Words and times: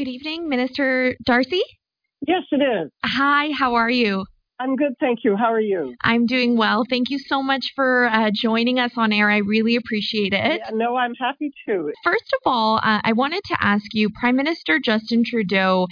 Good 0.00 0.08
evening, 0.08 0.48
Minister 0.48 1.14
Darcy. 1.26 1.60
Yes, 2.26 2.44
it 2.52 2.62
is. 2.62 2.90
Hi, 3.04 3.50
how 3.52 3.74
are 3.74 3.90
you? 3.90 4.24
I'm 4.58 4.74
good, 4.74 4.94
thank 4.98 5.24
you. 5.24 5.36
How 5.36 5.52
are 5.52 5.60
you? 5.60 5.94
I'm 6.02 6.24
doing 6.24 6.56
well. 6.56 6.84
Thank 6.88 7.10
you 7.10 7.18
so 7.18 7.42
much 7.42 7.66
for 7.76 8.06
uh, 8.06 8.30
joining 8.34 8.80
us 8.80 8.92
on 8.96 9.12
air. 9.12 9.30
I 9.30 9.40
really 9.40 9.76
appreciate 9.76 10.32
it. 10.32 10.62
Yeah, 10.64 10.70
no, 10.72 10.96
I'm 10.96 11.12
happy 11.20 11.50
to. 11.68 11.92
First 12.02 12.32
of 12.32 12.40
all, 12.46 12.76
uh, 12.76 13.02
I 13.04 13.12
wanted 13.12 13.42
to 13.44 13.58
ask 13.60 13.92
you 13.92 14.08
Prime 14.08 14.36
Minister 14.36 14.80
Justin 14.82 15.22
Trudeau 15.22 15.86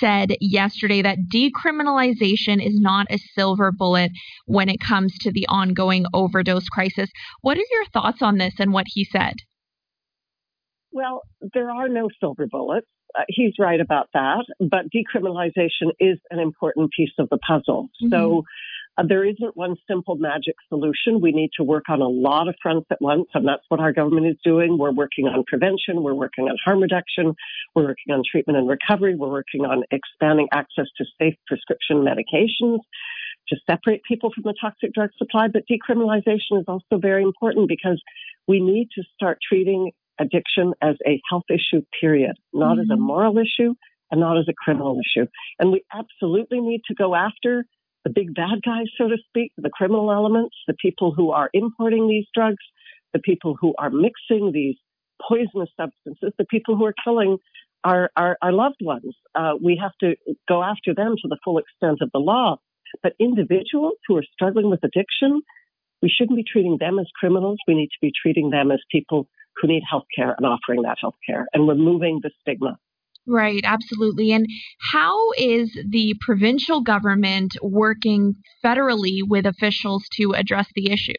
said 0.00 0.30
yesterday 0.40 1.00
that 1.02 1.18
decriminalization 1.32 2.60
is 2.60 2.80
not 2.80 3.06
a 3.08 3.20
silver 3.36 3.70
bullet 3.70 4.10
when 4.46 4.68
it 4.68 4.80
comes 4.80 5.16
to 5.18 5.30
the 5.30 5.46
ongoing 5.48 6.06
overdose 6.12 6.68
crisis. 6.68 7.08
What 7.42 7.56
are 7.56 7.70
your 7.70 7.84
thoughts 7.92 8.20
on 8.20 8.38
this 8.38 8.54
and 8.58 8.72
what 8.72 8.86
he 8.88 9.04
said? 9.04 9.34
Well, 10.90 11.22
there 11.52 11.70
are 11.70 11.88
no 11.88 12.08
silver 12.20 12.48
bullets. 12.50 12.88
Uh, 13.16 13.22
he's 13.28 13.52
right 13.58 13.80
about 13.80 14.08
that, 14.14 14.44
but 14.58 14.86
decriminalization 14.90 15.92
is 16.00 16.18
an 16.30 16.40
important 16.40 16.90
piece 16.96 17.12
of 17.18 17.28
the 17.30 17.38
puzzle. 17.38 17.88
Mm-hmm. 18.02 18.10
So 18.10 18.42
uh, 18.96 19.02
there 19.08 19.24
isn't 19.24 19.56
one 19.56 19.76
simple 19.88 20.16
magic 20.16 20.54
solution. 20.68 21.20
We 21.20 21.32
need 21.32 21.50
to 21.56 21.64
work 21.64 21.84
on 21.88 22.00
a 22.00 22.08
lot 22.08 22.48
of 22.48 22.54
fronts 22.62 22.86
at 22.90 23.00
once, 23.00 23.26
and 23.34 23.46
that's 23.46 23.64
what 23.68 23.80
our 23.80 23.92
government 23.92 24.26
is 24.26 24.36
doing. 24.44 24.78
We're 24.78 24.92
working 24.92 25.26
on 25.26 25.44
prevention, 25.46 26.02
we're 26.02 26.14
working 26.14 26.44
on 26.44 26.56
harm 26.64 26.80
reduction, 26.80 27.34
we're 27.74 27.86
working 27.86 28.14
on 28.14 28.22
treatment 28.30 28.58
and 28.58 28.68
recovery, 28.68 29.16
we're 29.16 29.30
working 29.30 29.64
on 29.64 29.82
expanding 29.90 30.48
access 30.52 30.86
to 30.98 31.04
safe 31.20 31.34
prescription 31.46 32.04
medications 32.04 32.78
to 33.48 33.56
separate 33.68 34.02
people 34.08 34.30
from 34.32 34.44
the 34.44 34.54
toxic 34.60 34.92
drug 34.94 35.10
supply. 35.18 35.48
But 35.48 35.64
decriminalization 35.70 36.60
is 36.60 36.64
also 36.66 36.98
very 36.98 37.22
important 37.22 37.68
because 37.68 38.00
we 38.46 38.60
need 38.60 38.88
to 38.94 39.02
start 39.14 39.38
treating 39.46 39.92
addiction 40.18 40.74
as 40.80 40.96
a 41.06 41.20
health 41.28 41.44
issue, 41.50 41.82
period, 42.00 42.36
not 42.52 42.72
mm-hmm. 42.72 42.80
as 42.80 42.86
a 42.90 42.94
mm-hmm. 42.94 43.02
moral 43.02 43.38
issue 43.38 43.74
and 44.10 44.20
not 44.20 44.38
as 44.38 44.46
a 44.48 44.54
criminal 44.56 44.98
issue. 45.00 45.26
And 45.58 45.72
we 45.72 45.82
absolutely 45.92 46.60
need 46.60 46.82
to 46.88 46.94
go 46.94 47.14
after 47.14 47.64
the 48.04 48.10
big 48.10 48.34
bad 48.34 48.60
guys, 48.64 48.86
so 48.98 49.08
to 49.08 49.16
speak, 49.28 49.52
the 49.56 49.70
criminal 49.70 50.12
elements, 50.12 50.54
the 50.66 50.74
people 50.74 51.12
who 51.12 51.30
are 51.30 51.48
importing 51.54 52.06
these 52.06 52.26
drugs, 52.34 52.62
the 53.12 53.18
people 53.18 53.56
who 53.58 53.74
are 53.78 53.90
mixing 53.90 54.52
these 54.52 54.76
poisonous 55.26 55.70
substances, 55.76 56.32
the 56.38 56.44
people 56.44 56.76
who 56.76 56.84
are 56.84 56.94
killing 57.02 57.38
our, 57.82 58.10
our, 58.16 58.36
our 58.42 58.52
loved 58.52 58.80
ones. 58.80 59.14
Uh, 59.34 59.54
we 59.62 59.78
have 59.80 59.92
to 60.00 60.16
go 60.48 60.62
after 60.62 60.94
them 60.94 61.14
to 61.22 61.28
the 61.28 61.38
full 61.44 61.58
extent 61.58 61.98
of 62.02 62.10
the 62.12 62.18
law. 62.18 62.56
But 63.02 63.14
individuals 63.18 63.94
who 64.06 64.16
are 64.16 64.24
struggling 64.32 64.70
with 64.70 64.84
addiction, 64.84 65.42
we 66.02 66.08
shouldn't 66.08 66.36
be 66.36 66.44
treating 66.44 66.76
them 66.78 66.98
as 66.98 67.06
criminals. 67.18 67.58
We 67.66 67.74
need 67.74 67.88
to 67.88 67.98
be 68.00 68.12
treating 68.20 68.50
them 68.50 68.70
as 68.70 68.80
people 68.90 69.28
who 69.60 69.68
need 69.68 69.82
health 69.88 70.06
care 70.14 70.34
and 70.36 70.46
offering 70.46 70.82
that 70.82 70.98
health 71.00 71.16
care 71.26 71.46
and 71.52 71.68
removing 71.68 72.20
the 72.22 72.30
stigma. 72.40 72.78
Right, 73.26 73.62
absolutely. 73.64 74.32
And 74.32 74.46
how 74.92 75.16
is 75.38 75.72
the 75.88 76.14
provincial 76.20 76.82
government 76.82 77.56
working 77.62 78.34
federally 78.62 79.20
with 79.26 79.46
officials 79.46 80.04
to 80.18 80.34
address 80.34 80.68
the 80.74 80.90
issue? 80.92 81.14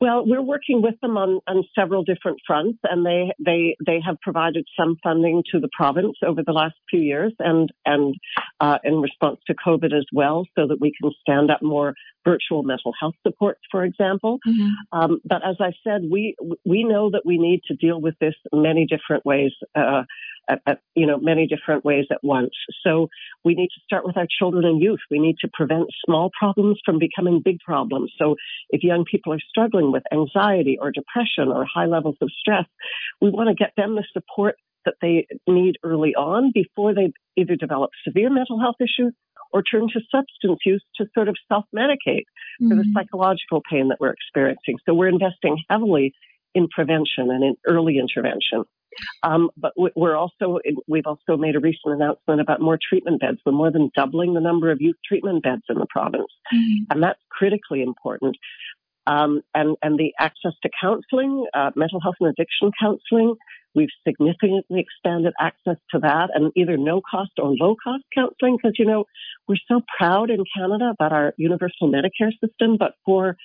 Well, 0.00 0.24
we're 0.26 0.42
working 0.42 0.82
with 0.82 0.94
them 1.00 1.16
on, 1.16 1.40
on 1.46 1.64
several 1.78 2.04
different 2.04 2.38
fronts, 2.46 2.78
and 2.84 3.04
they, 3.04 3.32
they 3.44 3.76
they 3.84 4.00
have 4.04 4.16
provided 4.20 4.66
some 4.78 4.96
funding 5.02 5.42
to 5.52 5.60
the 5.60 5.68
province 5.76 6.16
over 6.26 6.42
the 6.44 6.52
last 6.52 6.74
few 6.90 7.00
years, 7.00 7.32
and 7.38 7.70
and 7.84 8.14
uh, 8.60 8.78
in 8.84 9.00
response 9.00 9.40
to 9.46 9.54
COVID 9.54 9.96
as 9.96 10.06
well, 10.12 10.46
so 10.56 10.66
that 10.66 10.80
we 10.80 10.92
can 11.00 11.10
stand 11.20 11.50
up 11.50 11.62
more 11.62 11.94
virtual 12.24 12.62
mental 12.62 12.92
health 12.98 13.14
supports, 13.26 13.60
for 13.70 13.84
example. 13.84 14.38
Mm-hmm. 14.46 14.98
Um, 14.98 15.20
but 15.24 15.46
as 15.46 15.56
I 15.60 15.72
said, 15.84 16.02
we 16.10 16.34
we 16.64 16.84
know 16.84 17.10
that 17.10 17.22
we 17.24 17.38
need 17.38 17.60
to 17.68 17.74
deal 17.74 18.00
with 18.00 18.14
this 18.20 18.34
many 18.52 18.86
different 18.86 19.24
ways, 19.24 19.52
uh, 19.74 20.02
at, 20.48 20.60
at, 20.66 20.80
you 20.94 21.06
know, 21.06 21.18
many 21.18 21.46
different 21.46 21.84
ways 21.84 22.06
at 22.10 22.18
once. 22.22 22.52
So 22.84 23.08
we 23.44 23.54
need 23.54 23.68
to 23.68 23.80
start 23.84 24.04
with 24.04 24.16
our 24.16 24.26
children 24.38 24.64
and 24.64 24.80
youth. 24.80 25.00
We 25.10 25.18
need 25.18 25.36
to 25.40 25.50
prevent 25.52 25.86
small 26.04 26.30
problems 26.38 26.78
from 26.84 26.98
becoming 26.98 27.42
big 27.44 27.58
problems. 27.60 28.12
So 28.18 28.36
if 28.70 28.82
young 28.82 29.04
people 29.10 29.32
are 29.32 29.40
struggling 29.48 29.92
with 29.92 30.02
anxiety 30.12 30.78
or 30.80 30.90
depression 30.90 31.48
or 31.48 31.66
high 31.72 31.86
levels 31.86 32.16
of 32.20 32.30
stress, 32.38 32.66
we 33.20 33.30
want 33.30 33.48
to 33.48 33.54
get 33.54 33.72
them 33.76 33.94
the 33.94 34.04
support 34.12 34.56
that 34.84 34.94
they 35.00 35.26
need 35.48 35.76
early 35.82 36.14
on 36.14 36.50
before 36.52 36.94
they 36.94 37.12
either 37.36 37.56
develop 37.56 37.90
severe 38.06 38.30
mental 38.30 38.60
health 38.60 38.76
issues 38.80 39.14
or 39.52 39.62
turn 39.62 39.88
to 39.88 40.00
substance 40.10 40.58
use 40.66 40.84
to 40.96 41.06
sort 41.14 41.28
of 41.28 41.36
self 41.48 41.64
medicate 41.74 42.26
mm-hmm. 42.26 42.68
for 42.68 42.74
the 42.74 42.82
mm-hmm. 42.82 42.92
psychological 42.92 43.62
pain 43.70 43.88
that 43.88 43.98
we're 44.00 44.10
experiencing. 44.12 44.76
So 44.84 44.94
we're 44.94 45.08
investing 45.08 45.56
heavily 45.70 46.12
in 46.54 46.68
prevention 46.68 47.30
and 47.30 47.44
in 47.44 47.56
early 47.66 47.98
intervention. 47.98 48.64
Um, 49.24 49.50
but 49.56 49.72
we're 49.76 50.16
also 50.16 50.60
we've 50.86 51.06
also 51.06 51.36
made 51.36 51.56
a 51.56 51.60
recent 51.60 51.94
announcement 51.94 52.40
about 52.40 52.60
more 52.60 52.78
treatment 52.80 53.20
beds. 53.20 53.38
We're 53.44 53.52
more 53.52 53.72
than 53.72 53.90
doubling 53.96 54.34
the 54.34 54.40
number 54.40 54.70
of 54.70 54.80
youth 54.80 54.96
treatment 55.04 55.42
beds 55.42 55.62
in 55.68 55.78
the 55.78 55.86
province, 55.90 56.30
mm-hmm. 56.54 56.92
and 56.92 57.02
that's 57.02 57.18
critically 57.30 57.82
important. 57.82 58.36
Um, 59.06 59.42
and 59.52 59.76
and 59.82 59.98
the 59.98 60.12
access 60.20 60.52
to 60.62 60.70
counselling, 60.80 61.44
uh, 61.54 61.72
mental 61.74 62.00
health 62.00 62.14
and 62.20 62.30
addiction 62.30 62.70
counselling, 62.80 63.34
We've 63.74 63.88
significantly 64.06 64.80
expanded 64.80 65.32
access 65.40 65.76
to 65.90 65.98
that 66.00 66.30
and 66.32 66.52
either 66.54 66.76
no 66.76 67.00
cost 67.00 67.32
or 67.38 67.54
low 67.58 67.74
cost 67.82 68.04
counseling 68.14 68.56
because, 68.56 68.76
you 68.78 68.84
know, 68.84 69.04
we're 69.48 69.56
so 69.68 69.80
proud 69.98 70.30
in 70.30 70.44
Canada 70.56 70.92
about 70.94 71.12
our 71.12 71.34
universal 71.36 71.90
Medicare 71.90 72.30
system, 72.40 72.76
but 72.78 72.92
for 73.04 73.36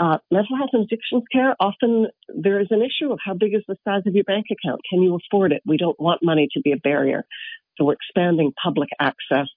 uh, 0.00 0.18
mental 0.30 0.56
health 0.56 0.70
and 0.72 0.84
addictions 0.84 1.22
care, 1.32 1.54
often 1.60 2.06
there 2.28 2.60
is 2.60 2.68
an 2.70 2.82
issue 2.82 3.12
of 3.12 3.18
how 3.24 3.34
big 3.34 3.54
is 3.54 3.62
the 3.68 3.76
size 3.84 4.02
of 4.06 4.14
your 4.14 4.24
bank 4.24 4.46
account? 4.50 4.80
Can 4.88 5.02
you 5.02 5.16
afford 5.16 5.52
it? 5.52 5.62
We 5.64 5.76
don't 5.76 5.98
want 6.00 6.20
money 6.22 6.48
to 6.52 6.60
be 6.60 6.72
a 6.72 6.76
barrier. 6.76 7.24
So 7.76 7.84
we're 7.84 7.94
expanding 7.94 8.52
public 8.60 8.88
access. 9.00 9.48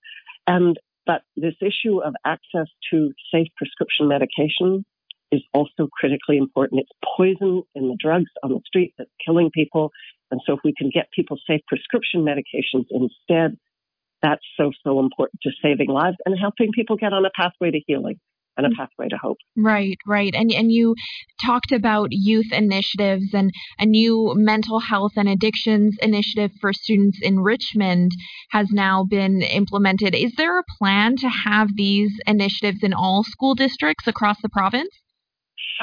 And, 0.45 0.77
but 1.05 1.21
this 1.35 1.55
issue 1.61 2.01
of 2.03 2.13
access 2.25 2.67
to 2.91 3.13
safe 3.33 3.47
prescription 3.57 4.07
medication 4.07 4.85
is 5.31 5.41
also 5.53 5.89
critically 5.91 6.37
important. 6.37 6.81
It's 6.81 6.99
poison 7.17 7.63
in 7.75 7.87
the 7.89 7.97
drugs 7.99 8.29
on 8.43 8.51
the 8.51 8.61
street 8.65 8.93
that's 8.97 9.09
killing 9.25 9.49
people. 9.51 9.91
And 10.29 10.39
so 10.45 10.53
if 10.53 10.59
we 10.63 10.73
can 10.77 10.89
get 10.93 11.07
people 11.11 11.37
safe 11.47 11.61
prescription 11.67 12.21
medications 12.21 12.85
instead, 12.91 13.57
that's 14.21 14.41
so, 14.55 14.71
so 14.83 14.99
important 14.99 15.41
to 15.43 15.51
saving 15.61 15.89
lives 15.89 16.17
and 16.25 16.37
helping 16.39 16.71
people 16.71 16.95
get 16.95 17.13
on 17.13 17.25
a 17.25 17.29
pathway 17.35 17.71
to 17.71 17.79
healing 17.85 18.19
and 18.57 18.65
a 18.65 18.75
pathway 18.75 19.07
to 19.07 19.17
hope. 19.17 19.37
Right, 19.55 19.97
right. 20.05 20.33
And 20.35 20.51
and 20.51 20.71
you 20.71 20.95
talked 21.43 21.71
about 21.71 22.09
youth 22.11 22.51
initiatives 22.51 23.33
and 23.33 23.51
a 23.79 23.85
new 23.85 24.33
mental 24.35 24.79
health 24.79 25.13
and 25.15 25.29
addictions 25.29 25.95
initiative 26.01 26.51
for 26.59 26.73
students 26.73 27.19
in 27.21 27.39
Richmond 27.39 28.11
has 28.51 28.67
now 28.71 29.05
been 29.09 29.41
implemented. 29.41 30.15
Is 30.15 30.33
there 30.37 30.59
a 30.59 30.63
plan 30.77 31.15
to 31.17 31.29
have 31.29 31.69
these 31.75 32.11
initiatives 32.25 32.83
in 32.83 32.93
all 32.93 33.23
school 33.23 33.55
districts 33.55 34.07
across 34.07 34.37
the 34.41 34.49
province? 34.49 34.89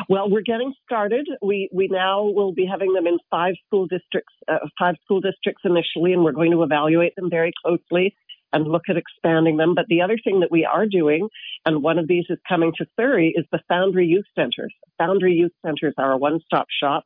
Well, 0.08 0.28
we're 0.28 0.42
getting 0.42 0.74
started. 0.84 1.28
We 1.40 1.68
we 1.72 1.88
now 1.88 2.24
will 2.24 2.52
be 2.52 2.66
having 2.66 2.92
them 2.94 3.06
in 3.06 3.18
five 3.30 3.54
school 3.66 3.86
districts, 3.86 4.34
uh, 4.48 4.58
five 4.78 4.96
school 5.04 5.20
districts 5.20 5.62
initially, 5.64 6.12
and 6.12 6.24
we're 6.24 6.32
going 6.32 6.50
to 6.50 6.62
evaluate 6.62 7.14
them 7.16 7.30
very 7.30 7.52
closely 7.64 8.14
and 8.54 8.66
look 8.66 8.84
at 8.88 8.96
expanding 8.96 9.58
them. 9.58 9.74
But 9.74 9.86
the 9.88 10.00
other 10.00 10.16
thing 10.22 10.40
that 10.40 10.50
we 10.50 10.64
are 10.64 10.86
doing, 10.86 11.28
and 11.66 11.82
one 11.82 11.98
of 11.98 12.08
these 12.08 12.24
is 12.30 12.38
coming 12.48 12.72
to 12.78 12.86
Surrey, 12.98 13.34
is 13.36 13.44
the 13.52 13.60
Foundry 13.68 14.06
Youth 14.06 14.24
Centers. 14.34 14.72
Foundry 14.98 15.34
Youth 15.34 15.52
Centers 15.66 15.94
are 15.98 16.12
a 16.12 16.16
one-stop 16.16 16.66
shop 16.80 17.04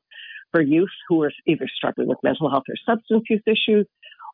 for 0.53 0.61
youth 0.61 0.89
who 1.09 1.23
are 1.23 1.33
either 1.47 1.67
struggling 1.75 2.09
with 2.09 2.19
mental 2.23 2.51
health 2.51 2.65
or 2.69 2.77
substance 2.87 3.25
use 3.29 3.43
issues, 3.47 3.87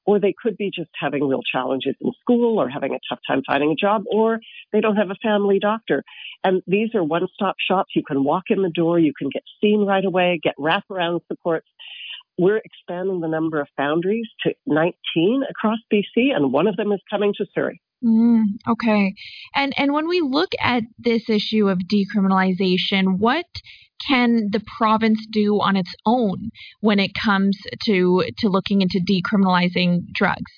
or 0.06 0.20
they 0.20 0.34
could 0.40 0.56
be 0.56 0.70
just 0.74 0.90
having 1.00 1.26
real 1.26 1.40
challenges 1.50 1.94
in 2.00 2.12
school 2.20 2.58
or 2.58 2.68
having 2.68 2.92
a 2.94 2.98
tough 3.08 3.20
time 3.26 3.42
finding 3.46 3.70
a 3.70 3.74
job, 3.74 4.02
or 4.12 4.38
they 4.72 4.80
don't 4.80 4.96
have 4.96 5.10
a 5.10 5.16
family 5.22 5.58
doctor. 5.58 6.04
And 6.42 6.62
these 6.66 6.94
are 6.94 7.02
one 7.02 7.26
stop 7.32 7.56
shops. 7.58 7.92
You 7.96 8.02
can 8.06 8.22
walk 8.22 8.44
in 8.48 8.62
the 8.62 8.68
door, 8.68 8.98
you 8.98 9.12
can 9.18 9.30
get 9.30 9.42
seen 9.60 9.86
right 9.86 10.04
away, 10.04 10.40
get 10.42 10.54
wraparound 10.58 11.20
supports. 11.26 11.66
We're 12.38 12.60
expanding 12.64 13.20
the 13.20 13.28
number 13.28 13.60
of 13.60 13.68
foundries 13.76 14.26
to 14.44 14.54
19 14.66 15.42
across 15.48 15.78
BC, 15.92 16.34
and 16.34 16.52
one 16.52 16.66
of 16.66 16.76
them 16.76 16.92
is 16.92 17.00
coming 17.10 17.32
to 17.38 17.46
Surrey. 17.54 17.80
Mm, 18.04 18.42
okay. 18.68 19.14
And 19.54 19.72
and 19.78 19.92
when 19.92 20.08
we 20.08 20.20
look 20.20 20.50
at 20.60 20.82
this 20.98 21.28
issue 21.30 21.68
of 21.68 21.78
decriminalization, 21.78 23.18
what 23.18 23.46
can 24.06 24.50
the 24.50 24.62
province 24.76 25.26
do 25.30 25.60
on 25.60 25.76
its 25.76 25.94
own 26.04 26.50
when 26.80 26.98
it 26.98 27.12
comes 27.14 27.56
to 27.84 28.24
to 28.38 28.48
looking 28.48 28.82
into 28.82 29.00
decriminalizing 29.00 30.12
drugs? 30.12 30.52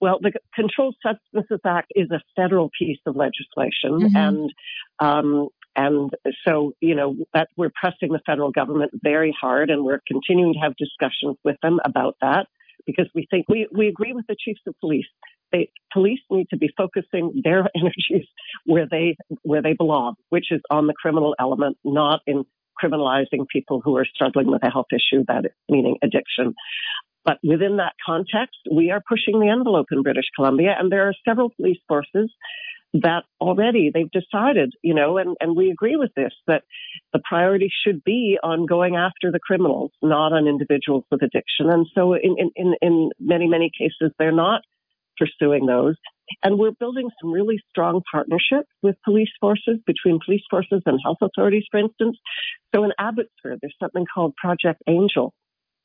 Well, 0.00 0.18
the 0.20 0.32
Controlled 0.54 0.96
Substances 1.02 1.60
Act 1.66 1.90
is 1.96 2.10
a 2.10 2.20
federal 2.36 2.70
piece 2.78 2.98
of 3.06 3.16
legislation, 3.16 4.08
mm-hmm. 4.08 4.16
and 4.16 4.52
um, 5.00 5.48
and 5.76 6.10
so 6.46 6.72
you 6.80 6.94
know 6.94 7.16
that 7.32 7.48
we're 7.56 7.72
pressing 7.74 8.12
the 8.12 8.20
federal 8.26 8.50
government 8.50 8.92
very 9.02 9.34
hard, 9.38 9.70
and 9.70 9.84
we're 9.84 10.02
continuing 10.06 10.54
to 10.54 10.60
have 10.60 10.76
discussions 10.76 11.36
with 11.44 11.56
them 11.62 11.80
about 11.84 12.16
that 12.20 12.46
because 12.86 13.08
we 13.14 13.26
think 13.30 13.46
we 13.48 13.68
we 13.72 13.88
agree 13.88 14.12
with 14.12 14.26
the 14.26 14.36
chiefs 14.38 14.60
of 14.66 14.74
police 14.80 15.06
they, 15.54 15.70
police 15.92 16.20
need 16.30 16.48
to 16.50 16.56
be 16.56 16.70
focusing 16.76 17.40
their 17.44 17.68
energies 17.76 18.26
where 18.66 18.86
they 18.90 19.16
where 19.42 19.62
they 19.62 19.72
belong, 19.72 20.14
which 20.28 20.50
is 20.50 20.60
on 20.70 20.86
the 20.86 20.94
criminal 20.94 21.34
element, 21.38 21.78
not 21.84 22.20
in 22.26 22.44
criminalizing 22.82 23.46
people 23.50 23.80
who 23.82 23.96
are 23.96 24.04
struggling 24.04 24.50
with 24.50 24.64
a 24.64 24.70
health 24.70 24.88
issue, 24.92 25.24
that 25.28 25.44
meaning 25.68 25.96
addiction. 26.02 26.54
But 27.24 27.38
within 27.42 27.76
that 27.78 27.94
context, 28.04 28.58
we 28.70 28.90
are 28.90 29.00
pushing 29.08 29.40
the 29.40 29.48
envelope 29.48 29.86
in 29.92 30.02
British 30.02 30.26
Columbia, 30.36 30.74
and 30.78 30.92
there 30.92 31.08
are 31.08 31.14
several 31.26 31.50
police 31.50 31.78
forces 31.88 32.30
that 32.94 33.24
already 33.40 33.90
they've 33.92 34.10
decided, 34.10 34.72
you 34.82 34.94
know, 34.94 35.18
and, 35.18 35.36
and 35.40 35.56
we 35.56 35.70
agree 35.70 35.96
with 35.96 36.12
this, 36.14 36.32
that 36.46 36.62
the 37.12 37.20
priority 37.28 37.70
should 37.84 38.04
be 38.04 38.38
on 38.42 38.66
going 38.66 38.94
after 38.94 39.32
the 39.32 39.40
criminals, 39.40 39.90
not 40.00 40.32
on 40.32 40.46
individuals 40.46 41.04
with 41.10 41.22
addiction. 41.22 41.70
And 41.70 41.86
so 41.94 42.14
in, 42.14 42.36
in, 42.54 42.74
in 42.80 43.10
many, 43.18 43.48
many 43.48 43.70
cases, 43.76 44.12
they're 44.18 44.32
not 44.32 44.62
pursuing 45.18 45.66
those. 45.66 45.96
And 46.42 46.58
we're 46.58 46.72
building 46.72 47.10
some 47.20 47.32
really 47.32 47.60
strong 47.70 48.00
partnerships 48.10 48.68
with 48.82 48.96
police 49.04 49.28
forces, 49.40 49.78
between 49.86 50.20
police 50.24 50.42
forces 50.48 50.82
and 50.86 50.98
health 51.04 51.18
authorities, 51.20 51.64
for 51.70 51.80
instance. 51.80 52.16
So 52.74 52.84
in 52.84 52.92
Abbotsford, 52.98 53.58
there's 53.60 53.74
something 53.82 54.06
called 54.12 54.34
Project 54.36 54.82
Angel, 54.88 55.34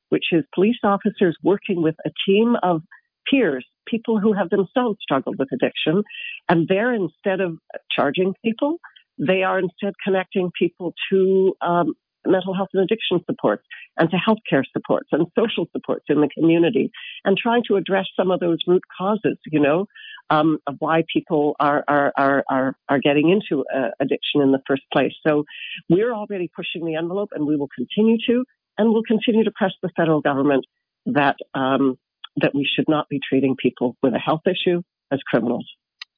which 0.10 0.26
is 0.32 0.44
police 0.54 0.78
officers 0.84 1.38
working 1.44 1.82
with 1.82 1.96
a 2.06 2.12
team 2.28 2.56
of 2.64 2.82
peers, 3.30 3.66
people 3.88 4.20
who 4.20 4.34
have 4.34 4.50
themselves 4.50 4.98
struggled 5.02 5.38
with 5.40 5.50
addiction. 5.52 6.04
And 6.48 6.68
they're 6.68 6.94
instead 6.94 7.42
of 7.42 7.58
charging 7.92 8.34
people, 8.44 8.78
they 9.18 9.44
are 9.44 9.60
instead 9.60 9.94
connecting 10.04 10.52
people 10.58 10.94
to 11.12 11.54
um, 11.62 11.94
mental 12.26 12.54
health 12.54 12.70
and 12.74 12.84
addiction 12.84 13.20
supports 13.26 13.64
and 13.98 14.10
to 14.10 14.18
healthcare 14.18 14.64
supports 14.72 15.10
and 15.12 15.28
social 15.38 15.68
supports 15.72 16.06
in 16.10 16.22
the 16.22 16.30
community 16.30 16.92
and 17.26 17.38
trying 17.38 17.64
to 17.68 17.76
address 17.76 18.06
some 18.16 18.32
of 18.32 18.40
those 18.40 18.58
root 18.68 18.84
causes, 18.98 19.38
you 19.48 19.60
know, 19.60 19.86
um, 20.30 20.60
of 20.68 20.76
why 20.80 21.04
people 21.12 21.56
are, 21.60 21.84
are, 21.88 22.14
are, 22.18 22.44
are, 22.50 22.76
are 22.88 23.00
getting 23.00 23.30
into 23.30 23.66
uh, 23.76 23.90
addiction 24.00 24.42
in 24.42 24.52
the 24.52 24.62
first 24.68 24.84
place. 24.94 25.14
So 25.26 25.44
we're 25.90 26.14
already 26.14 26.50
pushing 26.56 26.86
the 26.86 26.96
envelope 26.96 27.30
and 27.34 27.46
we 27.46 27.56
will 27.56 27.70
continue 27.76 28.18
to, 28.28 28.46
and 28.78 28.94
we'll 28.94 29.04
continue 29.04 29.44
to 29.44 29.52
press 29.52 29.74
the 29.82 29.90
federal 29.96 30.22
government 30.22 30.66
that, 31.08 31.36
um, 31.54 31.98
that 32.42 32.56
we 32.56 32.68
should 32.76 32.86
not 32.88 33.08
be 33.10 33.20
treating 33.28 33.56
people 33.56 33.96
with 34.02 34.14
a 34.14 34.20
health 34.20 34.42
issue 34.48 34.82
as 35.12 35.20
criminals. 35.30 35.66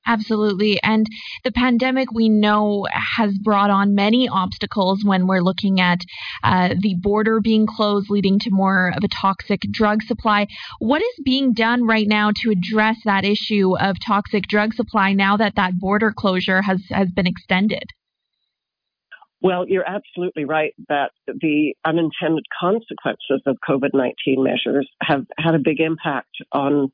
Absolutely. 0.05 0.81
And 0.81 1.05
the 1.43 1.51
pandemic 1.51 2.11
we 2.11 2.27
know 2.27 2.87
has 3.17 3.37
brought 3.37 3.69
on 3.69 3.93
many 3.93 4.27
obstacles 4.27 5.03
when 5.05 5.27
we're 5.27 5.43
looking 5.43 5.79
at 5.79 5.99
uh, 6.43 6.69
the 6.79 6.95
border 6.99 7.39
being 7.39 7.67
closed, 7.67 8.09
leading 8.09 8.39
to 8.39 8.49
more 8.49 8.93
of 8.95 9.03
a 9.03 9.07
toxic 9.07 9.61
drug 9.71 10.01
supply. 10.01 10.47
What 10.79 11.03
is 11.03 11.23
being 11.23 11.53
done 11.53 11.85
right 11.85 12.07
now 12.07 12.31
to 12.37 12.49
address 12.49 12.97
that 13.05 13.25
issue 13.25 13.77
of 13.77 13.97
toxic 14.03 14.47
drug 14.47 14.73
supply 14.73 15.13
now 15.13 15.37
that 15.37 15.55
that 15.55 15.79
border 15.79 16.11
closure 16.11 16.63
has, 16.63 16.81
has 16.89 17.09
been 17.11 17.27
extended? 17.27 17.83
Well, 19.41 19.67
you're 19.67 19.87
absolutely 19.87 20.45
right 20.45 20.73
that 20.87 21.11
the 21.27 21.73
unintended 21.83 22.45
consequences 22.59 23.41
of 23.45 23.57
COVID-19 23.67 24.13
measures 24.37 24.87
have 25.01 25.25
had 25.37 25.55
a 25.55 25.59
big 25.59 25.79
impact 25.79 26.35
on 26.51 26.91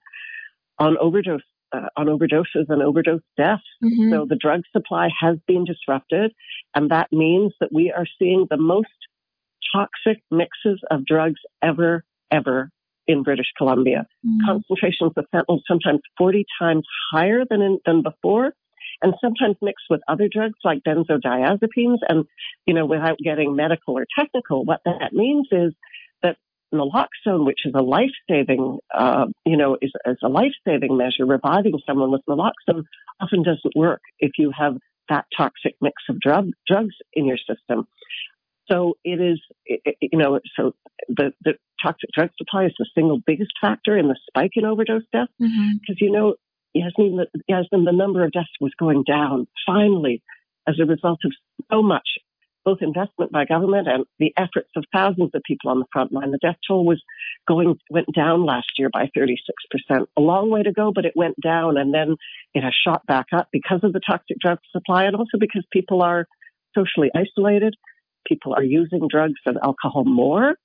on 0.80 0.96
overdose 1.00 1.42
uh, 1.74 1.88
on 1.98 2.06
overdoses 2.08 2.70
and 2.70 2.82
overdose 2.82 3.22
deaths. 3.36 3.64
Mm-hmm. 3.84 4.12
So 4.12 4.26
the 4.30 4.38
drug 4.38 4.62
supply 4.72 5.10
has 5.20 5.38
been 5.48 5.66
disrupted, 5.66 6.32
and 6.76 6.92
that 6.92 7.12
means 7.12 7.54
that 7.60 7.74
we 7.74 7.92
are 7.92 8.06
seeing 8.18 8.48
the 8.50 8.58
most 8.58 8.88
toxic 9.76 10.22
mixes 10.32 10.80
of 10.90 11.06
drugs 11.06 11.40
ever, 11.62 12.04
ever 12.32 12.70
in 13.08 13.24
British 13.24 13.48
Columbia. 13.58 14.06
Mm-hmm. 14.26 14.46
Concentrations 14.46 15.12
of 15.18 15.26
fentanyl 15.34 15.60
sometimes 15.68 16.02
40 16.18 16.46
times 16.60 16.86
higher 17.12 17.44
than 17.50 17.62
in, 17.62 17.80
than 17.86 18.02
before. 18.02 18.54
And 19.02 19.14
sometimes 19.22 19.58
mixed 19.62 19.86
with 19.90 20.02
other 20.08 20.28
drugs 20.32 20.58
like 20.64 20.84
benzodiazepines. 20.84 22.00
And, 22.08 22.26
you 22.66 22.74
know, 22.74 22.86
without 22.86 23.18
getting 23.24 23.56
medical 23.56 23.98
or 23.98 24.06
technical, 24.18 24.66
what 24.66 24.82
that 24.86 25.14
means 25.14 25.48
is 25.52 25.74
that 26.24 26.38
naloxone, 26.74 27.46
which 27.46 27.60
is 27.66 27.74
a 27.76 27.84
life-saving, 27.84 28.80
uh, 28.98 29.28
you 29.46 29.58
know, 29.58 29.78
is, 29.82 29.92
is 30.06 30.18
a 30.24 30.30
life-saving 30.30 30.98
measure, 30.98 31.26
reviving 31.26 31.80
someone 31.86 32.12
with 32.12 32.22
naloxone 32.28 32.84
often 33.20 33.44
doesn't 33.44 33.76
work 33.76 34.02
if 34.20 34.32
you 34.38 34.52
have 34.58 34.78
that 35.10 35.26
toxic 35.36 35.76
mix 35.82 35.96
of 36.10 36.20
drug, 36.20 36.50
drugs 36.68 36.96
in 37.14 37.26
your 37.26 37.38
system. 37.38 37.88
So 38.70 38.98
it 39.04 39.22
is, 39.22 39.40
it, 39.66 39.96
you 40.02 40.18
know, 40.18 40.40
so 40.58 40.74
the, 41.08 41.32
the 41.46 41.54
toxic 41.82 42.10
drug 42.14 42.32
supply 42.38 42.66
is 42.66 42.74
the 42.78 42.90
single 42.94 43.20
biggest 43.26 43.52
factor 43.62 43.98
in 43.98 44.08
the 44.08 44.18
spike 44.28 44.52
in 44.56 44.66
overdose 44.66 45.04
deaths 45.14 45.32
because, 45.40 45.52
mm-hmm. 45.52 46.04
you 46.04 46.12
know, 46.12 46.36
Yasmin, 46.80 47.26
Yasmin, 47.48 47.86
the 47.86 47.92
number 47.92 48.24
of 48.24 48.32
deaths 48.32 48.50
was 48.60 48.74
going 48.80 49.04
down 49.04 49.48
finally 49.66 50.22
as 50.68 50.76
a 50.80 50.86
result 50.86 51.20
of 51.26 51.32
so 51.72 51.82
much 51.82 52.08
both 52.68 52.80
investment 52.82 53.32
by 53.32 53.46
government 53.46 53.88
and 53.88 54.06
the 54.20 54.34
efforts 54.36 54.70
of 54.76 54.84
thousands 54.94 55.32
of 55.34 55.42
people 55.44 55.72
on 55.72 55.80
the 55.80 55.86
front 55.90 56.12
line. 56.12 56.32
The 56.32 56.38
death 56.38 56.58
toll 56.68 56.86
was 56.86 57.02
going, 57.48 57.80
went 57.90 58.14
down 58.14 58.46
last 58.46 58.68
year 58.78 58.90
by 58.92 59.10
36%. 59.18 59.38
A 60.18 60.22
long 60.22 60.50
way 60.50 60.64
to 60.64 60.74
go, 60.74 60.92
but 60.94 61.06
it 61.06 61.14
went 61.16 61.40
down 61.42 61.78
and 61.78 61.94
then 61.94 62.18
it 62.54 62.64
has 62.64 62.74
shot 62.86 63.06
back 63.06 63.28
up 63.32 63.48
because 63.54 63.80
of 63.84 63.94
the 63.94 64.02
toxic 64.02 64.38
drug 64.40 64.60
supply 64.74 65.06
and 65.06 65.16
also 65.16 65.38
because 65.40 65.64
people 65.72 66.02
are 66.02 66.28
socially 66.76 67.10
isolated. 67.16 67.74
People 68.28 68.54
are 68.54 68.64
using 68.64 69.08
drugs 69.10 69.40
and 69.46 69.58
alcohol 69.64 70.04
more 70.04 70.58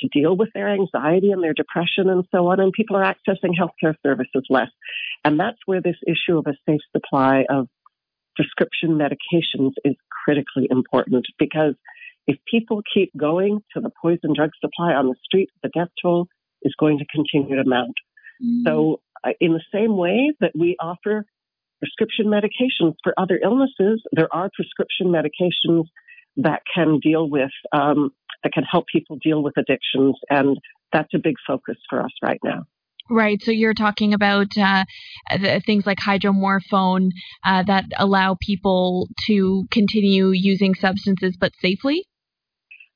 to 0.00 0.08
deal 0.08 0.36
with 0.36 0.48
their 0.54 0.68
anxiety 0.68 1.30
and 1.30 1.42
their 1.42 1.54
depression 1.54 2.08
and 2.08 2.24
so 2.30 2.48
on, 2.48 2.60
and 2.60 2.72
people 2.72 2.96
are 2.96 3.02
accessing 3.02 3.52
healthcare 3.58 3.94
services 4.02 4.44
less. 4.48 4.70
And 5.24 5.38
that's 5.38 5.58
where 5.66 5.80
this 5.80 5.96
issue 6.06 6.38
of 6.38 6.46
a 6.46 6.54
safe 6.66 6.80
supply 6.92 7.44
of 7.48 7.68
prescription 8.36 8.90
medications 8.90 9.72
is 9.84 9.96
critically 10.24 10.68
important 10.70 11.24
because 11.38 11.74
if 12.28 12.36
people 12.48 12.82
keep 12.94 13.10
going 13.16 13.60
to 13.74 13.80
the 13.80 13.90
poison 14.00 14.34
drug 14.34 14.50
supply 14.60 14.92
on 14.92 15.08
the 15.08 15.16
street, 15.24 15.48
the 15.62 15.70
death 15.70 15.88
toll 16.00 16.28
is 16.62 16.74
going 16.78 16.98
to 16.98 17.06
continue 17.06 17.56
to 17.56 17.68
mount. 17.68 17.94
Mm-hmm. 18.42 18.66
So, 18.66 19.00
uh, 19.24 19.30
in 19.40 19.52
the 19.52 19.62
same 19.74 19.96
way 19.96 20.32
that 20.38 20.52
we 20.56 20.76
offer 20.80 21.24
prescription 21.80 22.26
medications 22.26 22.94
for 23.02 23.14
other 23.16 23.40
illnesses, 23.42 24.02
there 24.12 24.28
are 24.32 24.50
prescription 24.54 25.08
medications 25.08 25.84
that 26.36 26.62
can 26.72 27.00
deal 27.00 27.28
with, 27.28 27.50
um, 27.72 28.10
that 28.42 28.52
can 28.52 28.64
help 28.64 28.86
people 28.92 29.18
deal 29.22 29.42
with 29.42 29.54
addictions. 29.56 30.16
And 30.30 30.56
that's 30.92 31.12
a 31.14 31.18
big 31.18 31.36
focus 31.46 31.76
for 31.88 32.02
us 32.02 32.12
right 32.22 32.40
now. 32.44 32.64
Right. 33.10 33.40
So 33.42 33.50
you're 33.50 33.74
talking 33.74 34.12
about 34.12 34.48
uh, 34.58 34.84
things 35.64 35.86
like 35.86 35.98
hydromorphone 35.98 37.10
uh, 37.44 37.62
that 37.66 37.86
allow 37.96 38.36
people 38.40 39.08
to 39.26 39.64
continue 39.70 40.30
using 40.30 40.74
substances 40.74 41.36
but 41.40 41.52
safely. 41.60 42.04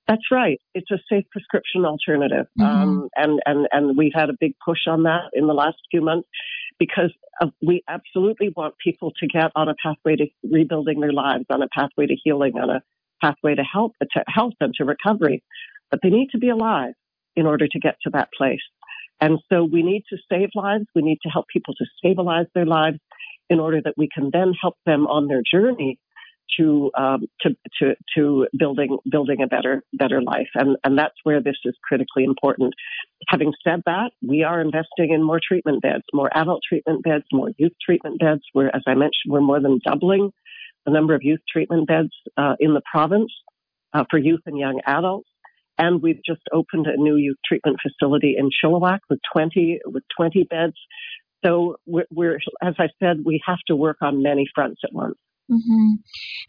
That's 0.09 0.31
right. 0.31 0.61
It's 0.75 0.91
a 0.91 0.99
safe 1.09 1.25
prescription 1.31 1.85
alternative, 1.87 2.47
mm-hmm. 2.59 2.65
um, 2.65 3.09
and 3.17 3.41
and 3.47 3.69
and 3.71 3.97
we've 3.97 4.13
had 4.13 4.31
a 4.31 4.35
big 4.39 4.55
push 4.63 4.81
on 4.89 5.05
that 5.05 5.31
in 5.33 5.47
the 5.47 5.55
last 5.55 5.77
few 5.93 6.03
months 6.03 6.29
because 6.79 7.13
we 7.65 7.83
absolutely 7.89 8.53
want 8.57 8.75
people 8.83 9.13
to 9.21 9.27
get 9.29 9.53
on 9.55 9.69
a 9.69 9.75
pathway 9.81 10.17
to 10.17 10.27
rebuilding 10.43 11.01
their 11.01 11.13
lives, 11.13 11.45
on 11.51 11.63
a 11.63 11.69
pathway 11.69 12.07
to 12.07 12.17
healing, 12.25 12.55
on 12.61 12.69
a 12.69 12.83
pathway 13.23 13.55
to 13.55 13.63
help 13.63 13.93
to 14.01 14.25
health 14.27 14.55
and 14.61 14.75
to 14.75 14.85
recovery, 14.85 15.43
but 15.91 16.01
they 16.03 16.11
need 16.11 16.29
to 16.33 16.39
be 16.39 16.49
alive 16.49 16.95
in 17.37 17.47
order 17.47 17.67
to 17.67 17.79
get 17.79 17.97
to 18.03 18.11
that 18.13 18.29
place. 18.37 18.61
And 19.21 19.39
so 19.51 19.65
we 19.65 19.83
need 19.83 20.03
to 20.11 20.17
save 20.31 20.49
lives. 20.55 20.85
We 20.95 21.03
need 21.03 21.19
to 21.23 21.29
help 21.29 21.47
people 21.49 21.75
to 21.75 21.85
stabilize 21.97 22.47
their 22.55 22.67
lives 22.67 22.99
in 23.49 23.61
order 23.61 23.81
that 23.85 23.95
we 23.97 24.09
can 24.13 24.31
then 24.33 24.53
help 24.61 24.77
them 24.85 25.07
on 25.07 25.29
their 25.29 25.43
journey 25.49 25.99
to 26.59 26.91
um, 26.99 27.27
to 27.41 27.51
to 27.79 27.95
to 28.15 28.47
building 28.59 28.99
building 29.11 29.43
a 29.43 29.47
better 29.47 29.83
better 29.93 30.21
life, 30.21 30.49
and 30.55 30.77
and 30.85 30.99
that's 30.99 31.15
where 31.23 31.41
this 31.41 31.57
is 31.65 31.75
critically 31.83 32.25
important. 32.25 32.75
Having 33.29 33.53
said 33.65 33.83
that, 33.87 34.11
we 34.27 34.43
are 34.43 34.61
investing 34.61 35.13
in 35.13 35.23
more 35.23 35.41
treatment 35.47 35.83
beds, 35.83 36.05
more 36.13 36.31
adult 36.37 36.61
treatment 36.69 37.03
beds, 37.05 37.25
more 37.33 37.51
youth 37.57 37.73
treatment 37.85 38.21
beds. 38.21 38.43
Where, 38.53 38.75
as 38.75 38.83
I 38.87 38.95
mentioned, 38.95 39.29
we're 39.29 39.41
more 39.41 39.61
than 39.61 39.81
doubling 39.85 40.33
the 40.87 40.93
number 40.93 41.15
of 41.15 41.23
youth 41.23 41.41
treatment 41.51 41.87
beds 41.87 42.11
uh, 42.37 42.55
in 42.61 42.75
the 42.75 42.83
province 42.91 43.33
uh, 43.93 44.05
for 44.11 44.19
youth 44.19 44.41
and 44.47 44.59
young 44.59 44.81
adults. 44.87 45.29
And 45.79 46.03
we've 46.03 46.21
just 46.25 46.43
opened 46.53 46.87
a 46.87 46.97
new 46.97 47.17
youth 47.17 47.39
treatment 47.47 47.79
facility 47.83 48.37
in 48.39 48.51
Chilliwack 48.51 49.01
with 49.09 49.21
20, 49.33 49.81
with 49.87 50.05
20 50.17 50.45
beds. 50.45 50.75
So 51.45 51.77
we're, 51.87 52.05
we're, 52.11 52.39
as 52.63 52.75
I 52.79 52.89
said, 53.01 53.19
we 53.25 53.43
have 53.47 53.59
to 53.67 53.75
work 53.75 53.99
on 54.01 54.23
many 54.23 54.47
fronts 54.55 54.81
at 54.85 54.93
once. 54.93 55.17
Mm-hmm. 55.51 55.95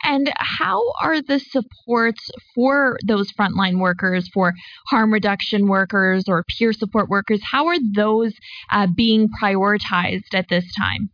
And 0.03 0.31
how 0.37 0.93
are 1.01 1.21
the 1.21 1.39
supports 1.39 2.29
for 2.53 2.97
those 3.05 3.31
frontline 3.33 3.79
workers, 3.79 4.29
for 4.33 4.53
harm 4.87 5.11
reduction 5.11 5.67
workers 5.67 6.25
or 6.27 6.43
peer 6.57 6.73
support 6.73 7.09
workers, 7.09 7.41
how 7.43 7.67
are 7.67 7.77
those 7.95 8.33
uh, 8.71 8.87
being 8.95 9.29
prioritized 9.41 10.33
at 10.33 10.47
this 10.49 10.65
time? 10.75 11.09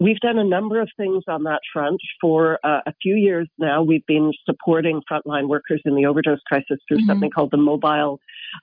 We've 0.00 0.18
done 0.20 0.38
a 0.38 0.44
number 0.44 0.80
of 0.80 0.88
things 0.96 1.24
on 1.28 1.44
that 1.44 1.60
front 1.72 2.00
for 2.22 2.58
uh, 2.64 2.80
a 2.86 2.94
few 3.02 3.16
years 3.16 3.48
now. 3.58 3.82
We've 3.82 4.06
been 4.06 4.32
supporting 4.46 5.02
frontline 5.10 5.46
workers 5.46 5.82
in 5.84 5.94
the 5.94 6.06
overdose 6.06 6.40
crisis 6.46 6.78
through 6.88 6.98
mm-hmm. 6.98 7.06
something 7.06 7.30
called 7.30 7.50
the 7.50 7.58
mobile, 7.58 8.18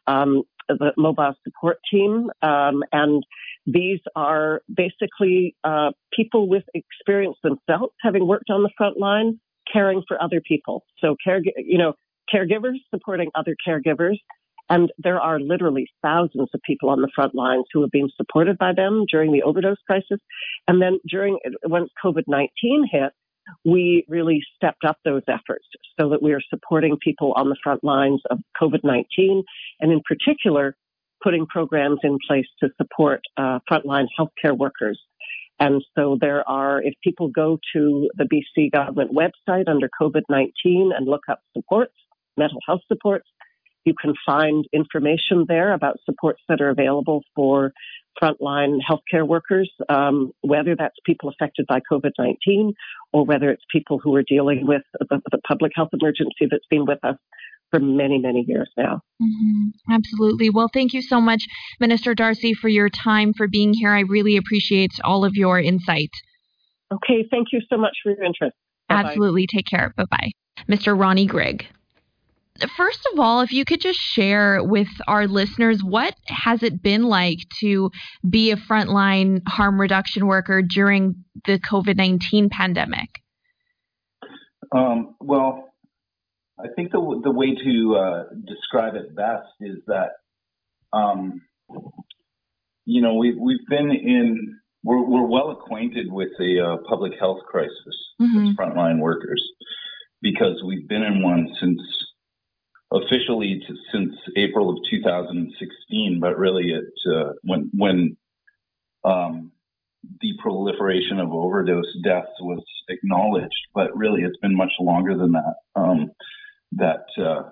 um, 0.08 0.42
the 0.68 0.94
mobile 0.98 1.36
support 1.44 1.78
team, 1.92 2.32
um, 2.42 2.84
and 2.92 3.24
these 3.68 4.00
are 4.16 4.62
basically 4.74 5.56
uh, 5.64 5.92
people 6.12 6.50
with 6.50 6.64
experience 6.74 7.38
themselves, 7.44 7.94
having 8.02 8.28
worked 8.28 8.50
on 8.50 8.64
the 8.64 8.72
front 8.76 9.00
line, 9.00 9.40
caring 9.72 10.02
for 10.08 10.22
other 10.22 10.42
people. 10.42 10.86
So 11.00 11.16
care, 11.24 11.40
you 11.58 11.78
know, 11.78 11.94
caregivers 12.34 12.78
supporting 12.90 13.30
other 13.36 13.56
caregivers. 13.68 14.18
And 14.70 14.92
there 14.98 15.20
are 15.20 15.40
literally 15.40 15.88
thousands 16.02 16.50
of 16.54 16.62
people 16.66 16.90
on 16.90 17.02
the 17.02 17.12
front 17.16 17.34
lines 17.34 17.66
who 17.72 17.82
have 17.82 17.92
been 17.92 18.10
supported 18.18 18.58
by 18.58 18.74
them 18.74 19.06
during 19.10 19.32
the 19.32 19.44
overdose 19.44 19.78
crisis. 19.86 20.20
And 20.68 20.82
then 20.82 21.00
during, 21.10 21.40
once 21.64 21.90
COVID-19 22.04 22.50
hit, 22.92 23.14
we 23.64 24.06
really 24.10 24.42
stepped 24.56 24.84
up 24.86 24.98
those 25.06 25.22
efforts 25.28 25.66
so 26.00 26.10
that 26.10 26.22
we 26.22 26.34
are 26.34 26.42
supporting 26.50 26.98
people 27.02 27.34
on 27.38 27.50
the 27.50 27.56
front 27.64 27.84
lines 27.84 28.22
of 28.30 28.40
COVID-19 28.62 29.44
and 29.80 29.92
in 29.92 30.02
particular 30.06 30.76
putting 31.24 31.46
programs 31.48 32.00
in 32.04 32.18
place 32.28 32.46
to 32.62 32.70
support 32.78 33.22
uh, 33.38 33.60
frontline 33.70 34.06
healthcare 34.20 34.56
workers. 34.56 35.00
And 35.60 35.84
so 35.98 36.18
there 36.20 36.48
are, 36.48 36.82
if 36.84 36.94
people 37.04 37.30
go 37.30 37.58
to 37.74 38.10
the 38.16 38.26
BC 38.26 38.72
government 38.72 39.12
website 39.14 39.68
under 39.68 39.90
COVID-19 40.00 40.52
and 40.96 41.08
look 41.08 41.24
up 41.30 41.40
supports, 41.56 41.96
mental 42.38 42.60
health 42.68 42.82
supports, 42.88 43.28
you 43.88 43.94
can 44.00 44.14
find 44.26 44.66
information 44.74 45.46
there 45.48 45.74
about 45.74 45.96
supports 46.06 46.42
that 46.50 46.62
are 46.62 46.70
available 46.70 47.24
for 47.36 47.72
frontline 48.22 48.80
healthcare 48.88 49.26
workers, 49.26 49.72
um, 49.90 50.32
whether 50.42 50.76
that's 50.76 50.96
people 51.06 51.30
affected 51.30 51.66
by 51.68 51.80
COVID-19 51.92 52.74
or 53.14 53.26
whether 53.26 53.50
it's 53.50 53.64
people 53.72 54.00
who 54.04 54.14
are 54.16 54.24
dealing 54.24 54.68
with 54.68 54.82
the, 55.00 55.22
the 55.32 55.40
public 55.48 55.72
health 55.76 55.90
emergency 55.94 56.48
that's 56.50 56.66
been 56.70 56.86
with 56.86 57.00
us 57.04 57.16
for 57.72 57.80
many, 57.80 58.18
many 58.18 58.44
years 58.48 58.70
now. 58.78 59.02
Mm-hmm. 59.22 59.94
Absolutely. 59.94 60.50
Well, 60.50 60.70
thank 60.74 60.94
you 60.94 61.02
so 61.02 61.22
much, 61.22 61.44
Minister 61.80 62.14
Darcy, 62.14 62.54
for 62.54 62.70
your 62.70 62.90
time, 62.90 63.34
for 63.34 63.48
being 63.48 63.74
here. 63.74 63.92
I 63.92 64.02
really 64.02 64.38
appreciate 64.38 64.92
all 65.04 65.26
of 65.26 65.36
your 65.36 65.60
insight. 65.60 66.12
Okay. 66.92 67.26
Thank 67.30 67.48
you 67.52 67.62
so 67.70 67.78
much 67.78 67.98
for 68.04 68.12
your 68.12 68.24
interest. 68.24 68.56
Bye-bye. 68.90 69.10
Absolutely. 69.10 69.48
Take 69.48 69.66
care. 69.70 69.94
Bye 69.98 70.06
bye. 70.10 70.32
Mr. 70.70 70.98
Ronnie 70.98 71.26
Grigg. 71.26 71.68
First 72.76 73.08
of 73.14 73.20
all, 73.20 73.42
if 73.42 73.52
you 73.52 73.66
could 73.66 73.82
just 73.82 74.00
share 74.00 74.64
with 74.64 74.88
our 75.08 75.28
listeners, 75.28 75.82
what 75.84 76.16
has 76.28 76.64
it 76.64 76.82
been 76.82 77.04
like 77.04 77.40
to 77.60 77.92
be 78.28 78.52
a 78.52 78.56
frontline 78.56 79.42
harm 79.48 79.80
reduction 79.80 80.28
worker 80.28 80.62
during 80.62 81.24
the 81.46 81.60
COVID 81.60 81.96
19 81.98 82.50
pandemic? 82.50 83.22
Um, 84.72 85.16
well, 85.20 85.70
I 86.60 86.68
think 86.76 86.92
the, 86.92 87.22
the 87.24 87.32
way 87.32 87.56
to 87.56 87.96
uh, 87.96 88.24
describe 88.46 88.96
it 88.96 89.16
best 89.16 89.48
is 89.62 89.78
that, 89.88 90.10
um, 90.92 91.42
you 92.86 93.02
know, 93.02 93.16
we've, 93.16 93.38
we've 93.40 93.66
been 93.70 93.92
in, 93.92 94.60
we're, 94.84 95.04
we're 95.04 95.28
well 95.28 95.52
acquainted 95.52 96.12
with 96.12 96.30
the 96.40 96.60
uh, 96.60 96.90
public 96.90 97.14
health 97.20 97.40
crisis 97.48 97.74
mm-hmm. 98.22 98.48
as 98.48 98.56
frontline 98.56 99.00
workers 99.00 99.44
because 100.22 100.62
we've 100.66 100.88
been 100.88 101.04
in 101.04 101.22
one 101.22 101.48
since 101.60 101.80
officially 102.92 103.62
to, 103.68 103.74
since 103.92 104.16
April 104.36 104.70
of 104.70 104.78
2016, 104.90 106.20
but 106.22 106.38
really 106.38 106.72
it 106.72 107.14
uh, 107.14 107.34
when 107.44 107.70
when 107.74 108.18
um, 109.04 109.52
the 110.22 110.34
proliferation 110.42 111.20
of 111.20 111.32
overdose 111.32 111.94
deaths 112.04 112.32
was 112.40 112.64
acknowledged, 112.90 113.68
but 113.74 113.96
really 113.96 114.22
it's 114.22 114.38
been 114.38 114.56
much 114.56 114.72
longer 114.80 115.18
than 115.18 115.34
that. 115.34 115.56
Um, 115.76 116.12
that 116.74 117.06
uh, 117.22 117.50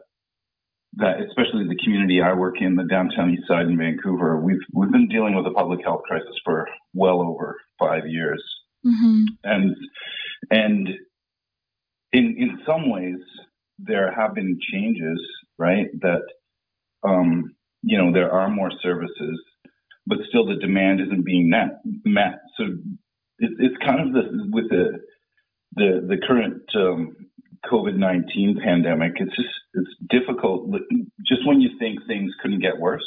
that 0.97 1.21
especially 1.21 1.67
the 1.67 1.79
community 1.83 2.21
I 2.21 2.33
work 2.33 2.55
in, 2.61 2.75
the 2.75 2.83
downtown 2.83 3.31
east 3.31 3.47
side 3.47 3.67
in 3.67 3.77
Vancouver, 3.77 4.39
we've 4.39 4.59
we've 4.73 4.91
been 4.91 5.07
dealing 5.07 5.35
with 5.35 5.45
a 5.45 5.51
public 5.51 5.81
health 5.83 6.03
crisis 6.07 6.35
for 6.43 6.67
well 6.93 7.21
over 7.21 7.57
five 7.79 8.07
years, 8.07 8.43
mm-hmm. 8.85 9.23
and 9.43 9.75
and 10.49 10.89
in 12.13 12.35
in 12.37 12.59
some 12.65 12.89
ways 12.89 13.19
there 13.79 14.11
have 14.11 14.35
been 14.35 14.59
changes, 14.71 15.19
right? 15.57 15.87
That, 16.01 16.23
um, 17.03 17.55
you 17.83 17.97
know, 17.97 18.11
there 18.11 18.31
are 18.31 18.49
more 18.49 18.71
services, 18.81 19.41
but 20.07 20.19
still 20.29 20.45
the 20.45 20.55
demand 20.55 21.01
isn't 21.01 21.25
being 21.25 21.49
met. 21.49 21.81
met. 22.05 22.39
So 22.57 22.63
it, 23.39 23.51
it's 23.59 23.75
kind 23.85 24.01
of 24.01 24.13
the, 24.13 24.49
with 24.51 24.69
the, 24.69 24.99
the, 25.75 26.05
the 26.07 26.17
current, 26.25 26.63
um, 26.75 27.15
COVID-19 27.71 28.63
pandemic, 28.63 29.13
it's 29.15 29.35
just, 29.35 29.49
it's 29.73 29.89
difficult. 30.09 30.69
Just 31.25 31.45
when 31.45 31.61
you 31.61 31.69
think 31.79 31.99
things 32.07 32.31
couldn't 32.41 32.61
get 32.61 32.79
worse, 32.79 33.05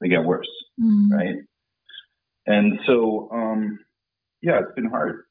they 0.00 0.08
get 0.08 0.24
worse, 0.24 0.48
mm. 0.80 1.10
right? 1.10 1.36
And 2.46 2.78
so, 2.86 3.28
um, 3.32 3.78
yeah, 4.42 4.60
it's 4.60 4.74
been 4.74 4.90
hard. 4.90 5.22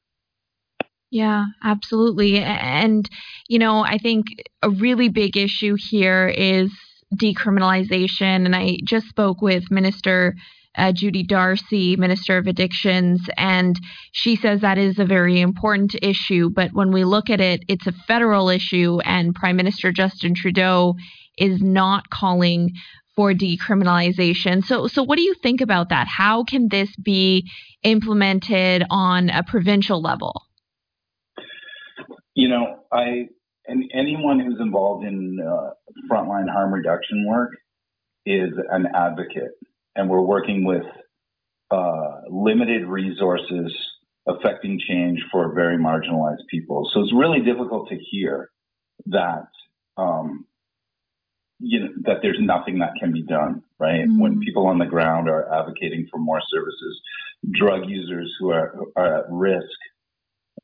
Yeah, 1.10 1.44
absolutely. 1.62 2.38
And, 2.38 3.08
you 3.48 3.58
know, 3.58 3.84
I 3.84 3.98
think 3.98 4.26
a 4.62 4.70
really 4.70 5.08
big 5.08 5.36
issue 5.36 5.76
here 5.78 6.28
is 6.28 6.72
decriminalization. 7.14 8.44
And 8.44 8.54
I 8.56 8.78
just 8.84 9.08
spoke 9.08 9.40
with 9.40 9.70
Minister 9.70 10.34
uh, 10.76 10.92
Judy 10.92 11.22
Darcy, 11.22 11.96
Minister 11.96 12.36
of 12.36 12.46
Addictions, 12.46 13.22
and 13.36 13.80
she 14.12 14.36
says 14.36 14.60
that 14.60 14.78
is 14.78 14.98
a 14.98 15.06
very 15.06 15.40
important 15.40 15.94
issue. 16.02 16.50
But 16.50 16.72
when 16.72 16.92
we 16.92 17.04
look 17.04 17.30
at 17.30 17.40
it, 17.40 17.62
it's 17.68 17.86
a 17.86 17.92
federal 17.92 18.50
issue, 18.50 18.98
and 19.04 19.34
Prime 19.34 19.56
Minister 19.56 19.90
Justin 19.90 20.34
Trudeau 20.34 20.94
is 21.38 21.62
not 21.62 22.10
calling 22.10 22.72
for 23.14 23.32
decriminalization. 23.32 24.62
So, 24.62 24.86
so 24.86 25.02
what 25.02 25.16
do 25.16 25.22
you 25.22 25.34
think 25.42 25.62
about 25.62 25.88
that? 25.88 26.08
How 26.08 26.44
can 26.44 26.68
this 26.68 26.94
be 26.96 27.50
implemented 27.82 28.84
on 28.90 29.30
a 29.30 29.42
provincial 29.42 30.02
level? 30.02 30.42
You 32.36 32.48
know, 32.48 32.80
I 32.92 33.28
and 33.66 33.90
anyone 33.94 34.38
who's 34.38 34.60
involved 34.60 35.06
in 35.06 35.38
uh, 35.40 35.70
frontline 36.10 36.52
harm 36.52 36.72
reduction 36.72 37.26
work 37.26 37.52
is 38.26 38.50
an 38.70 38.88
advocate, 38.94 39.52
and 39.96 40.10
we're 40.10 40.20
working 40.20 40.64
with 40.64 40.84
uh, 41.70 42.20
limited 42.30 42.86
resources 42.86 43.74
affecting 44.28 44.78
change 44.86 45.18
for 45.32 45.54
very 45.54 45.78
marginalized 45.78 46.46
people. 46.50 46.90
So 46.92 47.00
it's 47.00 47.14
really 47.14 47.40
difficult 47.40 47.88
to 47.88 47.96
hear 48.10 48.50
that 49.06 49.48
um, 49.96 50.44
you 51.58 51.80
know 51.80 51.88
that 52.02 52.18
there's 52.20 52.38
nothing 52.38 52.80
that 52.80 52.92
can 53.00 53.14
be 53.14 53.22
done, 53.22 53.62
right? 53.78 54.02
Mm-hmm. 54.02 54.20
When 54.20 54.40
people 54.40 54.66
on 54.66 54.78
the 54.78 54.84
ground 54.84 55.30
are 55.30 55.50
advocating 55.50 56.06
for 56.10 56.18
more 56.18 56.42
services, 56.52 57.00
drug 57.58 57.88
users 57.88 58.30
who 58.38 58.50
are 58.50 58.74
are 58.94 59.20
at 59.20 59.24
risk 59.30 59.78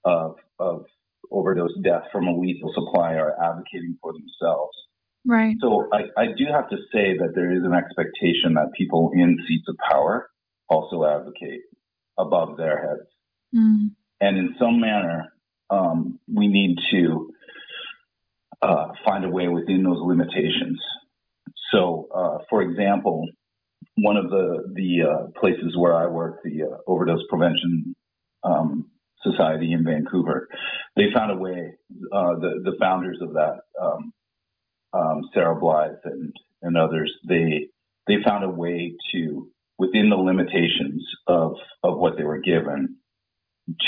of 0.04 0.36
of 0.58 0.84
overdose 1.32 1.76
death 1.82 2.04
from 2.12 2.26
a 2.26 2.36
lethal 2.38 2.72
supply 2.74 3.14
are 3.14 3.34
advocating 3.42 3.96
for 4.00 4.12
themselves. 4.12 4.76
Right. 5.24 5.56
So 5.60 5.88
I, 5.92 6.20
I 6.20 6.26
do 6.36 6.44
have 6.52 6.68
to 6.70 6.76
say 6.92 7.16
that 7.18 7.32
there 7.34 7.52
is 7.52 7.62
an 7.64 7.74
expectation 7.74 8.54
that 8.54 8.72
people 8.76 9.12
in 9.14 9.38
seats 9.46 9.68
of 9.68 9.76
power 9.88 10.28
also 10.68 11.04
advocate 11.04 11.62
above 12.18 12.56
their 12.56 12.80
heads. 12.80 13.08
Mm. 13.54 13.90
And 14.20 14.38
in 14.38 14.56
some 14.58 14.80
manner, 14.80 15.32
um, 15.70 16.18
we 16.32 16.48
need 16.48 16.78
to 16.90 17.30
uh, 18.60 18.88
find 19.04 19.24
a 19.24 19.28
way 19.28 19.48
within 19.48 19.82
those 19.82 20.00
limitations. 20.00 20.80
So, 21.72 22.08
uh, 22.14 22.38
for 22.50 22.62
example, 22.62 23.26
one 23.98 24.16
of 24.16 24.30
the 24.30 24.72
the 24.74 25.02
uh, 25.02 25.40
places 25.40 25.76
where 25.76 25.94
I 25.94 26.06
work, 26.06 26.40
the 26.44 26.64
uh, 26.64 26.76
overdose 26.86 27.22
prevention 27.28 27.94
um, 28.44 28.90
Society 29.22 29.72
in 29.72 29.84
Vancouver. 29.84 30.48
They 30.96 31.12
found 31.14 31.32
a 31.32 31.36
way. 31.36 31.74
Uh, 32.12 32.34
the 32.40 32.60
the 32.64 32.76
founders 32.80 33.18
of 33.20 33.34
that, 33.34 33.60
um, 33.80 34.12
um, 34.92 35.22
Sarah 35.34 35.60
Blyth 35.60 35.98
and 36.04 36.32
and 36.62 36.76
others, 36.76 37.12
they 37.28 37.68
they 38.06 38.16
found 38.24 38.44
a 38.44 38.50
way 38.50 38.94
to 39.12 39.48
within 39.78 40.10
the 40.10 40.16
limitations 40.16 41.04
of 41.26 41.56
of 41.82 41.98
what 41.98 42.16
they 42.16 42.24
were 42.24 42.40
given 42.40 42.96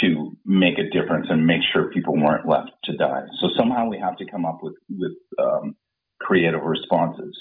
to 0.00 0.36
make 0.44 0.78
a 0.78 0.88
difference 0.90 1.26
and 1.30 1.46
make 1.46 1.60
sure 1.72 1.90
people 1.90 2.14
weren't 2.16 2.48
left 2.48 2.70
to 2.84 2.96
die. 2.96 3.24
So 3.40 3.48
somehow 3.56 3.88
we 3.88 3.98
have 3.98 4.16
to 4.18 4.26
come 4.26 4.44
up 4.44 4.60
with 4.62 4.76
with 4.88 5.16
um, 5.38 5.76
creative 6.20 6.62
responses. 6.62 7.36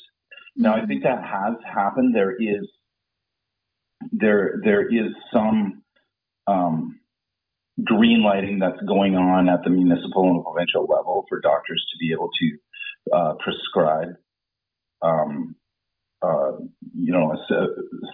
Now 0.55 0.75
I 0.75 0.85
think 0.85 1.03
that 1.03 1.23
has 1.23 1.55
happened. 1.65 2.15
There 2.15 2.35
is 2.35 2.67
there 4.11 4.59
there 4.63 4.87
is 4.87 5.11
some 5.31 5.83
um, 6.47 6.99
green 7.83 8.23
lighting 8.23 8.59
that's 8.59 8.81
going 8.87 9.15
on 9.15 9.49
at 9.49 9.63
the 9.63 9.69
municipal 9.69 10.29
and 10.29 10.43
provincial 10.43 10.85
level 10.85 11.25
for 11.27 11.39
doctors 11.41 11.83
to 11.91 11.97
be 11.97 12.13
able 12.13 12.29
to 12.39 13.15
uh, 13.15 13.33
prescribe, 13.43 14.15
um, 15.01 15.55
uh, 16.21 16.51
you 16.93 17.11
know, 17.11 17.31
a 17.31 17.37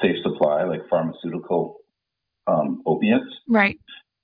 safe 0.02 0.16
supply 0.24 0.64
like 0.64 0.82
pharmaceutical 0.90 1.78
um, 2.48 2.82
opiates. 2.86 3.30
Right. 3.48 3.78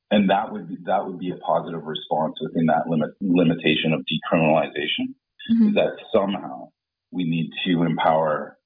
And 0.09 0.29
that 0.29 0.51
would 0.51 0.69
be, 0.69 0.77
that 0.85 1.05
would 1.05 1.19
be 1.19 1.31
a 1.31 1.37
positive 1.37 1.83
response 1.83 2.35
within 2.41 2.67
that 2.67 2.87
limit 2.87 3.11
limitation 3.21 3.91
of 3.93 4.01
decriminalization. 4.01 5.13
Mm-hmm. 5.51 5.69
Is 5.69 5.75
that 5.75 5.97
somehow 6.13 6.69
we 7.11 7.23
need 7.23 7.51
to 7.67 7.83
empower 7.83 8.57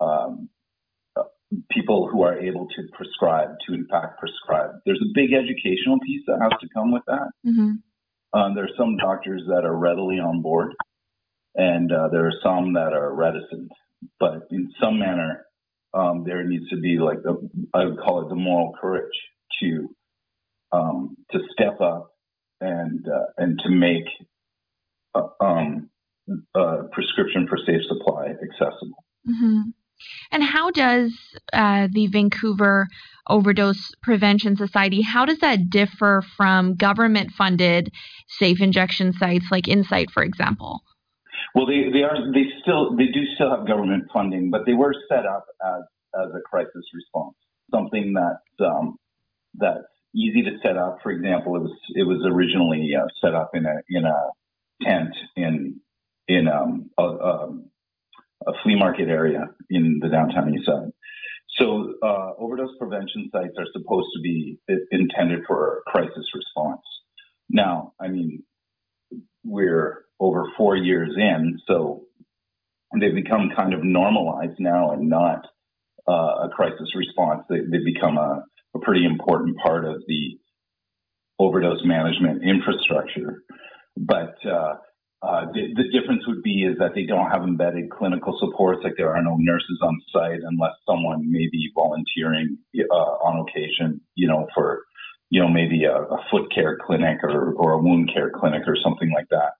um, 0.00 0.49
people 1.70 2.08
who 2.10 2.22
are 2.22 2.38
able 2.38 2.66
to 2.68 2.82
prescribe 2.92 3.50
to 3.66 3.74
in 3.74 3.86
fact 3.90 4.18
prescribe. 4.18 4.70
There's 4.86 5.00
a 5.02 5.12
big 5.14 5.32
educational 5.32 5.98
piece 6.04 6.22
that 6.26 6.38
has 6.40 6.52
to 6.60 6.68
come 6.74 6.92
with 6.92 7.02
that. 7.06 7.30
Mm-hmm. 7.46 8.38
Um, 8.38 8.54
there 8.54 8.64
are 8.64 8.76
some 8.78 8.96
doctors 8.96 9.42
that 9.48 9.64
are 9.64 9.76
readily 9.76 10.16
on 10.16 10.40
board, 10.40 10.72
and 11.56 11.90
uh, 11.90 12.08
there 12.12 12.26
are 12.26 12.34
some 12.42 12.74
that 12.74 12.92
are 12.92 13.12
reticent. 13.12 13.70
But 14.18 14.46
in 14.50 14.70
some 14.80 14.98
manner, 14.98 15.44
um, 15.92 16.22
there 16.24 16.44
needs 16.44 16.68
to 16.70 16.76
be 16.76 16.98
like 16.98 17.22
the, 17.22 17.50
I 17.74 17.84
would 17.84 17.98
call 17.98 18.22
it 18.22 18.28
the 18.28 18.36
moral 18.36 18.72
courage 18.80 19.10
to 19.60 19.94
um, 20.72 21.16
to 21.32 21.40
step 21.52 21.80
up 21.80 22.12
and 22.60 23.04
uh, 23.08 23.26
and 23.36 23.58
to 23.64 23.70
make 23.70 24.06
uh, 25.14 25.26
um, 25.40 25.90
prescription 26.92 27.48
for 27.48 27.58
safe 27.66 27.82
supply 27.88 28.26
accessible. 28.26 29.04
Mm-hmm. 29.28 29.70
And 30.30 30.42
how 30.42 30.70
does 30.70 31.12
uh, 31.52 31.88
the 31.92 32.06
Vancouver 32.06 32.86
Overdose 33.28 33.92
Prevention 34.02 34.56
Society, 34.56 35.02
how 35.02 35.24
does 35.24 35.38
that 35.38 35.70
differ 35.70 36.22
from 36.36 36.74
government-funded 36.74 37.92
safe 38.28 38.60
injection 38.60 39.12
sites 39.12 39.46
like 39.50 39.68
Insite, 39.68 40.10
for 40.10 40.22
example? 40.22 40.82
Well, 41.54 41.66
they, 41.66 41.90
they 41.92 42.02
are 42.02 42.32
they 42.32 42.44
still 42.62 42.96
they 42.96 43.06
do 43.06 43.24
still 43.34 43.50
have 43.50 43.66
government 43.66 44.04
funding, 44.12 44.50
but 44.50 44.66
they 44.66 44.74
were 44.74 44.94
set 45.08 45.26
up 45.26 45.46
as 45.64 45.82
as 46.14 46.30
a 46.34 46.40
crisis 46.40 46.84
response, 46.94 47.34
something 47.70 48.14
that 48.14 48.64
um, 48.64 48.96
that's 49.54 49.86
easy 50.14 50.42
to 50.42 50.58
set 50.62 50.76
up. 50.76 50.98
For 51.02 51.10
example, 51.10 51.56
it 51.56 51.62
was 51.62 51.76
it 51.94 52.04
was 52.04 52.24
originally 52.30 52.90
uh, 52.96 53.06
set 53.20 53.34
up 53.34 53.50
in 53.54 53.66
a 53.66 53.76
in 53.88 54.04
a 54.04 54.30
tent 54.82 55.14
in 55.36 55.80
in 56.28 56.46
um, 56.46 56.90
a, 56.98 57.02
um, 57.02 57.69
a 58.46 58.52
flea 58.62 58.76
market 58.76 59.08
area 59.08 59.46
in 59.68 59.98
the 60.00 60.08
downtown 60.08 60.54
east 60.54 60.66
side. 60.66 60.90
So 61.58 61.94
uh, 62.02 62.32
overdose 62.38 62.76
prevention 62.78 63.28
sites 63.32 63.54
are 63.58 63.66
supposed 63.72 64.08
to 64.14 64.20
be 64.22 64.58
intended 64.90 65.40
for 65.46 65.82
crisis 65.86 66.24
response. 66.34 66.80
Now, 67.50 67.92
I 68.00 68.08
mean, 68.08 68.44
we're 69.44 70.04
over 70.18 70.44
four 70.56 70.76
years 70.76 71.10
in, 71.16 71.58
so 71.66 72.04
they've 72.98 73.14
become 73.14 73.50
kind 73.56 73.74
of 73.74 73.84
normalized 73.84 74.58
now 74.58 74.92
and 74.92 75.08
not 75.08 75.46
uh, 76.08 76.46
a 76.46 76.48
crisis 76.54 76.94
response. 76.94 77.42
They, 77.48 77.56
have 77.56 77.84
become 77.84 78.16
a, 78.16 78.44
a, 78.74 78.78
pretty 78.80 79.04
important 79.04 79.56
part 79.58 79.84
of 79.84 80.02
the 80.06 80.38
overdose 81.38 81.84
management 81.84 82.42
infrastructure. 82.42 83.42
But 83.96 84.34
uh, 84.46 84.76
the, 85.22 85.74
the, 85.76 85.84
difference 85.92 86.26
would 86.26 86.42
be 86.42 86.64
is 86.64 86.78
that 86.78 86.92
they 86.94 87.04
don't 87.04 87.30
have 87.30 87.42
embedded 87.42 87.90
clinical 87.90 88.36
supports, 88.38 88.80
like 88.82 88.94
there 88.96 89.14
are 89.14 89.22
no 89.22 89.36
nurses 89.38 89.78
on 89.82 90.00
site 90.12 90.40
unless 90.42 90.72
someone 90.86 91.30
may 91.30 91.46
be 91.52 91.70
volunteering 91.74 92.56
uh, 92.90 92.94
on 92.94 93.46
occasion, 93.46 94.00
you 94.14 94.26
know, 94.26 94.46
for, 94.54 94.84
you 95.28 95.40
know, 95.40 95.48
maybe 95.48 95.84
a, 95.84 95.94
a, 95.94 96.24
foot 96.30 96.50
care 96.54 96.78
clinic 96.84 97.18
or, 97.22 97.52
or 97.52 97.72
a 97.72 97.78
wound 97.78 98.10
care 98.12 98.30
clinic 98.30 98.62
or 98.66 98.76
something 98.82 99.12
like 99.14 99.28
that. 99.30 99.52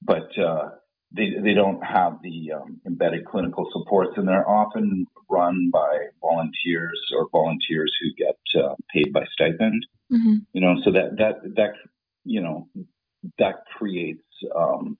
But 0.00 0.30
uh, 0.38 0.70
they, 1.10 1.30
they 1.42 1.54
don't 1.54 1.82
have 1.82 2.18
the 2.22 2.52
um, 2.52 2.80
embedded 2.86 3.24
clinical 3.24 3.68
supports, 3.72 4.12
and 4.16 4.28
they're 4.28 4.48
often 4.48 5.06
run 5.28 5.70
by 5.72 6.06
volunteers 6.20 7.00
or 7.16 7.28
volunteers 7.32 7.92
who 8.00 8.24
get 8.24 8.62
uh, 8.62 8.74
paid 8.92 9.12
by 9.12 9.24
stipend. 9.32 9.86
Mm-hmm. 10.12 10.34
You 10.52 10.60
know, 10.60 10.76
so 10.84 10.92
that 10.92 11.16
that 11.18 11.54
that 11.56 11.72
you 12.24 12.42
know 12.42 12.68
that 13.38 13.64
creates 13.76 14.22
um, 14.56 14.98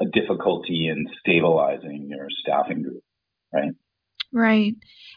a 0.00 0.04
difficulty 0.06 0.88
in 0.88 1.06
stabilizing 1.20 2.08
your 2.10 2.26
staffing 2.30 2.82
group, 2.82 3.02
right? 3.52 3.72
Right. 4.32 4.74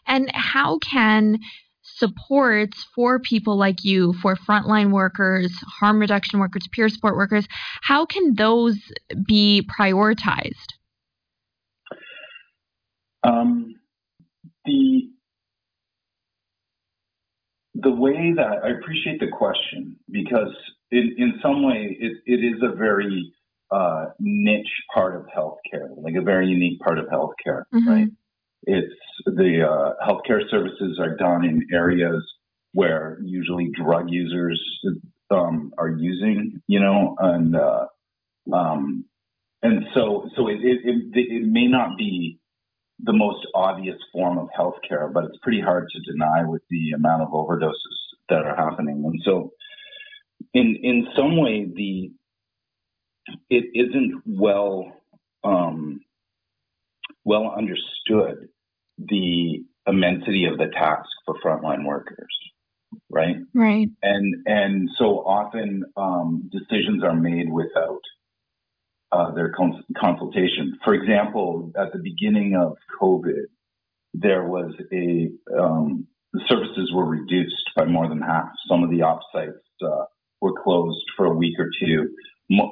And 0.08 0.30
how 0.34 0.80
can 0.80 1.40
supports 1.82 2.86
for 2.96 3.20
people 3.20 3.58
like 3.58 3.84
you, 3.84 4.14
for 4.14 4.36
frontline 4.36 4.92
workers, 4.92 5.52
harm 5.80 6.00
reduction 6.00 6.40
workers, 6.40 6.68
peer 6.72 6.88
support 6.90 7.16
workers, 7.16 7.48
how 7.82 8.06
can 8.06 8.36
those 8.36 8.78
be 9.28 9.68
prioritized? 9.80 10.74
Um, 13.24 13.76
the 14.66 15.10
the 17.76 17.92
way 17.92 18.34
that 18.36 18.64
I 18.64 18.70
appreciate 18.70 19.20
the 19.20 19.28
question 19.28 19.98
because 20.12 20.54
in, 20.92 21.16
in 21.18 21.34
some 21.42 21.64
way, 21.64 21.98
it, 22.00 22.18
it 22.26 22.44
is 22.44 22.62
a 22.62 22.76
very 22.76 23.32
uh, 23.72 24.06
niche 24.20 24.66
part 24.94 25.16
of 25.16 25.26
healthcare, 25.28 25.90
like 25.98 26.16
a 26.16 26.22
very 26.22 26.48
unique 26.48 26.80
part 26.80 26.98
of 26.98 27.06
healthcare, 27.06 27.64
mm-hmm. 27.74 27.90
right? 27.90 28.08
It's 28.64 28.94
the 29.26 29.68
uh, 29.68 30.06
healthcare 30.06 30.42
services 30.50 31.00
are 31.00 31.16
done 31.16 31.46
in 31.46 31.68
areas 31.74 32.24
where 32.74 33.20
usually 33.24 33.72
drug 33.74 34.10
users 34.10 34.60
um, 35.32 35.74
are 35.78 35.90
using, 35.90 36.62
you 36.68 36.80
know, 36.80 37.16
and 37.20 37.56
uh, 37.56 37.86
um, 38.54 39.06
and 39.62 39.86
so 39.94 40.30
so 40.36 40.48
it, 40.48 40.60
it, 40.62 40.80
it 40.84 41.02
it 41.14 41.48
may 41.48 41.68
not 41.68 41.98
be 41.98 42.40
the 43.02 43.14
most 43.14 43.46
obvious 43.56 43.98
form 44.12 44.38
of 44.38 44.50
healthcare, 44.58 45.12
but 45.12 45.24
it's 45.26 45.38
pretty 45.42 45.62
hard 45.62 45.88
to 45.90 46.12
deny 46.12 46.44
with 46.46 46.62
the 46.70 46.92
amount 46.92 47.22
of 47.22 47.30
overdoses 47.30 47.74
that 48.28 48.46
are 48.46 48.56
happening, 48.56 49.04
and 49.06 49.22
so 49.24 49.52
in 50.54 50.78
in 50.82 51.08
some 51.16 51.38
way 51.38 51.66
the 51.66 52.12
it 53.50 53.66
isn't 53.74 54.22
well 54.26 54.92
um, 55.44 56.02
well 57.24 57.54
understood 57.56 58.50
the 58.98 59.64
immensity 59.88 60.46
of 60.46 60.58
the 60.58 60.68
task 60.68 61.10
for 61.26 61.36
frontline 61.44 61.86
workers 61.86 62.28
right? 63.10 63.38
Right. 63.54 63.90
And 64.02 64.36
and 64.46 64.90
so 64.98 65.20
often 65.20 65.84
um, 65.98 66.50
decisions 66.52 67.04
are 67.04 67.16
made 67.16 67.52
without 67.52 68.02
uh, 69.12 69.32
their 69.32 69.52
cons- 69.52 69.84
consultation. 69.98 70.78
For 70.84 70.94
example 70.94 71.72
at 71.78 71.92
the 71.94 72.00
beginning 72.00 72.56
of 72.56 72.78
covid 73.02 73.46
there 74.14 74.44
was 74.44 74.74
a 74.92 75.30
um, 75.60 76.08
the 76.34 76.42
services 76.48 76.92
were 76.94 77.06
reduced 77.06 77.72
by 77.76 77.86
more 77.86 78.08
than 78.08 78.22
half. 78.22 78.50
Some 78.68 78.84
of 78.84 78.90
the 78.90 79.02
off 79.02 79.22
sites 79.34 79.58
uh, 79.82 80.06
were 80.42 80.62
closed 80.64 81.04
for 81.16 81.26
a 81.26 81.34
week 81.34 81.60
or 81.60 81.70
two. 81.80 82.10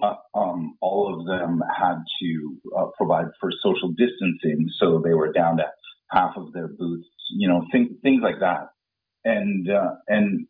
Uh, 0.02 0.16
um, 0.34 0.76
all 0.82 1.14
of 1.14 1.26
them 1.28 1.62
had 1.78 1.98
to 2.22 2.58
uh, 2.76 2.86
provide 2.98 3.28
for 3.40 3.52
social 3.62 3.90
distancing, 3.90 4.68
so 4.80 5.02
they 5.04 5.14
were 5.14 5.32
down 5.32 5.58
to 5.58 5.66
half 6.10 6.32
of 6.36 6.52
their 6.54 6.68
booths. 6.68 7.08
You 7.32 7.48
know, 7.48 7.66
things 7.72 8.22
like 8.24 8.40
that, 8.40 8.70
and 9.24 9.70
uh, 9.70 9.96
and 10.08 10.48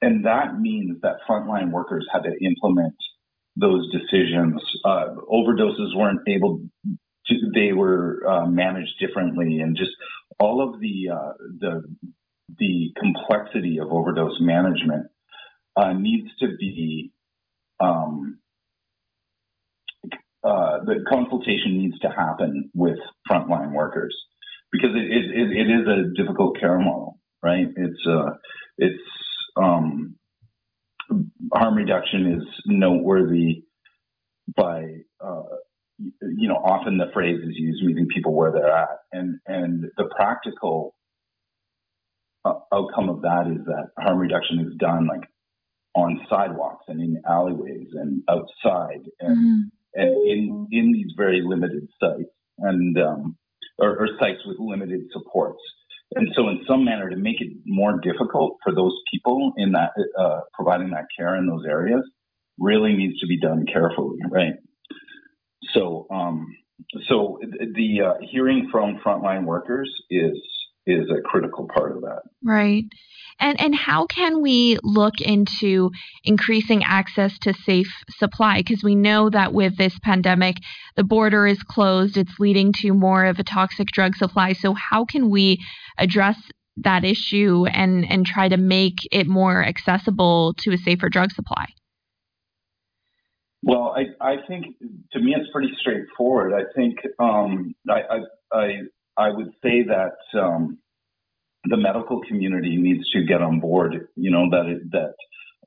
and 0.00 0.24
that 0.24 0.58
means 0.58 1.00
that 1.02 1.16
frontline 1.28 1.72
workers 1.72 2.06
had 2.10 2.22
to 2.22 2.32
implement 2.44 2.94
those 3.56 3.90
decisions. 3.92 4.62
Uh, 4.84 5.14
overdoses 5.30 5.94
weren't 5.94 6.26
able 6.26 6.62
to; 7.26 7.34
they 7.54 7.72
were 7.72 8.22
uh, 8.26 8.46
managed 8.46 8.94
differently, 8.98 9.58
and 9.58 9.76
just 9.76 9.90
all 10.38 10.66
of 10.66 10.80
the 10.80 11.10
uh, 11.12 11.32
the 11.58 11.82
the 12.58 12.92
complexity 12.98 13.78
of 13.78 13.88
overdose 13.92 14.40
management 14.40 15.06
uh, 15.80 15.92
needs 15.94 16.28
to 16.40 16.48
be 16.58 17.12
um, 17.80 18.38
uh, 20.42 20.78
the 20.84 21.04
consultation 21.08 21.78
needs 21.78 21.98
to 22.00 22.08
happen 22.08 22.70
with 22.74 22.98
frontline 23.30 23.72
workers 23.72 24.14
because 24.72 24.90
it, 24.94 25.10
it, 25.10 25.50
it 25.52 25.70
is 25.70 25.86
a 25.86 26.22
difficult 26.22 26.58
care 26.58 26.78
model, 26.78 27.18
right? 27.42 27.66
It's 27.76 28.06
uh, 28.06 28.30
it's 28.78 29.02
um, 29.56 30.16
harm 31.52 31.74
reduction 31.74 32.38
is 32.40 32.48
noteworthy 32.66 33.64
by 34.56 34.84
uh, 35.24 35.42
you 35.98 36.48
know 36.48 36.56
often 36.56 36.98
the 36.98 37.10
phrase 37.12 37.40
is 37.42 37.54
used 37.56 37.84
meeting 37.84 38.06
people 38.14 38.34
where 38.34 38.52
they're 38.52 38.70
at, 38.70 38.98
and 39.12 39.38
and 39.46 39.84
the 39.96 40.04
practical 40.16 40.94
uh, 42.44 42.54
outcome 42.72 43.08
of 43.08 43.22
that 43.22 43.46
is 43.46 43.64
that 43.66 43.88
harm 43.98 44.18
reduction 44.18 44.60
is 44.60 44.76
done 44.78 45.06
like 45.06 45.28
on 45.94 46.20
sidewalks 46.28 46.84
and 46.88 47.00
in 47.00 47.20
alleyways 47.28 47.88
and 47.94 48.22
outside 48.28 49.02
and 49.20 49.36
mm-hmm. 49.36 49.60
and 49.94 50.28
in 50.28 50.68
in 50.70 50.92
these 50.92 51.12
very 51.16 51.42
limited 51.44 51.88
sites 51.98 52.30
and 52.58 52.96
um, 52.98 53.36
or, 53.78 53.96
or, 53.98 54.08
sites 54.20 54.40
with 54.46 54.58
limited 54.60 55.00
supports. 55.12 55.62
And 56.14 56.28
so, 56.34 56.48
in 56.48 56.60
some 56.66 56.84
manner, 56.84 57.08
to 57.08 57.16
make 57.16 57.40
it 57.40 57.52
more 57.64 57.98
difficult 58.00 58.58
for 58.62 58.74
those 58.74 58.94
people 59.12 59.52
in 59.56 59.72
that 59.72 59.90
uh, 60.18 60.40
providing 60.52 60.90
that 60.90 61.06
care 61.16 61.36
in 61.36 61.46
those 61.46 61.64
areas, 61.66 62.02
really 62.58 62.94
needs 62.94 63.18
to 63.20 63.26
be 63.26 63.38
done 63.38 63.64
carefully, 63.72 64.18
right? 64.30 64.54
So, 65.72 66.06
um, 66.10 66.46
so 67.08 67.38
the 67.42 68.00
uh, 68.02 68.14
hearing 68.30 68.68
from 68.72 68.98
frontline 69.04 69.44
workers 69.44 69.90
is 70.10 70.36
is 70.92 71.10
a 71.10 71.20
critical 71.22 71.68
part 71.74 71.92
of 71.92 72.02
that. 72.02 72.22
Right. 72.42 72.84
And 73.38 73.60
and 73.60 73.74
how 73.74 74.06
can 74.06 74.42
we 74.42 74.78
look 74.82 75.20
into 75.20 75.90
increasing 76.24 76.84
access 76.84 77.38
to 77.40 77.54
safe 77.54 77.92
supply 78.10 78.58
because 78.58 78.84
we 78.84 78.94
know 78.94 79.30
that 79.30 79.52
with 79.52 79.78
this 79.78 79.98
pandemic 80.02 80.56
the 80.96 81.04
border 81.04 81.46
is 81.46 81.62
closed 81.62 82.18
it's 82.18 82.38
leading 82.38 82.72
to 82.80 82.92
more 82.92 83.24
of 83.24 83.38
a 83.38 83.44
toxic 83.44 83.88
drug 83.88 84.14
supply 84.14 84.52
so 84.52 84.74
how 84.74 85.06
can 85.06 85.30
we 85.30 85.58
address 85.96 86.36
that 86.76 87.04
issue 87.04 87.64
and 87.66 88.04
and 88.10 88.26
try 88.26 88.48
to 88.48 88.56
make 88.56 88.98
it 89.10 89.26
more 89.26 89.64
accessible 89.64 90.54
to 90.58 90.72
a 90.72 90.78
safer 90.78 91.08
drug 91.08 91.30
supply? 91.32 91.66
Well, 93.62 93.94
I, 93.94 94.04
I 94.24 94.36
think 94.48 94.76
to 95.12 95.20
me 95.20 95.34
it's 95.36 95.50
pretty 95.52 95.72
straightforward. 95.78 96.52
I 96.54 96.64
think 96.74 96.96
um, 97.18 97.74
I, 97.88 98.00
I, 98.00 98.58
I 98.58 98.68
would 99.18 99.52
say 99.62 99.84
that 99.84 100.40
um, 100.40 100.78
the 101.64 101.76
medical 101.76 102.20
community 102.22 102.76
needs 102.76 103.08
to 103.10 103.24
get 103.24 103.42
on 103.42 103.60
board. 103.60 104.08
You 104.16 104.30
know 104.30 104.48
that 104.50 104.66
it, 104.66 104.90
that 104.92 105.14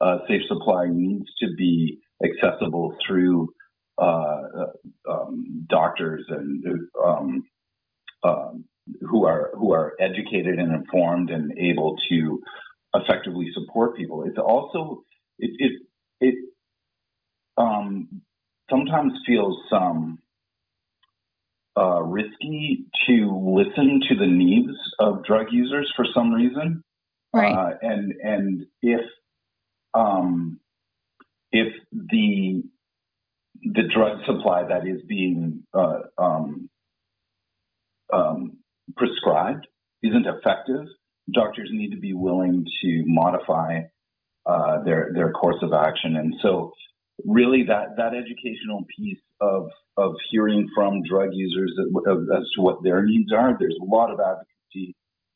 uh, 0.01 0.19
safe 0.27 0.41
supply 0.47 0.85
needs 0.89 1.29
to 1.39 1.47
be 1.57 1.99
accessible 2.23 2.95
through 3.05 3.49
uh, 3.97 4.41
um, 5.09 5.65
doctors 5.69 6.25
and 6.29 6.63
um, 7.03 7.43
um, 8.23 8.65
who 9.01 9.25
are 9.25 9.51
who 9.55 9.73
are 9.73 9.93
educated 9.99 10.59
and 10.59 10.73
informed 10.73 11.29
and 11.29 11.57
able 11.57 11.95
to 12.09 12.41
effectively 12.95 13.49
support 13.53 13.95
people. 13.95 14.23
It's 14.23 14.37
also 14.37 15.03
it 15.37 15.51
it, 15.59 15.81
it 16.19 16.35
um, 17.57 18.21
sometimes 18.69 19.13
feels 19.27 19.57
um, 19.71 20.19
uh, 21.77 22.01
risky 22.01 22.85
to 23.07 23.55
listen 23.57 24.01
to 24.09 24.15
the 24.15 24.27
needs 24.27 24.73
of 24.99 25.23
drug 25.23 25.47
users 25.51 25.91
for 25.95 26.05
some 26.13 26.31
reason. 26.33 26.83
Right. 27.33 27.53
Uh, 27.53 27.77
and 27.81 28.13
and 28.21 28.65
if 28.81 29.01
um, 29.93 30.59
if 31.51 31.73
the 31.91 32.63
the 33.61 33.83
drug 33.93 34.19
supply 34.25 34.63
that 34.67 34.85
is 34.85 35.01
being 35.07 35.63
uh, 35.73 35.99
um, 36.17 36.69
um, 38.11 38.57
prescribed 38.95 39.67
isn't 40.01 40.25
effective, 40.27 40.85
doctors 41.31 41.69
need 41.71 41.91
to 41.91 41.99
be 41.99 42.13
willing 42.13 42.65
to 42.81 43.03
modify 43.05 43.81
uh, 44.45 44.83
their 44.83 45.11
their 45.13 45.31
course 45.31 45.61
of 45.61 45.73
action. 45.73 46.17
And 46.17 46.35
so, 46.41 46.73
really, 47.25 47.63
that 47.67 47.97
that 47.97 48.13
educational 48.13 48.85
piece 48.95 49.19
of 49.41 49.69
of 49.97 50.13
hearing 50.31 50.67
from 50.75 51.01
drug 51.09 51.29
users 51.33 51.73
as 51.79 52.43
to 52.55 52.61
what 52.61 52.83
their 52.83 53.03
needs 53.03 53.31
are, 53.31 53.55
there's 53.59 53.77
a 53.81 53.85
lot 53.85 54.11
of 54.11 54.19
advocacy 54.19 54.95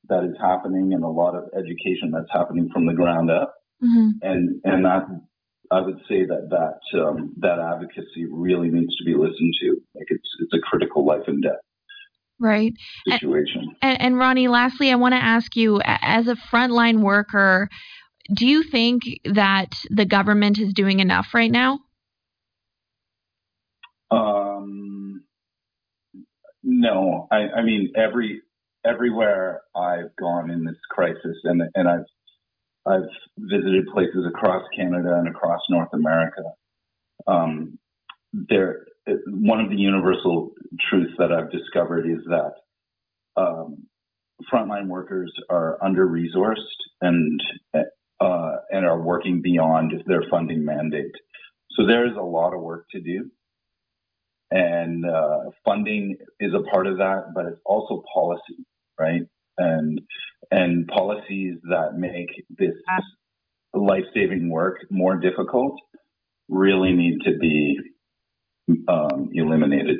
that 0.09 0.23
is 0.23 0.35
happening 0.41 0.93
and 0.93 1.03
a 1.03 1.07
lot 1.07 1.35
of 1.35 1.45
education 1.53 2.11
that's 2.11 2.31
happening 2.31 2.69
from 2.73 2.85
the 2.85 2.93
ground 2.93 3.29
up. 3.29 3.55
Mm-hmm. 3.83 4.09
And 4.21 4.61
and 4.63 4.85
that 4.85 5.03
I 5.71 5.81
would 5.81 5.99
say 6.07 6.25
that 6.25 6.49
that 6.49 6.99
um, 6.99 7.33
that 7.37 7.59
advocacy 7.59 8.25
really 8.31 8.69
needs 8.69 8.95
to 8.97 9.03
be 9.03 9.13
listened 9.13 9.53
to. 9.61 9.81
Like 9.95 10.07
it's 10.09 10.29
it's 10.39 10.53
a 10.53 10.59
critical 10.69 11.05
life 11.05 11.23
and 11.27 11.43
death 11.43 11.61
right 12.39 12.73
situation. 13.07 13.75
And, 13.81 14.01
and 14.01 14.17
Ronnie, 14.17 14.47
lastly, 14.47 14.91
I 14.91 14.95
want 14.95 15.13
to 15.13 15.23
ask 15.23 15.55
you, 15.55 15.81
as 15.83 16.27
a 16.27 16.35
frontline 16.35 17.01
worker, 17.01 17.69
do 18.33 18.45
you 18.45 18.63
think 18.63 19.03
that 19.25 19.73
the 19.89 20.05
government 20.05 20.59
is 20.59 20.73
doing 20.73 20.99
enough 20.99 21.27
right 21.33 21.51
now? 21.51 21.79
Um, 24.09 25.23
no, 26.63 27.27
I, 27.31 27.59
I 27.59 27.63
mean 27.63 27.93
every 27.95 28.41
everywhere 28.85 29.61
I've 29.75 30.15
gone 30.17 30.49
in 30.49 30.63
this 30.63 30.77
crisis, 30.89 31.37
and 31.43 31.61
and 31.75 31.87
I've 31.87 32.05
I've 32.85 33.09
visited 33.37 33.87
places 33.93 34.25
across 34.27 34.63
Canada 34.75 35.15
and 35.17 35.27
across 35.27 35.61
North 35.69 35.93
America. 35.93 36.43
Um, 37.27 37.79
there, 38.31 38.85
one 39.27 39.59
of 39.59 39.69
the 39.69 39.75
universal 39.75 40.51
truths 40.89 41.13
that 41.17 41.31
I've 41.31 41.51
discovered 41.51 42.05
is 42.05 42.23
that 42.29 42.53
um, 43.41 43.87
frontline 44.51 44.87
workers 44.87 45.33
are 45.49 45.77
under 45.83 46.07
resourced 46.07 46.55
and 47.01 47.41
uh, 48.19 48.57
and 48.69 48.85
are 48.85 49.01
working 49.01 49.41
beyond 49.41 49.93
their 50.05 50.23
funding 50.29 50.65
mandate. 50.65 51.11
So 51.71 51.85
there 51.85 52.07
is 52.07 52.15
a 52.17 52.23
lot 52.23 52.53
of 52.53 52.61
work 52.61 52.85
to 52.91 53.01
do, 53.01 53.29
and 54.51 55.05
uh, 55.05 55.51
funding 55.65 56.17
is 56.39 56.53
a 56.53 56.69
part 56.71 56.87
of 56.87 56.97
that, 56.97 57.33
but 57.35 57.45
it's 57.45 57.61
also 57.65 58.03
policy, 58.13 58.65
right? 58.99 59.21
And 59.57 60.01
and 60.51 60.87
policies 60.87 61.57
that 61.69 61.97
make 61.97 62.29
this 62.49 62.73
life 63.73 64.05
saving 64.13 64.49
work 64.49 64.77
more 64.89 65.17
difficult 65.17 65.73
really 66.49 66.93
need 66.93 67.19
to 67.25 67.37
be 67.37 67.77
um, 68.87 69.29
eliminated. 69.33 69.97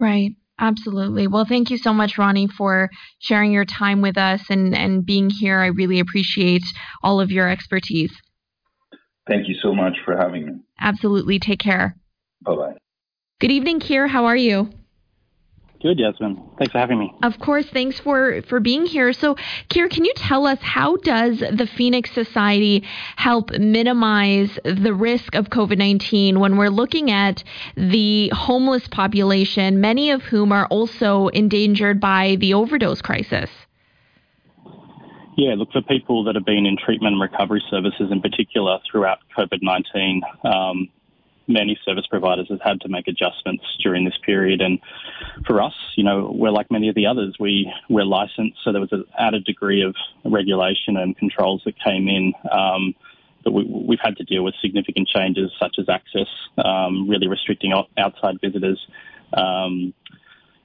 Right. 0.00 0.36
Absolutely. 0.58 1.26
Well, 1.26 1.44
thank 1.44 1.70
you 1.70 1.76
so 1.76 1.92
much, 1.92 2.16
Ronnie, 2.16 2.48
for 2.48 2.88
sharing 3.18 3.52
your 3.52 3.66
time 3.66 4.00
with 4.00 4.16
us 4.16 4.42
and, 4.48 4.74
and 4.74 5.04
being 5.04 5.28
here. 5.28 5.60
I 5.60 5.66
really 5.66 6.00
appreciate 6.00 6.64
all 7.02 7.20
of 7.20 7.30
your 7.30 7.48
expertise. 7.48 8.12
Thank 9.28 9.48
you 9.48 9.54
so 9.60 9.74
much 9.74 9.94
for 10.04 10.16
having 10.16 10.46
me. 10.46 10.52
Absolutely. 10.80 11.38
Take 11.38 11.58
care. 11.58 11.96
Bye 12.42 12.54
bye. 12.54 12.72
Good 13.40 13.50
evening, 13.50 13.80
Keir. 13.80 14.06
How 14.06 14.26
are 14.26 14.36
you? 14.36 14.70
Good, 15.82 15.98
Yasmin. 15.98 16.42
Thanks 16.58 16.72
for 16.72 16.78
having 16.78 16.98
me. 16.98 17.12
Of 17.22 17.38
course, 17.38 17.66
thanks 17.66 18.00
for 18.00 18.40
for 18.42 18.60
being 18.60 18.86
here. 18.86 19.12
So, 19.12 19.36
Keir, 19.68 19.88
can 19.88 20.04
you 20.04 20.12
tell 20.16 20.46
us 20.46 20.58
how 20.62 20.96
does 20.96 21.40
the 21.40 21.68
Phoenix 21.76 22.10
Society 22.12 22.82
help 23.16 23.50
minimize 23.52 24.58
the 24.64 24.94
risk 24.94 25.34
of 25.34 25.50
COVID-19 25.50 26.38
when 26.38 26.56
we're 26.56 26.70
looking 26.70 27.10
at 27.10 27.44
the 27.76 28.30
homeless 28.30 28.88
population, 28.88 29.80
many 29.80 30.10
of 30.10 30.22
whom 30.22 30.50
are 30.50 30.66
also 30.66 31.28
endangered 31.28 32.00
by 32.00 32.36
the 32.40 32.54
overdose 32.54 33.02
crisis? 33.02 33.50
Yeah, 35.36 35.54
look, 35.54 35.70
for 35.70 35.82
people 35.82 36.24
that 36.24 36.34
have 36.34 36.46
been 36.46 36.64
in 36.64 36.78
treatment 36.82 37.12
and 37.12 37.20
recovery 37.20 37.62
services 37.68 38.10
in 38.10 38.22
particular 38.22 38.78
throughout 38.90 39.18
COVID 39.36 39.58
19, 39.60 40.22
um, 40.44 40.88
many 41.48 41.78
service 41.84 42.06
providers 42.08 42.46
have 42.50 42.60
had 42.60 42.80
to 42.80 42.88
make 42.88 43.08
adjustments 43.08 43.64
during 43.82 44.04
this 44.04 44.18
period. 44.24 44.60
And 44.60 44.78
for 45.46 45.62
us, 45.62 45.74
you 45.96 46.04
know, 46.04 46.32
we're 46.34 46.50
like 46.50 46.70
many 46.70 46.88
of 46.88 46.94
the 46.94 47.06
others. 47.06 47.36
We 47.38 47.72
we're 47.88 48.04
licensed, 48.04 48.58
so 48.64 48.72
there 48.72 48.80
was 48.80 48.92
an 48.92 49.04
added 49.18 49.44
degree 49.44 49.82
of 49.82 49.94
regulation 50.24 50.96
and 50.96 51.16
controls 51.16 51.62
that 51.64 51.74
came 51.82 52.08
in. 52.08 52.32
Um, 52.50 52.94
but 53.44 53.52
we, 53.52 53.96
have 53.96 54.10
had 54.10 54.16
to 54.16 54.24
deal 54.24 54.42
with 54.42 54.54
significant 54.60 55.06
changes 55.06 55.52
such 55.60 55.76
as 55.78 55.88
access, 55.88 56.26
um, 56.58 57.08
really 57.08 57.28
restricting 57.28 57.72
outside 57.96 58.40
visitors. 58.42 58.84
Um, 59.32 59.94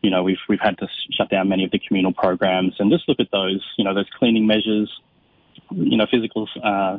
you 0.01 0.09
know, 0.09 0.23
we've 0.23 0.41
we've 0.49 0.59
had 0.59 0.79
to 0.79 0.87
shut 1.15 1.29
down 1.29 1.47
many 1.47 1.63
of 1.63 1.69
the 1.69 1.79
communal 1.79 2.11
programs 2.11 2.73
and 2.79 2.91
just 2.91 3.07
look 3.07 3.19
at 3.19 3.29
those, 3.31 3.63
you 3.77 3.85
know, 3.85 3.93
those 3.93 4.09
cleaning 4.17 4.47
measures, 4.47 4.91
you 5.69 5.95
know, 5.95 6.07
physical 6.09 6.49
uh, 6.63 6.97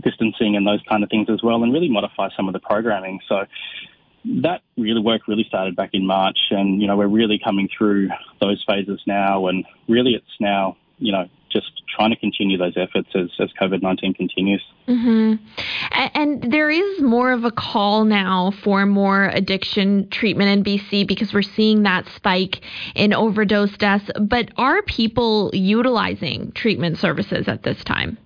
distancing 0.00 0.56
and 0.56 0.66
those 0.66 0.80
kind 0.88 1.02
of 1.02 1.10
things 1.10 1.28
as 1.30 1.42
well, 1.42 1.62
and 1.62 1.72
really 1.72 1.88
modify 1.88 2.28
some 2.36 2.48
of 2.48 2.52
the 2.52 2.60
programming. 2.60 3.20
So 3.28 3.44
that 4.42 4.62
really 4.76 5.00
work 5.00 5.28
really 5.28 5.44
started 5.48 5.76
back 5.76 5.90
in 5.92 6.06
March, 6.06 6.38
and 6.50 6.80
you 6.80 6.86
know 6.86 6.96
we're 6.96 7.08
really 7.08 7.38
coming 7.42 7.68
through 7.76 8.08
those 8.40 8.62
phases 8.66 9.00
now, 9.06 9.46
and 9.46 9.64
really 9.88 10.14
it's 10.14 10.40
now 10.40 10.76
you 10.98 11.12
know 11.12 11.28
just 11.50 11.70
trying 11.88 12.10
to 12.10 12.16
continue 12.16 12.56
those 12.56 12.74
efforts 12.76 13.08
as, 13.14 13.28
as 13.40 13.48
COVID 13.60 13.82
19 13.82 14.14
continues. 14.14 14.62
Mm-hmm. 14.86 15.44
And 15.90 16.52
there 16.52 16.70
is 16.70 17.00
more 17.02 17.32
of 17.32 17.44
a 17.44 17.50
call 17.50 18.04
now 18.04 18.52
for 18.62 18.86
more 18.86 19.26
addiction 19.26 20.08
treatment 20.10 20.50
in 20.50 20.64
BC 20.64 21.06
because 21.06 21.34
we're 21.34 21.42
seeing 21.42 21.82
that 21.82 22.06
spike 22.14 22.60
in 22.94 23.12
overdose 23.12 23.76
deaths. 23.76 24.10
But 24.20 24.50
are 24.56 24.82
people 24.82 25.50
utilizing 25.52 26.52
treatment 26.52 26.98
services 26.98 27.48
at 27.48 27.64
this 27.64 27.82
time? 27.84 28.18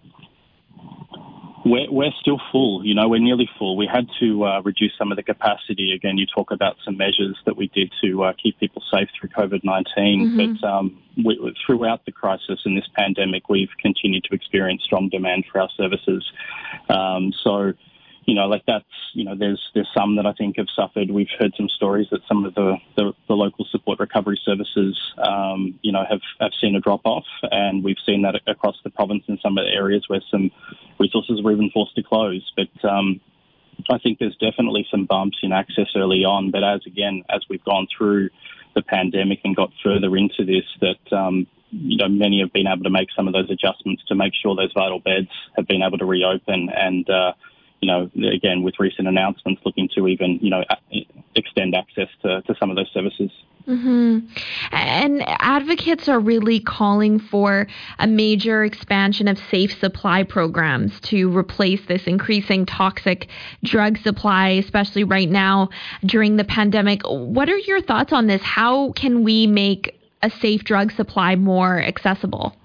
We're, 1.64 1.90
we're 1.90 2.12
still 2.20 2.40
full, 2.52 2.84
you 2.84 2.94
know, 2.94 3.08
we're 3.08 3.20
nearly 3.20 3.48
full. 3.58 3.76
We 3.76 3.88
had 3.90 4.06
to 4.20 4.44
uh, 4.44 4.60
reduce 4.62 4.92
some 4.98 5.10
of 5.10 5.16
the 5.16 5.22
capacity. 5.22 5.92
Again, 5.92 6.18
you 6.18 6.26
talk 6.26 6.50
about 6.50 6.76
some 6.84 6.96
measures 6.96 7.38
that 7.46 7.56
we 7.56 7.68
did 7.68 7.90
to 8.02 8.24
uh, 8.24 8.32
keep 8.42 8.58
people 8.60 8.82
safe 8.92 9.08
through 9.18 9.30
COVID 9.30 9.64
19. 9.64 9.86
Mm-hmm. 9.96 10.60
But 10.60 10.68
um, 10.68 11.02
we, 11.24 11.54
throughout 11.64 12.04
the 12.04 12.12
crisis 12.12 12.60
and 12.64 12.76
this 12.76 12.88
pandemic, 12.94 13.48
we've 13.48 13.70
continued 13.80 14.24
to 14.24 14.34
experience 14.34 14.82
strong 14.84 15.08
demand 15.08 15.46
for 15.50 15.60
our 15.60 15.70
services. 15.76 16.24
Um, 16.90 17.32
so, 17.42 17.72
you 18.26 18.34
know, 18.34 18.46
like 18.46 18.62
that's, 18.66 18.84
you 19.12 19.24
know, 19.24 19.34
there's 19.36 19.60
there's 19.74 19.88
some 19.96 20.16
that 20.16 20.26
I 20.26 20.32
think 20.32 20.56
have 20.56 20.66
suffered. 20.74 21.10
We've 21.10 21.28
heard 21.38 21.52
some 21.56 21.68
stories 21.68 22.06
that 22.10 22.20
some 22.26 22.44
of 22.44 22.54
the, 22.54 22.76
the, 22.96 23.12
the 23.28 23.34
local 23.34 23.66
support 23.70 24.00
recovery 24.00 24.40
services, 24.44 24.98
um, 25.18 25.78
you 25.82 25.92
know, 25.92 26.04
have, 26.08 26.20
have 26.40 26.52
seen 26.60 26.74
a 26.74 26.80
drop 26.80 27.02
off. 27.04 27.26
And 27.42 27.84
we've 27.84 27.98
seen 28.06 28.22
that 28.22 28.40
across 28.46 28.76
the 28.82 28.90
province 28.90 29.24
in 29.28 29.38
some 29.42 29.58
of 29.58 29.64
the 29.64 29.70
areas 29.70 30.04
where 30.08 30.22
some 30.30 30.50
resources 30.98 31.42
were 31.42 31.52
even 31.52 31.70
forced 31.70 31.94
to 31.96 32.02
close. 32.02 32.50
But 32.56 32.88
um, 32.88 33.20
I 33.90 33.98
think 33.98 34.18
there's 34.18 34.36
definitely 34.36 34.86
some 34.90 35.06
bumps 35.06 35.38
in 35.42 35.52
access 35.52 35.88
early 35.94 36.24
on. 36.24 36.50
But 36.50 36.64
as 36.64 36.80
again, 36.86 37.24
as 37.28 37.42
we've 37.50 37.64
gone 37.64 37.86
through 37.96 38.30
the 38.74 38.82
pandemic 38.82 39.40
and 39.44 39.54
got 39.54 39.70
further 39.82 40.16
into 40.16 40.44
this, 40.44 40.64
that 40.80 41.16
um, 41.16 41.46
you 41.70 41.98
know 41.98 42.08
many 42.08 42.40
have 42.40 42.52
been 42.52 42.66
able 42.66 42.84
to 42.84 42.90
make 42.90 43.08
some 43.14 43.28
of 43.28 43.34
those 43.34 43.50
adjustments 43.50 44.02
to 44.08 44.14
make 44.14 44.32
sure 44.40 44.54
those 44.54 44.72
vital 44.72 45.00
beds 45.00 45.28
have 45.56 45.66
been 45.66 45.82
able 45.82 45.98
to 45.98 46.06
reopen 46.06 46.70
and. 46.74 47.08
Uh, 47.10 47.32
you 47.84 47.90
know, 47.90 48.10
again, 48.32 48.62
with 48.62 48.74
recent 48.78 49.06
announcements 49.06 49.60
looking 49.64 49.88
to 49.94 50.08
even, 50.08 50.38
you 50.40 50.48
know, 50.48 50.64
extend 51.34 51.74
access 51.74 52.08
to, 52.22 52.40
to 52.42 52.54
some 52.58 52.70
of 52.70 52.76
those 52.76 52.90
services. 52.94 53.30
Mm-hmm. 53.68 54.26
And 54.72 55.22
advocates 55.26 56.08
are 56.08 56.18
really 56.18 56.60
calling 56.60 57.18
for 57.18 57.66
a 57.98 58.06
major 58.06 58.64
expansion 58.64 59.28
of 59.28 59.38
safe 59.50 59.78
supply 59.78 60.22
programs 60.22 60.98
to 61.02 61.34
replace 61.36 61.80
this 61.86 62.06
increasing 62.06 62.64
toxic 62.64 63.28
drug 63.62 63.98
supply, 63.98 64.48
especially 64.50 65.04
right 65.04 65.28
now 65.28 65.68
during 66.04 66.36
the 66.36 66.44
pandemic. 66.44 67.02
What 67.04 67.48
are 67.50 67.58
your 67.58 67.82
thoughts 67.82 68.12
on 68.12 68.26
this? 68.26 68.42
How 68.42 68.92
can 68.92 69.24
we 69.24 69.46
make 69.46 70.00
a 70.22 70.30
safe 70.30 70.64
drug 70.64 70.92
supply 70.92 71.36
more 71.36 71.80
accessible? 71.80 72.56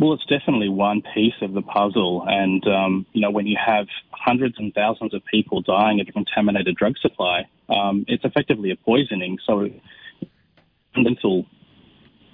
Well, 0.00 0.12
it's 0.12 0.26
definitely 0.26 0.68
one 0.68 1.02
piece 1.14 1.34
of 1.42 1.54
the 1.54 1.62
puzzle. 1.62 2.24
And, 2.26 2.64
um, 2.68 3.06
you 3.12 3.20
know, 3.20 3.30
when 3.30 3.48
you 3.48 3.56
have 3.64 3.86
hundreds 4.12 4.54
and 4.58 4.72
thousands 4.72 5.12
of 5.12 5.24
people 5.24 5.60
dying 5.60 6.00
of 6.00 6.08
a 6.08 6.12
contaminated 6.12 6.76
drug 6.76 6.96
supply, 6.98 7.46
um, 7.68 8.04
it's 8.06 8.24
effectively 8.24 8.70
a 8.70 8.76
poisoning. 8.76 9.38
So, 9.44 9.68
fundamental, 10.94 11.46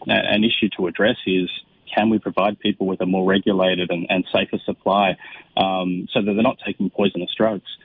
uh, 0.07 0.12
an 0.12 0.44
issue 0.44 0.68
to 0.77 0.88
address 0.88 1.16
is 1.27 1.48
can 1.94 2.11
we 2.11 2.18
provide 2.18 2.59
people 2.59 2.87
with 2.87 3.00
a 3.00 3.07
more 3.07 3.27
regulated 3.27 3.90
and, 3.90 4.07
and 4.11 4.27
safer 4.31 4.59
supply 4.64 5.16
um, 5.57 6.07
so 6.12 6.20
that 6.20 6.33
they're 6.35 6.42
not 6.42 6.59
taking 6.66 6.90
poisonous 6.90 7.31
drugs? 7.35 7.79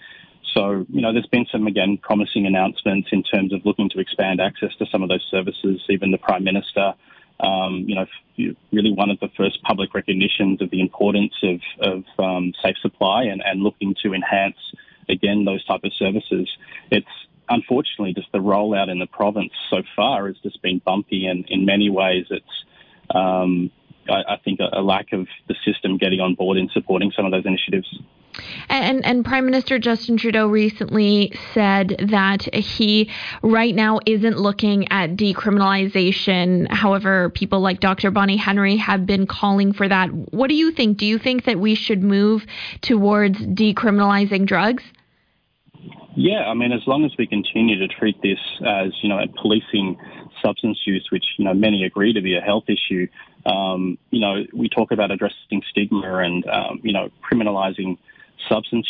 So, 0.53 0.85
you 0.89 1.01
know, 1.01 1.13
there's 1.13 1.27
been 1.27 1.45
some, 1.51 1.67
again, 1.67 1.99
promising 2.01 2.45
announcements 2.47 3.09
in 3.11 3.23
terms 3.23 3.53
of 3.53 3.61
looking 3.65 3.89
to 3.91 3.99
expand 3.99 4.41
access 4.41 4.75
to 4.79 4.85
some 4.91 5.03
of 5.03 5.09
those 5.09 5.25
services. 5.29 5.81
Even 5.89 6.11
the 6.11 6.17
Prime 6.17 6.43
Minister 6.43 6.95
um, 7.39 7.85
you 7.87 7.95
know, 7.95 8.05
really 8.71 8.91
one 8.91 9.09
of 9.09 9.19
the 9.19 9.29
first 9.37 9.61
public 9.63 9.93
recognitions 9.93 10.61
of 10.61 10.69
the 10.69 10.81
importance 10.81 11.33
of, 11.43 11.61
of 11.79 12.03
um, 12.17 12.53
safe 12.63 12.77
supply 12.81 13.23
and, 13.23 13.41
and 13.45 13.61
looking 13.61 13.95
to 14.03 14.13
enhance, 14.13 14.57
again, 15.07 15.45
those 15.45 15.63
type 15.65 15.81
of 15.83 15.93
services. 15.93 16.49
It's 16.91 17.07
unfortunately 17.47 18.13
just 18.13 18.31
the 18.31 18.39
rollout 18.39 18.89
in 18.89 18.99
the 18.99 19.07
province 19.07 19.53
so 19.69 19.83
far 19.95 20.27
has 20.27 20.37
just 20.43 20.61
been 20.61 20.81
bumpy, 20.85 21.25
and 21.25 21.45
in 21.49 21.65
many 21.65 21.89
ways, 21.89 22.25
it's 22.29 22.65
um, 23.15 23.71
I, 24.07 24.33
I, 24.33 24.37
think 24.43 24.59
a, 24.59 24.79
a 24.79 24.81
lack 24.81 25.13
of 25.13 25.27
the 25.47 25.55
system 25.65 25.97
getting 25.97 26.19
on 26.19 26.35
board 26.35 26.57
in 26.57 26.69
supporting 26.69 27.11
some 27.15 27.25
of 27.25 27.31
those 27.31 27.45
initiatives. 27.45 27.87
And, 28.69 29.05
and 29.05 29.25
Prime 29.25 29.45
Minister 29.45 29.79
Justin 29.79 30.17
Trudeau 30.17 30.47
recently 30.47 31.33
said 31.53 31.95
that 32.09 32.43
he 32.53 33.09
right 33.41 33.73
now 33.73 33.99
isn't 34.05 34.37
looking 34.37 34.91
at 34.91 35.15
decriminalization. 35.15 36.71
However, 36.71 37.29
people 37.29 37.59
like 37.59 37.79
Dr. 37.79 38.11
Bonnie 38.11 38.37
Henry 38.37 38.77
have 38.77 39.05
been 39.05 39.27
calling 39.27 39.73
for 39.73 39.87
that. 39.87 40.07
What 40.07 40.47
do 40.47 40.55
you 40.55 40.71
think? 40.71 40.97
Do 40.97 41.05
you 41.05 41.17
think 41.17 41.45
that 41.45 41.59
we 41.59 41.75
should 41.75 42.03
move 42.03 42.45
towards 42.81 43.39
decriminalizing 43.39 44.45
drugs? 44.45 44.83
Yeah, 46.15 46.47
I 46.47 46.53
mean, 46.53 46.71
as 46.71 46.81
long 46.85 47.05
as 47.05 47.11
we 47.17 47.27
continue 47.27 47.79
to 47.79 47.87
treat 47.87 48.21
this 48.21 48.39
as, 48.65 48.91
you 49.01 49.09
know, 49.09 49.19
policing 49.41 49.97
substance 50.43 50.79
use, 50.85 51.07
which, 51.11 51.25
you 51.37 51.45
know, 51.45 51.53
many 51.53 51.83
agree 51.83 52.13
to 52.13 52.21
be 52.21 52.35
a 52.35 52.41
health 52.41 52.65
issue, 52.67 53.07
um, 53.45 53.97
you 54.11 54.19
know, 54.19 54.45
we 54.53 54.69
talk 54.69 54.91
about 54.91 55.11
addressing 55.11 55.61
stigma 55.69 56.17
and, 56.17 56.47
um, 56.47 56.79
you 56.83 56.93
know, 56.93 57.09
criminalizing 57.23 57.97
substance 58.47 58.87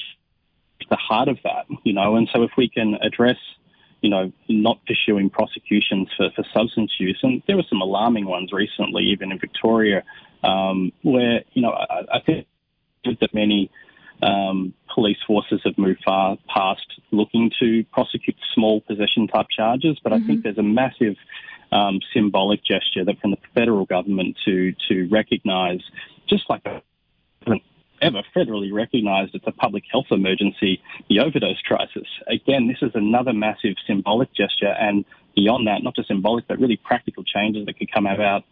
the 0.90 0.96
heart 0.96 1.28
of 1.28 1.38
that, 1.44 1.66
you 1.84 1.94
know. 1.94 2.16
And 2.16 2.28
so 2.34 2.44
if 2.44 2.52
we 2.58 2.70
can 2.70 2.96
address, 2.96 3.38
you 4.02 4.10
know, 4.10 4.32
not 4.48 4.80
pursuing 4.86 5.30
prosecutions 5.30 6.10
for, 6.16 6.30
for 6.36 6.44
substance 6.54 6.92
use, 7.00 7.20
and 7.24 7.42
there 7.48 7.56
were 7.56 7.66
some 7.70 7.82
alarming 7.82 8.26
ones 8.26 8.52
recently, 8.52 9.04
even 9.04 9.32
in 9.32 9.40
Victoria, 9.40 10.04
um, 10.44 10.92
where, 11.04 11.44
you 11.54 11.62
know, 11.62 11.72
I, 11.72 12.06
I 12.14 12.20
think 12.26 12.48
that 13.06 13.34
many 13.34 13.70
um, 14.22 14.74
police 14.94 15.18
forces 15.26 15.62
have 15.64 15.78
moved 15.78 16.02
far 16.04 16.38
past 16.54 16.86
looking 17.12 17.52
to 17.60 17.84
prosecute 17.92 18.36
small 18.54 18.82
possession 18.82 19.28
type 19.28 19.48
charges, 19.56 19.98
but 20.04 20.12
mm-hmm. 20.12 20.24
I 20.24 20.28
think 20.28 20.44
there's 20.44 20.58
a 20.58 20.64
massive 20.64 21.16
um, 21.72 22.00
symbolic 22.14 22.64
gesture 22.64 23.06
that 23.06 23.20
from 23.20 23.32
the 23.32 23.38
federal 23.54 23.86
government 23.86 24.38
to 24.46 24.74
to 24.90 25.08
recognise, 25.12 25.82
just 26.28 26.50
like 26.50 26.66
a 26.66 26.82
ever 28.02 28.24
federally 28.36 28.72
recognised 28.72 29.36
it's 29.36 29.46
a 29.46 29.52
public 29.52 29.84
health 29.92 30.06
emergency, 30.12 30.82
the 31.10 31.20
overdose 31.20 31.60
crisis. 31.62 32.08
Again, 32.28 32.68
this 32.68 32.78
is 32.82 32.92
another 32.96 33.34
massive 33.34 33.76
symbolic 33.86 34.34
gesture, 34.34 34.74
and 34.80 35.06
beyond 35.36 35.68
that, 35.68 35.84
not 35.84 35.96
just 35.96 36.08
symbolic, 36.08 36.48
but 36.48 36.60
really 36.60 36.78
practical 36.78 37.24
changes 37.24 37.66
that 37.66 37.78
could 37.78 37.92
come 37.92 38.06
about 38.06 38.44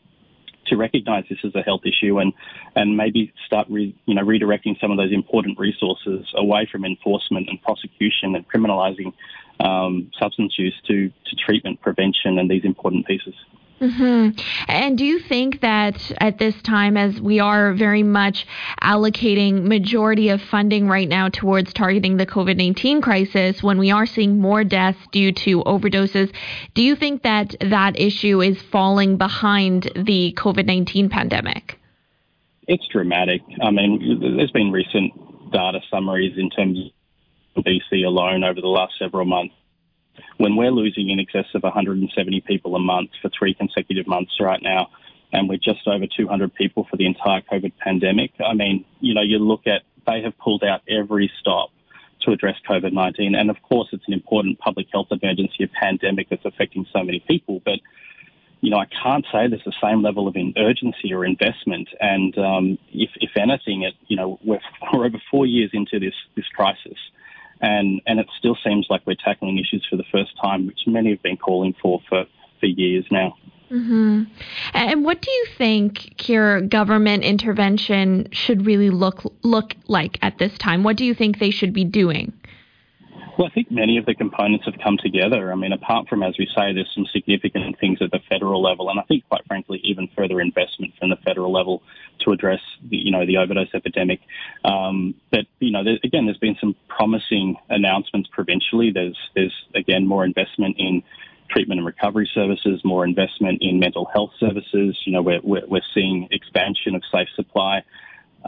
to 0.67 0.77
recognise 0.77 1.25
this 1.30 1.39
as 1.43 1.56
a 1.56 1.62
health 1.62 1.82
issue 1.86 2.19
and 2.19 2.34
and 2.75 2.97
maybe 2.97 3.34
start 3.45 3.67
re, 3.69 3.95
you 4.06 4.15
know 4.15 4.23
redirecting 4.23 4.80
some 4.80 4.91
of 4.91 4.97
those 4.97 5.12
important 5.12 5.58
resources 5.60 6.25
away 6.36 6.67
from 6.71 6.86
enforcement 6.86 7.49
and 7.49 7.62
prosecution 7.62 8.36
and 8.36 8.47
criminalising 8.47 9.13
um, 9.60 10.12
substance 10.19 10.58
use 10.58 10.75
to 10.88 11.10
to 11.10 11.36
treatment, 11.36 11.82
prevention, 11.82 12.38
and 12.39 12.49
these 12.49 12.65
important 12.65 13.06
pieces. 13.06 13.34
Mm-hmm. 13.80 14.40
And 14.68 14.98
do 14.98 15.06
you 15.06 15.20
think 15.20 15.62
that 15.62 16.12
at 16.20 16.40
this 16.40 16.60
time, 16.63 16.98
as 16.98 17.22
we 17.22 17.40
are 17.40 17.74
very 17.74 18.02
much 18.02 18.48
allocating 18.82 19.66
majority 19.66 20.30
of 20.30 20.42
funding 20.42 20.88
right 20.88 21.08
now 21.08 21.30
towards 21.30 21.74
targeting 21.74 22.18
the 22.18 22.26
COVID 22.26 22.58
nineteen 22.58 23.02
crisis, 23.02 23.62
when 23.62 23.78
we 23.78 23.92
are 23.92 24.08
seeing 24.08 24.40
more 24.40 24.63
deaths 24.63 25.00
due 25.12 25.32
to 25.32 25.63
overdoses, 25.63 26.34
do 26.74 26.82
you 26.82 26.96
think 26.96 27.22
that 27.22 27.56
that 27.62 28.00
issue 28.00 28.42
is 28.42 28.60
falling 28.72 29.18
behind 29.18 29.92
the 29.96 30.34
COVID 30.36 30.66
nineteen 30.66 31.08
pandemic? 31.08 31.80
It's 32.68 32.88
dramatic. 32.88 33.42
I 33.62 33.70
mean, 33.70 34.20
there's 34.38 34.52
been 34.52 34.72
recent 34.72 35.13
data 35.52 35.82
summaries 35.92 36.34
in 36.38 36.50
terms 36.50 36.80
of 37.56 37.63
BC 37.63 38.06
alone 38.06 38.44
over 38.44 38.60
the 38.60 38.68
last 38.68 38.94
several 38.98 39.26
months 39.26 39.54
when 40.38 40.56
we're 40.56 40.71
losing 40.71 41.10
in 41.10 41.19
excess 41.19 41.45
of 41.53 41.63
170 41.63 42.41
people 42.41 42.75
a 42.75 42.80
month 42.80 43.12
for 43.21 43.30
three 43.38 43.53
consecutive 43.53 44.08
months 44.08 44.34
right 44.39 44.62
now, 44.62 44.89
and 45.34 45.49
we're 45.49 45.58
just 45.58 45.88
over 45.88 46.06
200 46.08 46.53
people 46.53 46.88
for 46.89 46.97
the 46.97 47.06
entire 47.06 47.41
COVID 47.51 47.73
pandemic. 47.80 48.32
I 48.39 48.53
mean, 48.53 48.86
you 48.99 49.13
know, 49.13 49.21
you 49.21 49.39
look 49.39 49.67
at 49.67 49.82
they 50.06 50.21
have 50.21 50.38
pulled 50.38 50.63
out 50.63 50.82
every 50.88 51.30
stop 51.39 51.69
to 52.21 52.32
address 52.32 52.56
COVID 52.67 52.93
19. 52.93 53.36
And 53.36 53.49
of 53.49 53.62
course, 53.62 53.89
it's 53.91 54.08
an 54.08 54.13
important 54.13 54.60
public 54.60 54.88
health 54.91 55.08
emergency, 55.12 55.63
a 55.63 55.67
pandemic 55.67 56.30
that's 56.30 56.45
affecting 56.45 56.86
so 56.93 57.03
many 57.03 57.23
people. 57.27 57.62
But, 57.63 57.80
you 58.62 58.71
know, 58.71 58.77
I 58.77 58.86
can't 58.86 59.25
say 59.32 59.47
there's 59.47 59.63
the 59.65 59.73
same 59.82 60.01
level 60.01 60.27
of 60.27 60.36
urgency 60.58 61.13
or 61.13 61.25
investment. 61.25 61.89
And 61.99 62.38
um, 62.38 62.77
if, 62.91 63.12
if 63.15 63.32
anything, 63.38 63.84
it, 63.84 63.93
you 64.08 64.15
know, 64.15 64.39
we're, 64.43 64.60
we're 64.93 65.06
over 65.06 65.21
four 65.30 65.45
years 65.45 65.71
into 65.73 65.99
this, 65.99 66.15
this 66.36 66.47
crisis 66.56 66.97
and 67.62 68.02
and 68.06 68.20
it 68.20 68.28
still 68.38 68.58
seems 68.63 68.88
like 68.89 69.02
we're 69.06 69.15
tackling 69.15 69.58
issues 69.58 69.86
for 69.89 69.96
the 69.96 70.06
first 70.12 70.32
time, 70.41 70.67
which 70.67 70.82
many 70.88 71.12
have 71.12 71.24
been 71.24 71.38
calling 71.38 71.74
for 71.82 72.02
for, 72.10 72.26
for 72.60 72.65
years 72.65 73.06
now. 73.12 73.36
Mm-hmm. 73.72 74.24
And 74.74 75.04
what 75.04 75.22
do 75.22 75.30
you 75.30 75.46
think, 75.58 76.15
Kira, 76.17 76.67
government 76.67 77.24
intervention 77.24 78.30
should 78.32 78.65
really 78.65 78.89
look 78.89 79.24
look 79.43 79.76
like 79.88 80.17
at 80.22 80.38
this 80.38 80.58
time? 80.58 80.84
What 80.84 80.96
do 80.96 81.06
you 81.06 81.13
think 81.13 81.39
they 81.39 81.52
should 81.52 81.74
be 81.74 81.84
doing? 81.84 82.34
Well, 83.38 83.47
I 83.47 83.54
think 83.54 83.69
many 83.69 83.97
of 83.97 84.08
the 84.08 84.15
components 84.15 84.65
have 84.65 84.73
come 84.84 84.97
together. 84.97 85.52
I 85.52 85.56
mean, 85.56 85.71
apart 85.71 86.08
from, 86.10 86.23
as 86.23 86.36
we 86.39 86.47
say, 86.47 86.73
there's 86.73 86.91
some 86.95 87.06
significant 87.13 87.80
things 87.80 88.00
at 88.02 88.10
the 88.10 88.19
federal 88.28 88.63
level, 88.63 88.89
and 88.89 89.00
I 89.00 89.04
think, 89.04 89.28
quite 89.30 89.45
frankly, 89.45 89.80
even 89.84 90.10
further 90.17 90.41
investment 90.41 90.93
from 90.97 91.12
the 91.12 91.17
federal 91.17 91.54
level 91.54 91.84
to 92.26 92.32
address, 92.32 92.62
the, 92.89 92.97
you 92.97 93.12
know, 93.12 93.28
the 93.28 93.38
overdose 93.38 93.67
epidemic. 93.76 94.21
Um, 94.65 95.13
but 95.30 95.45
you 95.60 95.71
know, 95.71 95.84
there, 95.84 96.00
again, 96.04 96.26
there's 96.26 96.39
been 96.39 96.58
some 96.60 96.76
promising 96.88 97.58
announcements 97.69 98.28
provincially. 98.32 98.89
There's, 98.91 99.17
there's 99.36 99.54
again 99.76 100.08
more 100.08 100.26
investment 100.26 100.78
in 100.80 101.04
treatment 101.52 101.78
and 101.80 101.86
recovery 101.86 102.30
services, 102.34 102.82
more 102.84 103.06
investment 103.06 103.60
in 103.62 103.78
mental 103.80 104.10
health 104.12 104.32
services. 104.39 104.97
You 105.06 105.13
know, 105.13 105.21
we're, 105.21 105.41
we're, 105.43 105.67
we're 105.67 105.88
seeing 105.93 106.28
expansion 106.32 106.95
of 106.95 107.04
safe 107.12 107.30
supply. 107.36 107.84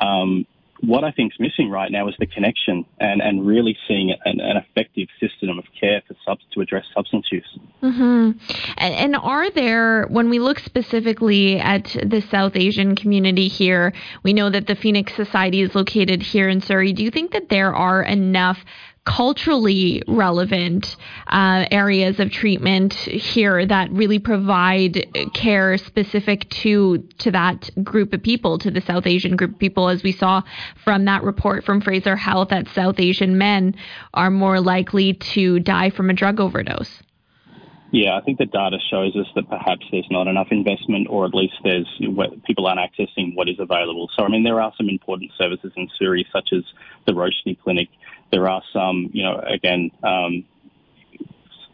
Um, 0.01 0.47
what 0.81 1.03
I 1.03 1.11
think 1.11 1.33
is 1.33 1.39
missing 1.39 1.69
right 1.69 1.91
now 1.91 2.07
is 2.07 2.15
the 2.19 2.25
connection 2.25 2.85
and, 2.99 3.21
and 3.21 3.45
really 3.45 3.77
seeing 3.87 4.11
an, 4.25 4.39
an 4.39 4.57
effective 4.57 5.07
system 5.19 5.59
of 5.59 5.65
care 5.79 6.01
for 6.07 6.15
sub, 6.25 6.39
to 6.53 6.61
address 6.61 6.85
substance 6.93 7.27
use. 7.31 7.59
Mm-hmm. 7.83 8.31
And, 8.77 8.93
and 8.93 9.15
are 9.15 9.49
there, 9.51 10.05
when 10.07 10.29
we 10.29 10.39
look 10.39 10.59
specifically 10.59 11.59
at 11.59 11.95
the 12.03 12.21
South 12.21 12.55
Asian 12.55 12.95
community 12.95 13.47
here, 13.47 13.93
we 14.23 14.33
know 14.33 14.49
that 14.49 14.67
the 14.67 14.75
Phoenix 14.75 15.15
Society 15.15 15.61
is 15.61 15.75
located 15.75 16.21
here 16.21 16.47
in 16.47 16.61
Surrey. 16.61 16.93
Do 16.93 17.03
you 17.03 17.11
think 17.11 17.31
that 17.31 17.49
there 17.49 17.73
are 17.73 18.01
enough 18.01 18.59
culturally 19.05 20.03
relevant 20.07 20.95
uh, 21.27 21.65
areas 21.71 22.19
of 22.19 22.31
treatment 22.31 22.93
here 22.93 23.65
that 23.65 23.91
really 23.91 24.19
provide 24.19 25.07
care 25.33 25.77
specific 25.77 26.49
to 26.49 26.97
to 27.17 27.31
that 27.31 27.69
group 27.83 28.13
of 28.13 28.21
people, 28.21 28.57
to 28.59 28.69
the 28.69 28.81
South 28.81 29.07
Asian 29.07 29.35
group 29.35 29.53
of 29.53 29.59
people, 29.59 29.89
as 29.89 30.03
we 30.03 30.11
saw 30.11 30.41
from 30.83 31.05
that 31.05 31.23
report 31.23 31.63
from 31.63 31.81
Fraser 31.81 32.15
Health 32.15 32.49
that 32.49 32.67
South 32.69 32.99
Asian 32.99 33.37
men 33.37 33.75
are 34.13 34.29
more 34.29 34.59
likely 34.59 35.13
to 35.13 35.59
die 35.59 35.89
from 35.89 36.09
a 36.09 36.13
drug 36.13 36.39
overdose. 36.39 37.01
Yeah, 37.91 38.15
I 38.15 38.21
think 38.21 38.37
the 38.37 38.45
data 38.45 38.77
shows 38.91 39.15
us 39.15 39.25
that 39.33 39.49
perhaps 39.49 39.83
there's 39.91 40.05
not 40.11 40.27
enough 40.27 40.49
investment, 40.51 41.07
or 41.09 41.25
at 41.25 41.33
least 41.33 41.55
there's 41.63 41.87
people 42.45 42.67
aren't 42.67 42.79
accessing 42.79 43.35
what 43.35 43.49
is 43.49 43.55
available. 43.59 44.09
So, 44.15 44.23
I 44.23 44.29
mean, 44.29 44.43
there 44.43 44.61
are 44.61 44.71
some 44.77 44.89
important 44.89 45.31
services 45.37 45.71
in 45.75 45.89
Surrey, 45.97 46.27
such 46.31 46.49
as 46.53 46.63
the 47.07 47.13
Roshni 47.13 47.59
Clinic, 47.59 47.89
there 48.31 48.47
are 48.47 48.61
some, 48.73 49.09
you 49.13 49.23
know, 49.23 49.39
again, 49.39 49.91
um, 50.03 50.45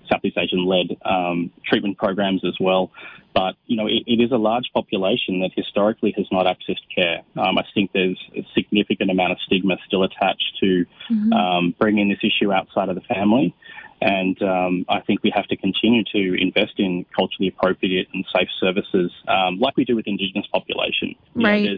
Southeast 0.09 0.37
Asian 0.37 0.65
led 0.65 0.97
um, 1.03 1.51
treatment 1.65 1.97
programs 1.97 2.43
as 2.45 2.55
well. 2.59 2.91
But, 3.33 3.55
you 3.65 3.75
know, 3.75 3.87
it, 3.87 4.03
it 4.07 4.23
is 4.23 4.31
a 4.31 4.37
large 4.37 4.71
population 4.73 5.41
that 5.41 5.51
historically 5.55 6.13
has 6.15 6.25
not 6.31 6.45
accessed 6.45 6.85
care. 6.93 7.21
Um, 7.35 7.57
I 7.57 7.65
think 7.73 7.91
there's 7.91 8.19
a 8.33 8.45
significant 8.53 9.11
amount 9.11 9.33
of 9.33 9.39
stigma 9.45 9.75
still 9.85 10.03
attached 10.03 10.57
to 10.61 10.85
mm-hmm. 11.11 11.33
um, 11.33 11.75
bringing 11.77 12.07
this 12.07 12.19
issue 12.23 12.53
outside 12.53 12.87
of 12.87 12.95
the 12.95 13.01
family. 13.01 13.53
And 14.01 14.41
um, 14.41 14.85
I 14.87 15.01
think 15.01 15.23
we 15.23 15.31
have 15.35 15.47
to 15.47 15.57
continue 15.57 16.03
to 16.13 16.41
invest 16.41 16.73
in 16.77 17.05
culturally 17.15 17.47
appropriate 17.49 18.07
and 18.13 18.25
safe 18.33 18.49
services, 18.59 19.11
um, 19.27 19.59
like 19.59 19.75
we 19.75 19.85
do 19.85 19.95
with 19.95 20.07
Indigenous 20.07 20.45
population. 20.47 21.15
You 21.35 21.45
right. 21.45 21.63
Know, 21.63 21.77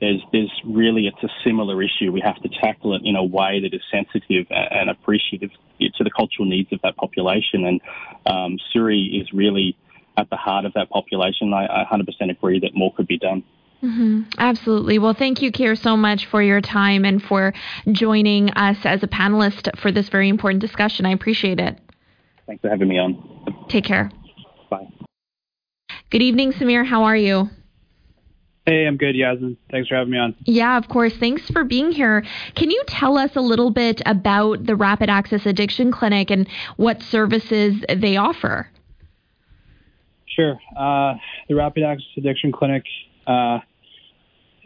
there's, 0.00 0.20
there's, 0.32 0.52
really, 0.66 1.06
it's 1.06 1.22
a 1.22 1.28
similar 1.44 1.82
issue. 1.82 2.12
We 2.12 2.20
have 2.24 2.40
to 2.42 2.48
tackle 2.60 2.94
it 2.94 3.02
in 3.04 3.16
a 3.16 3.24
way 3.24 3.60
that 3.60 3.74
is 3.74 3.82
sensitive 3.90 4.46
and 4.50 4.90
appreciative 4.90 5.50
to 5.80 6.04
the 6.04 6.10
cultural 6.10 6.46
needs 6.46 6.72
of 6.72 6.80
that 6.82 6.96
population. 6.96 7.64
And 7.64 7.80
um, 8.26 8.58
Surrey 8.72 9.20
is 9.22 9.32
really 9.32 9.76
at 10.16 10.28
the 10.30 10.36
heart 10.36 10.64
of 10.64 10.72
that 10.74 10.90
population. 10.90 11.52
I, 11.52 11.66
I 11.66 11.84
100% 11.90 12.30
agree 12.30 12.60
that 12.60 12.74
more 12.74 12.92
could 12.94 13.06
be 13.06 13.18
done. 13.18 13.42
Mm-hmm. 13.82 14.22
Absolutely. 14.38 14.98
Well, 14.98 15.14
thank 15.14 15.42
you, 15.42 15.52
Keir, 15.52 15.76
so 15.76 15.96
much 15.96 16.26
for 16.26 16.42
your 16.42 16.60
time 16.60 17.04
and 17.04 17.22
for 17.22 17.52
joining 17.92 18.50
us 18.52 18.78
as 18.84 19.02
a 19.02 19.06
panelist 19.06 19.78
for 19.78 19.92
this 19.92 20.08
very 20.08 20.28
important 20.28 20.60
discussion. 20.60 21.04
I 21.04 21.10
appreciate 21.10 21.60
it. 21.60 21.78
Thanks 22.46 22.62
for 22.62 22.70
having 22.70 22.88
me 22.88 22.98
on. 22.98 23.66
Take 23.68 23.84
care. 23.84 24.10
Bye. 24.70 24.88
Good 26.10 26.22
evening, 26.22 26.52
Samir. 26.52 26.86
How 26.86 27.04
are 27.04 27.16
you? 27.16 27.50
Hey, 28.66 28.86
I'm 28.86 28.96
good, 28.96 29.14
Yasmin. 29.14 29.58
Thanks 29.70 29.88
for 29.88 29.96
having 29.96 30.12
me 30.12 30.18
on. 30.18 30.34
Yeah, 30.46 30.78
of 30.78 30.88
course. 30.88 31.12
Thanks 31.20 31.50
for 31.50 31.64
being 31.64 31.92
here. 31.92 32.24
Can 32.54 32.70
you 32.70 32.82
tell 32.86 33.18
us 33.18 33.36
a 33.36 33.42
little 33.42 33.70
bit 33.70 34.00
about 34.06 34.64
the 34.64 34.74
Rapid 34.74 35.10
Access 35.10 35.44
Addiction 35.44 35.92
Clinic 35.92 36.30
and 36.30 36.48
what 36.76 37.02
services 37.02 37.84
they 37.94 38.16
offer? 38.16 38.70
Sure. 40.26 40.58
Uh, 40.74 41.14
the 41.46 41.54
Rapid 41.54 41.82
Access 41.82 42.08
Addiction 42.16 42.52
Clinic 42.52 42.84
uh, 43.26 43.58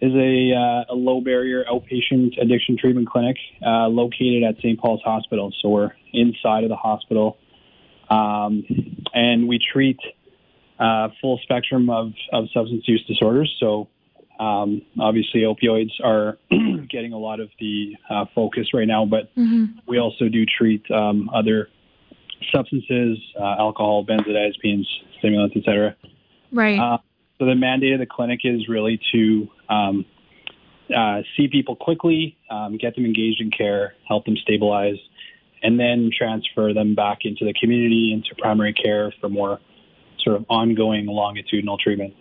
is 0.01 0.13
a, 0.15 0.53
uh, 0.55 0.93
a, 0.93 0.95
low 0.95 1.21
barrier 1.21 1.65
outpatient 1.69 2.41
addiction 2.41 2.77
treatment 2.79 3.09
clinic 3.09 3.37
uh, 3.67 3.89
located 3.89 4.45
at 4.45 4.57
St. 4.59 4.79
Paul's 4.79 5.03
Hospital. 5.03 5.53
So 5.61 5.71
we're 5.71 5.91
inside 6.13 6.63
of 6.63 6.71
the 6.71 6.77
hospital, 6.77 7.37
um, 8.09 8.65
and 9.13 9.49
we 9.49 9.59
treat 9.59 9.99
uh, 10.79 11.09
full 11.21 11.39
spectrum 11.43 11.91
of, 11.91 12.13
of 12.33 12.47
substance 12.53 12.85
use 12.87 13.05
disorders. 13.07 13.55
So 13.59 13.89
um, 14.39 14.83
obviously, 15.01 15.41
opioids 15.41 15.91
are 16.03 16.39
getting 16.89 17.13
a 17.13 17.19
lot 17.19 17.41
of 17.41 17.51
the 17.59 17.97
uh, 18.09 18.27
focus 18.35 18.69
right 18.73 18.87
now, 18.87 19.05
but 19.05 19.35
mm-hmm. 19.35 19.79
we 19.87 19.99
also 19.99 20.29
do 20.29 20.45
treat 20.47 20.89
um, 20.91 21.29
other 21.35 21.69
substances, 22.55 23.19
uh, 23.39 23.57
alcohol, 23.59 24.05
benzodiazepines, 24.05 24.87
stimulants, 25.19 25.57
etc. 25.57 25.97
Right. 26.53 26.79
Uh, 26.79 26.99
so 27.39 27.47
the 27.47 27.57
mandate 27.57 27.95
of 27.95 28.01
the 28.01 28.07
clinic 28.07 28.41
is 28.45 28.69
really 28.69 29.01
to 29.13 29.49
um, 29.69 30.05
uh, 30.95 31.23
see 31.37 31.49
people 31.49 31.77
quickly, 31.77 32.37
um, 32.51 32.77
get 32.77 32.95
them 32.95 33.05
engaged 33.05 33.41
in 33.41 33.51
care, 33.51 33.95
help 34.07 34.25
them 34.25 34.37
stabilize, 34.37 34.99
and 35.63 35.79
then 35.79 36.11
transfer 36.17 36.73
them 36.73 36.95
back 36.95 37.19
into 37.23 37.45
the 37.45 37.53
community, 37.53 38.13
into 38.13 38.35
primary 38.41 38.73
care 38.73 39.13
for 39.21 39.29
more 39.29 39.59
sort 40.23 40.37
of 40.37 40.45
ongoing 40.49 41.07
longitudinal 41.07 41.79
treatment. 41.79 42.15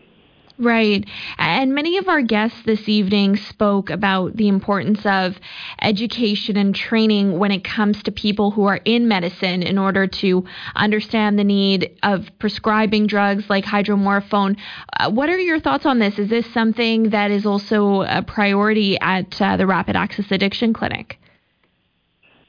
Right. 0.60 1.06
And 1.38 1.76
many 1.76 1.98
of 1.98 2.08
our 2.08 2.24
guests 2.24 2.58
this 2.66 2.90
evening 2.90 3.36
spoke 3.36 3.92
about 3.92 4.38
the 4.38 4.48
importance 4.48 5.06
of 5.06 5.40
education 5.80 6.58
and 6.58 6.74
training 6.74 7.38
when 7.38 7.52
it 7.52 7.64
comes 7.64 8.02
to 8.04 8.12
people 8.12 8.50
who 8.50 8.66
are 8.66 8.80
in 8.84 9.08
medicine 9.08 9.62
in 9.62 9.78
order 9.78 10.08
to 10.08 10.46
understand 10.76 11.38
the 11.38 11.44
need 11.44 12.00
of 12.02 12.28
prescribing 12.40 13.06
drugs 13.06 13.48
like 13.52 13.66
hydromorphone. 13.66 14.58
Uh, 15.00 15.12
what 15.12 15.30
are 15.30 15.38
your 15.38 15.60
thoughts 15.60 15.86
on 15.86 16.00
this? 16.00 16.18
Is 16.18 16.30
this 16.30 16.52
something 16.54 17.12
that 17.12 17.30
is 17.30 17.46
also 17.46 18.02
a 18.02 18.24
priority 18.24 19.00
at 19.00 19.40
uh, 19.40 19.58
the 19.58 19.68
Rapid 19.68 19.96
Access 19.96 20.32
Addiction 20.32 20.74
Clinic? 20.74 21.20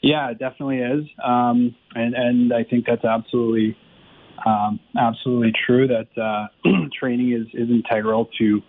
Yeah, 0.01 0.31
it 0.31 0.39
definitely 0.39 0.79
is. 0.79 1.05
Um, 1.23 1.75
and, 1.95 2.15
and 2.15 2.55
I 2.55 2.65
think 2.65 2.87
that's 2.87 3.05
absolutely 3.05 3.77
um, 4.47 4.81
absolutely 4.97 5.53
true 5.67 5.89
that 5.89 6.09
uh, 6.21 6.49
training 6.99 7.33
is, 7.33 7.47
is 7.55 7.71
integral 7.71 8.29
to, 8.39 8.63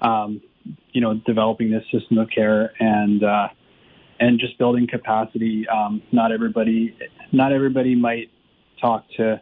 um, 0.00 0.40
you 0.92 1.00
know, 1.00 1.14
developing 1.26 1.70
this 1.70 1.84
system 1.92 2.18
of 2.18 2.28
care 2.30 2.72
and 2.78 3.22
uh, 3.24 3.48
and 4.20 4.38
just 4.38 4.58
building 4.58 4.86
capacity. 4.86 5.66
Um, 5.68 6.02
not 6.12 6.32
everybody, 6.32 6.96
not 7.32 7.52
everybody 7.52 7.94
might 7.94 8.30
talk 8.80 9.04
to 9.16 9.40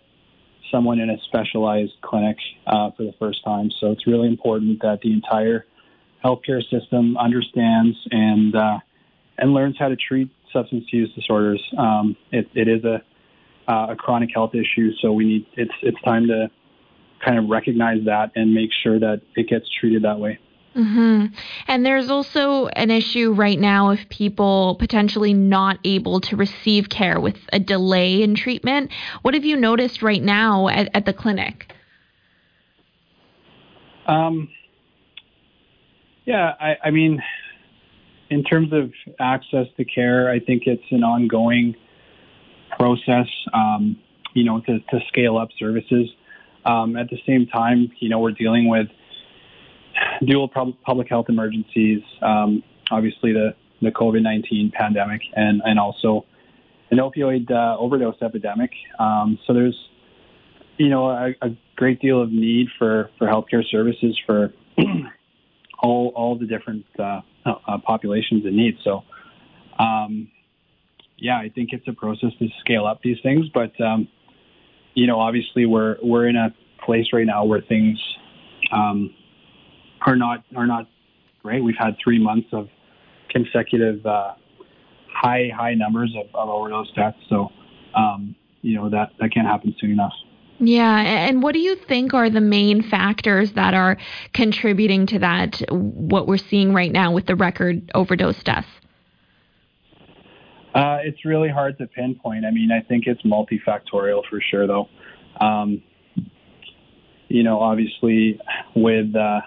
someone 0.71 1.01
in 1.01 1.11
a 1.11 1.17
specialized 1.27 1.93
clinic 2.03 2.37
uh, 2.67 2.91
for 2.97 3.03
the 3.03 3.15
first 3.19 3.45
time. 3.45 3.71
So 3.81 3.91
it's 3.91 4.07
really 4.07 4.29
important 4.29 4.81
that 4.83 5.01
the 5.03 5.13
entire 5.13 5.67
healthcare 6.25 6.63
system 6.71 7.17
understands 7.17 7.97
and 8.11 8.55
uh, 8.55 8.79
and 9.39 9.53
learns 9.55 9.77
how 9.79 9.89
to 9.89 9.97
treat 9.97 10.31
substance 10.53 10.85
use 10.93 11.13
disorders. 11.15 11.63
Um, 11.79 12.17
it, 12.31 12.49
it 12.55 12.69
is 12.69 12.85
a 12.85 13.03
uh, 13.69 13.89
a 13.91 13.97
chronic 13.97 14.31
health 14.35 14.55
issue. 14.55 14.91
So 15.01 15.13
we 15.13 15.25
need 15.25 15.47
it's 15.57 15.75
it's 15.83 16.01
time 16.03 16.27
to 16.29 16.51
kind 17.25 17.39
of 17.39 17.49
recognize 17.49 18.05
that 18.07 18.33
and 18.35 18.55
make 18.55 18.71
sure 18.83 18.99
that 18.99 19.21
it 19.37 19.49
gets 19.49 19.67
treated 19.79 20.03
that 20.05 20.19
way. 20.19 20.39
Mm-hmm. 20.75 21.35
And 21.67 21.85
there's 21.85 22.11
also 22.11 22.67
an 22.69 22.91
issue 22.91 23.33
right 23.33 23.59
now 23.59 23.91
of 23.91 23.99
people 24.09 24.77
potentially 24.79 25.35
not 25.35 25.79
able 25.85 26.21
to 26.21 26.37
receive 26.37 26.89
care 26.89 27.19
with 27.21 27.37
a 27.53 27.59
delay 27.59 28.23
in 28.23 28.37
treatment. 28.37 28.93
What 29.23 29.35
have 29.35 29.45
you 29.45 29.57
noticed 29.57 30.01
right 30.01 30.23
now 30.23 30.69
at, 30.69 30.89
at 30.95 31.07
the 31.07 31.13
clinic? 31.13 31.73
Um, 34.07 34.49
yeah, 36.25 36.55
I, 36.61 36.77
I 36.85 36.91
mean, 36.91 37.21
in 38.31 38.45
terms 38.45 38.73
of 38.73 38.93
access 39.19 39.67
to 39.77 39.85
care, 39.85 40.31
I 40.31 40.39
think 40.39 40.63
it's 40.67 40.83
an 40.91 41.03
ongoing 41.03 41.75
process, 42.81 43.29
um, 43.53 43.95
you 44.33 44.43
know, 44.43 44.59
to, 44.61 44.81
to, 44.81 45.01
scale 45.09 45.37
up 45.37 45.51
services. 45.59 46.09
Um, 46.65 46.97
at 46.97 47.11
the 47.11 47.19
same 47.27 47.47
time, 47.47 47.91
you 47.99 48.09
know, 48.09 48.19
we're 48.19 48.31
dealing 48.31 48.69
with 48.69 48.87
dual 50.25 50.49
public 50.49 51.09
health 51.11 51.27
emergencies, 51.29 52.01
um, 52.23 52.63
obviously 52.91 53.35
the, 53.35 53.55
the 53.83 53.91
COVID-19 53.91 54.73
pandemic 54.73 55.21
and, 55.35 55.61
and 55.63 55.79
also 55.79 56.25
an 56.91 56.99
opioid 56.99 57.51
uh, 57.51 57.77
overdose 57.79 58.17
epidemic. 58.23 58.71
Um, 58.99 59.39
so 59.47 59.53
there's, 59.53 59.77
you 60.79 60.89
know, 60.89 61.11
a, 61.11 61.35
a, 61.43 61.51
great 61.77 62.01
deal 62.01 62.21
of 62.21 62.31
need 62.31 62.69
for, 62.79 63.11
for 63.19 63.27
healthcare 63.27 63.65
services 63.71 64.19
for 64.27 64.53
all, 65.83 66.13
all 66.15 66.39
the 66.39 66.47
different 66.47 66.85
uh, 66.99 67.21
uh, 67.47 67.79
populations 67.87 68.45
in 68.45 68.57
need. 68.57 68.77
So, 68.85 69.03
um, 69.79 70.31
yeah, 71.21 71.39
I 71.39 71.51
think 71.55 71.71
it's 71.73 71.87
a 71.87 71.93
process 71.93 72.31
to 72.39 72.49
scale 72.61 72.87
up 72.87 73.01
these 73.03 73.19
things. 73.23 73.47
But 73.53 73.79
um, 73.81 74.09
you 74.95 75.07
know, 75.07 75.21
obviously, 75.21 75.67
we're 75.67 75.97
we're 76.03 76.27
in 76.27 76.37
a 76.37 76.55
place 76.85 77.07
right 77.13 77.27
now 77.27 77.45
where 77.45 77.61
things 77.61 77.99
um, 78.73 79.15
are 80.07 80.17
not 80.17 80.45
are 80.57 80.67
not 80.67 80.89
great. 81.43 81.63
We've 81.63 81.77
had 81.79 81.97
three 82.03 82.19
months 82.19 82.49
of 82.53 82.69
consecutive 83.31 84.05
uh, 84.05 84.35
high 85.13 85.51
high 85.55 85.75
numbers 85.75 86.15
of, 86.19 86.35
of 86.35 86.49
overdose 86.49 86.91
deaths. 86.93 87.19
So 87.29 87.51
um, 87.95 88.35
you 88.63 88.77
know 88.77 88.91
that 88.91 89.11
that 89.21 89.33
can't 89.33 89.47
happen 89.47 89.75
soon 89.81 89.93
enough. 89.93 90.15
Yeah, 90.63 91.01
and 91.01 91.43
what 91.43 91.55
do 91.55 91.59
you 91.59 91.75
think 91.75 92.13
are 92.13 92.29
the 92.29 92.43
main 92.43 92.83
factors 92.83 93.53
that 93.55 93.73
are 93.73 93.97
contributing 94.35 95.07
to 95.07 95.19
that? 95.21 95.63
What 95.71 96.27
we're 96.27 96.37
seeing 96.37 96.75
right 96.75 96.93
now 96.93 97.13
with 97.13 97.27
the 97.27 97.35
record 97.35 97.91
overdose 97.95 98.43
deaths. 98.43 98.69
Uh, 100.75 100.99
it's 101.03 101.25
really 101.25 101.49
hard 101.49 101.77
to 101.79 101.87
pinpoint. 101.87 102.45
I 102.45 102.51
mean, 102.51 102.71
I 102.71 102.81
think 102.81 103.05
it's 103.07 103.23
multifactorial 103.23 104.23
for 104.29 104.41
sure, 104.51 104.67
though. 104.67 104.89
Um, 105.41 105.83
you 107.29 107.43
know, 107.43 107.61
obviously, 107.61 108.41
with 108.75 109.15
uh, 109.17 109.41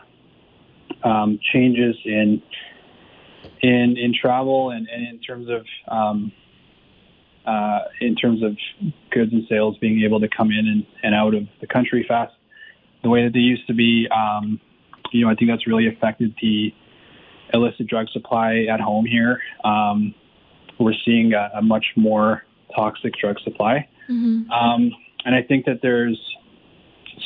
um, 1.07 1.39
changes 1.53 1.95
in 2.05 2.41
in 3.61 3.95
in 3.97 4.13
travel 4.19 4.71
and, 4.71 4.87
and 4.87 5.07
in 5.07 5.19
terms 5.19 5.47
of 5.49 5.65
um, 5.93 6.31
uh, 7.45 7.79
in 8.01 8.15
terms 8.15 8.43
of 8.43 8.57
goods 9.11 9.31
and 9.33 9.43
sales 9.49 9.77
being 9.79 10.01
able 10.03 10.19
to 10.19 10.27
come 10.35 10.49
in 10.49 10.67
and, 10.67 10.85
and 11.03 11.15
out 11.15 11.33
of 11.33 11.43
the 11.61 11.67
country 11.67 12.05
fast, 12.07 12.33
the 13.01 13.09
way 13.09 13.23
that 13.23 13.33
they 13.33 13.39
used 13.39 13.67
to 13.67 13.73
be, 13.73 14.07
um, 14.15 14.59
you 15.11 15.25
know, 15.25 15.31
I 15.31 15.35
think 15.35 15.51
that's 15.51 15.67
really 15.67 15.87
affected 15.87 16.33
the 16.41 16.73
illicit 17.53 17.87
drug 17.87 18.07
supply 18.09 18.65
at 18.71 18.79
home 18.79 19.05
here. 19.05 19.41
Um, 19.63 20.15
we're 20.83 20.93
seeing 21.05 21.33
a, 21.33 21.49
a 21.55 21.61
much 21.61 21.85
more 21.95 22.43
toxic 22.75 23.13
drug 23.19 23.39
supply. 23.39 23.87
Mm-hmm. 24.09 24.49
Um, 24.51 24.91
and 25.25 25.35
I 25.35 25.41
think 25.41 25.65
that 25.65 25.79
there's 25.81 26.19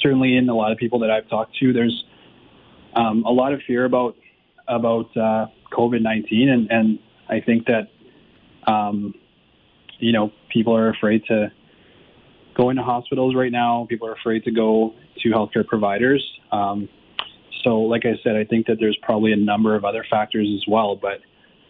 certainly 0.02 0.38
in 0.38 0.50
a 0.50 0.56
lot 0.56 0.72
of 0.72 0.78
people 0.78 1.00
that 1.00 1.12
I've 1.12 1.30
talked 1.30 1.56
to, 1.58 1.74
there's 1.74 2.04
um, 2.96 3.24
a 3.26 3.32
lot 3.32 3.54
of 3.54 3.62
fear 3.66 3.86
about 3.86 4.16
about 4.68 5.16
uh, 5.16 5.46
COVID-19, 5.72 6.50
and, 6.50 6.70
and 6.70 7.00
I 7.30 7.40
think 7.40 7.68
that 7.68 7.90
um, 8.70 9.14
you 10.00 10.12
know 10.12 10.32
people 10.50 10.76
are 10.76 10.90
afraid 10.90 11.24
to 11.28 11.52
go 12.56 12.70
into 12.70 12.84
hospitals 12.84 13.36
right 13.36 13.52
now. 13.52 13.86
People 13.90 14.08
are 14.08 14.14
afraid 14.14 14.44
to 14.44 14.52
go 14.52 14.94
to 15.20 15.30
healthcare 15.30 15.66
providers. 15.66 16.24
Um, 16.52 16.90
so, 17.64 17.80
like 17.80 18.06
I 18.06 18.16
said, 18.24 18.36
I 18.36 18.44
think 18.44 18.68
that 18.68 18.78
there's 18.80 18.98
probably 19.02 19.32
a 19.32 19.38
number 19.38 19.76
of 19.76 19.86
other 19.86 20.06
factors 20.10 20.48
as 20.54 20.64
well, 20.68 20.96
but 20.96 21.22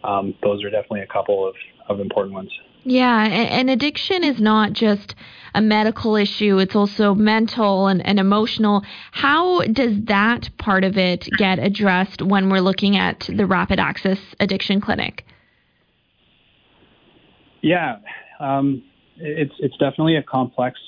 um, 0.08 0.34
those 0.42 0.62
are 0.64 0.70
definitely 0.70 1.00
a 1.00 1.06
couple 1.06 1.46
of, 1.46 1.54
of 1.88 2.00
important 2.00 2.34
ones. 2.34 2.50
Yeah, 2.84 3.26
and 3.26 3.68
addiction 3.68 4.24
is 4.24 4.40
not 4.40 4.72
just 4.72 5.14
a 5.54 5.60
medical 5.60 6.16
issue, 6.16 6.58
it's 6.58 6.76
also 6.76 7.14
mental 7.14 7.86
and, 7.86 8.06
and, 8.06 8.18
emotional. 8.18 8.82
How 9.12 9.60
does 9.62 10.04
that 10.04 10.48
part 10.58 10.84
of 10.84 10.96
it 10.96 11.28
get 11.36 11.58
addressed 11.58 12.22
when 12.22 12.48
we're 12.48 12.60
looking 12.60 12.96
at 12.96 13.28
the 13.34 13.46
Rapid 13.46 13.78
Access 13.78 14.18
Addiction 14.40 14.80
Clinic? 14.80 15.24
Yeah, 17.62 17.96
um, 18.40 18.82
it's 19.16 19.54
it's 19.58 19.76
definitely 19.78 20.16
a 20.16 20.22
complex 20.22 20.78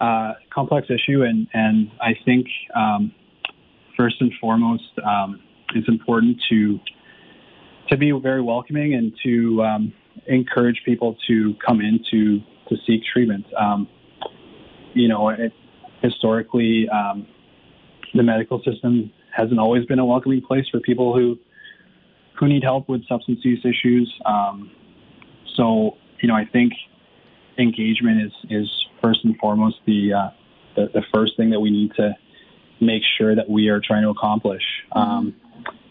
uh, 0.00 0.34
complex 0.52 0.88
issue, 0.90 1.22
and 1.22 1.46
and 1.54 1.90
I 2.00 2.14
think 2.24 2.46
um, 2.76 3.12
first 3.96 4.16
and 4.20 4.32
foremost, 4.40 4.90
um, 5.04 5.40
it's 5.74 5.88
important 5.88 6.36
to 6.50 6.78
to 7.88 7.96
be 7.96 8.10
very 8.12 8.42
welcoming 8.42 8.94
and 8.94 9.12
to 9.24 9.62
um, 9.62 9.92
encourage 10.26 10.82
people 10.84 11.16
to 11.28 11.54
come 11.64 11.80
in 11.80 12.00
to 12.10 12.40
to 12.68 12.76
seek 12.86 13.02
treatment. 13.12 13.44
Um, 13.58 13.88
you 14.94 15.08
know, 15.08 15.28
it, 15.30 15.52
historically, 16.02 16.88
um, 16.88 17.26
the 18.14 18.22
medical 18.22 18.62
system 18.62 19.12
hasn't 19.34 19.58
always 19.58 19.84
been 19.86 19.98
a 19.98 20.04
welcoming 20.04 20.42
place 20.42 20.66
for 20.70 20.80
people 20.80 21.14
who 21.14 21.38
who 22.38 22.48
need 22.48 22.62
help 22.62 22.88
with 22.88 23.06
substance 23.06 23.40
use 23.42 23.64
issues. 23.64 24.12
Um, 24.24 24.70
so, 25.56 25.96
you 26.20 26.28
know, 26.28 26.34
I 26.34 26.44
think 26.44 26.72
engagement 27.58 28.22
is 28.22 28.32
is 28.50 28.86
first 29.02 29.24
and 29.24 29.36
foremost 29.38 29.76
the, 29.86 30.12
uh, 30.12 30.30
the, 30.76 30.88
the 30.94 31.02
first 31.12 31.36
thing 31.36 31.50
that 31.50 31.60
we 31.60 31.70
need 31.70 31.92
to 31.96 32.14
make 32.80 33.02
sure 33.18 33.34
that 33.34 33.48
we 33.48 33.68
are 33.68 33.80
trying 33.80 34.02
to 34.02 34.10
accomplish, 34.10 34.62
um, 34.92 35.34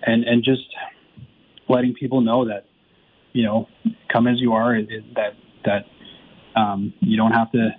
and 0.04 0.24
and 0.24 0.44
just 0.44 0.68
letting 1.72 1.94
people 1.94 2.22
know 2.22 2.46
that 2.46 2.66
you 3.34 3.44
know 3.44 3.68
come 4.12 4.28
as 4.28 4.40
you 4.40 4.54
are. 4.54 4.76
It, 4.76 4.88
it, 4.90 5.04
that 5.16 5.34
that 5.66 6.60
um, 6.60 6.94
you 7.00 7.18
don't 7.18 7.32
have 7.32 7.52
to 7.52 7.70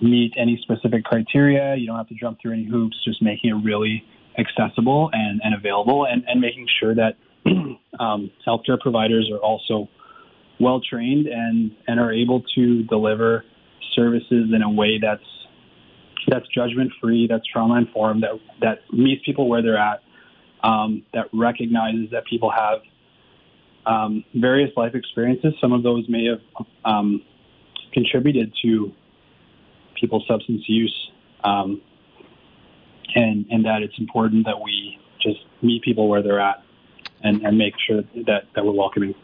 meet 0.00 0.32
any 0.38 0.58
specific 0.62 1.04
criteria. 1.04 1.76
You 1.76 1.86
don't 1.86 1.96
have 1.96 2.08
to 2.08 2.14
jump 2.14 2.38
through 2.40 2.52
any 2.52 2.64
hoops. 2.64 2.96
Just 3.04 3.22
making 3.22 3.50
it 3.50 3.64
really 3.64 4.02
accessible 4.38 5.10
and, 5.12 5.40
and 5.44 5.54
available, 5.54 6.06
and, 6.06 6.24
and 6.26 6.40
making 6.40 6.66
sure 6.80 6.94
that 6.94 7.16
um, 8.00 8.30
healthcare 8.46 8.78
providers 8.80 9.30
are 9.32 9.38
also 9.38 9.88
well 10.58 10.80
trained 10.80 11.26
and 11.26 11.72
and 11.86 11.98
are 11.98 12.12
able 12.12 12.42
to 12.54 12.82
deliver 12.84 13.44
services 13.94 14.50
in 14.54 14.62
a 14.62 14.70
way 14.70 14.98
that's 15.00 15.22
that's 16.28 16.46
judgment 16.54 16.92
free, 17.00 17.26
that's 17.28 17.46
trauma 17.46 17.76
informed, 17.76 18.22
that 18.22 18.38
that 18.60 18.78
meets 18.92 19.22
people 19.24 19.48
where 19.48 19.62
they're 19.62 19.78
at, 19.78 20.00
um, 20.62 21.02
that 21.14 21.26
recognizes 21.32 22.10
that 22.10 22.24
people 22.26 22.50
have 22.50 22.80
um, 23.86 24.24
various 24.34 24.70
life 24.76 24.94
experiences. 24.94 25.54
Some 25.60 25.72
of 25.72 25.82
those 25.82 26.08
may 26.08 26.26
have 26.26 26.66
um, 26.84 27.22
contributed 27.92 28.52
to 28.62 28.92
people's 29.98 30.26
substance 30.26 30.62
use, 30.66 31.10
um, 31.44 31.80
and 33.14 33.46
and 33.50 33.64
that 33.64 33.82
it's 33.82 33.98
important 33.98 34.46
that 34.46 34.60
we 34.60 34.98
just 35.20 35.40
meet 35.62 35.82
people 35.82 36.08
where 36.08 36.22
they're 36.22 36.40
at 36.40 36.62
and, 37.22 37.42
and 37.42 37.58
make 37.58 37.74
sure 37.86 38.02
that, 38.26 38.44
that 38.54 38.64
we're 38.64 38.72
welcoming. 38.72 39.14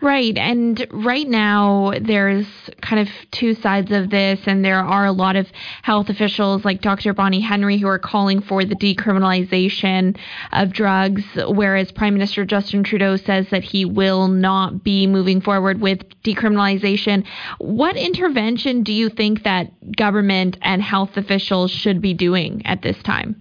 Right. 0.00 0.36
And 0.36 0.86
right 0.92 1.26
now, 1.26 1.92
there's 1.98 2.46
kind 2.82 3.00
of 3.00 3.08
two 3.30 3.54
sides 3.54 3.90
of 3.90 4.10
this, 4.10 4.38
and 4.44 4.62
there 4.62 4.80
are 4.80 5.06
a 5.06 5.12
lot 5.12 5.34
of 5.34 5.48
health 5.82 6.10
officials 6.10 6.62
like 6.62 6.82
Dr. 6.82 7.14
Bonnie 7.14 7.40
Henry 7.40 7.78
who 7.78 7.86
are 7.86 7.98
calling 7.98 8.42
for 8.42 8.66
the 8.66 8.74
decriminalization 8.74 10.18
of 10.52 10.74
drugs, 10.74 11.24
whereas 11.46 11.90
Prime 11.90 12.12
Minister 12.12 12.44
Justin 12.44 12.84
Trudeau 12.84 13.16
says 13.16 13.48
that 13.50 13.64
he 13.64 13.86
will 13.86 14.28
not 14.28 14.84
be 14.84 15.06
moving 15.06 15.40
forward 15.40 15.80
with 15.80 16.00
decriminalization. 16.22 17.24
What 17.58 17.96
intervention 17.96 18.82
do 18.82 18.92
you 18.92 19.08
think 19.08 19.44
that 19.44 19.96
government 19.96 20.58
and 20.60 20.82
health 20.82 21.16
officials 21.16 21.70
should 21.70 22.02
be 22.02 22.12
doing 22.12 22.66
at 22.66 22.82
this 22.82 23.02
time? 23.04 23.40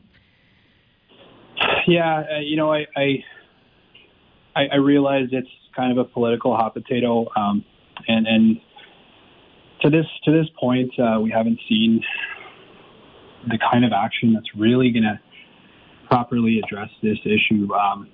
Yeah, 1.88 2.24
uh, 2.36 2.40
you 2.40 2.56
know, 2.56 2.72
I, 2.72 2.86
I 2.96 3.24
I 4.56 4.76
realize 4.76 5.30
it's 5.32 5.50
kind 5.76 5.92
of 5.92 5.98
a 5.98 6.10
political 6.10 6.56
hot 6.56 6.74
potato. 6.74 7.28
Um, 7.36 7.66
and 8.08 8.28
and 8.28 8.62
to 9.82 9.90
this 9.90 10.06
to 10.26 10.32
this 10.32 10.48
point, 10.60 10.92
uh, 11.00 11.20
we 11.20 11.32
haven't 11.32 11.60
seen 11.68 12.04
the 13.48 13.58
kind 13.72 13.84
of 13.84 13.92
action 13.92 14.34
that's 14.34 14.56
really 14.56 14.92
going 14.92 15.04
to 15.04 15.20
properly 16.10 16.62
address 16.64 16.90
this 17.02 17.18
issue. 17.26 17.74
Um, 17.74 18.10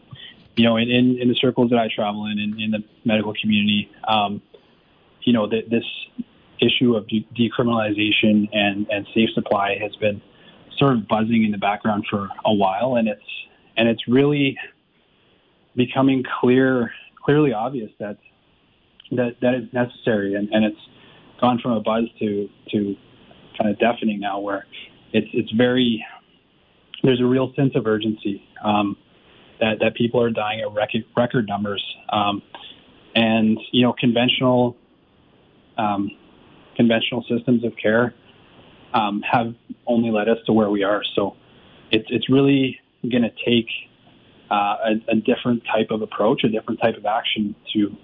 you 0.55 0.65
know, 0.65 0.77
in, 0.77 0.89
in, 0.89 1.17
in, 1.19 1.27
the 1.29 1.35
circles 1.35 1.69
that 1.69 1.79
I 1.79 1.87
travel 1.93 2.25
in, 2.25 2.39
in, 2.39 2.59
in 2.59 2.71
the 2.71 2.83
medical 3.05 3.33
community, 3.39 3.89
um, 4.07 4.41
you 5.21 5.31
know, 5.31 5.47
the, 5.47 5.61
this 5.69 5.85
issue 6.59 6.95
of 6.95 7.07
de- 7.07 7.27
decriminalization 7.37 8.49
and, 8.51 8.87
and 8.89 9.07
safe 9.13 9.29
supply 9.33 9.77
has 9.81 9.95
been 9.97 10.21
sort 10.77 10.93
of 10.93 11.07
buzzing 11.07 11.43
in 11.43 11.51
the 11.51 11.57
background 11.57 12.05
for 12.09 12.29
a 12.45 12.53
while, 12.53 12.95
and 12.95 13.07
it's 13.07 13.21
and 13.77 13.87
it's 13.87 14.07
really 14.07 14.57
becoming 15.79 16.23
clear 16.41 16.91
clearly 17.23 17.53
obvious 17.53 17.89
that 17.99 18.17
that 19.11 19.37
that 19.41 19.55
is 19.55 19.63
necessary, 19.73 20.35
and, 20.35 20.49
and 20.51 20.65
it's 20.65 20.81
gone 21.41 21.59
from 21.59 21.71
a 21.71 21.79
buzz 21.79 22.03
to 22.19 22.49
to 22.71 22.95
kind 23.57 23.71
of 23.71 23.79
deafening 23.79 24.19
now, 24.19 24.39
where 24.39 24.65
it's 25.13 25.27
it's 25.33 25.51
very 25.51 26.05
there's 27.01 27.21
a 27.21 27.25
real 27.25 27.53
sense 27.55 27.71
of 27.75 27.87
urgency 27.87 28.43
um, 28.63 28.97
that 29.59 29.79
that 29.79 29.95
people 29.95 30.21
are 30.21 30.29
dying 30.29 30.61
at 30.61 30.71
record 30.73 31.05
record 31.17 31.47
numbers, 31.47 31.83
um, 32.09 32.43
and 33.15 33.57
you 33.71 33.83
know 33.83 33.93
conventional 33.93 34.75
um, 35.77 36.11
conventional 36.75 37.25
systems 37.29 37.63
of 37.63 37.73
care 37.81 38.13
um, 38.93 39.21
have 39.21 39.55
only 39.87 40.11
led 40.11 40.27
us 40.29 40.37
to 40.45 40.53
where 40.53 40.69
we 40.69 40.83
are. 40.83 41.01
So 41.15 41.35
it's 41.91 42.07
it's 42.09 42.29
really 42.29 42.79
going 43.09 43.23
to 43.23 43.31
take 43.45 43.67
uh, 44.51 44.53
a, 44.53 45.11
a, 45.11 45.15
different 45.15 45.63
type 45.65 45.87
of 45.91 46.01
approach, 46.01 46.43
a 46.43 46.49
different 46.49 46.79
type 46.81 46.97
of 46.97 47.05
action 47.05 47.55
to, 47.73 47.95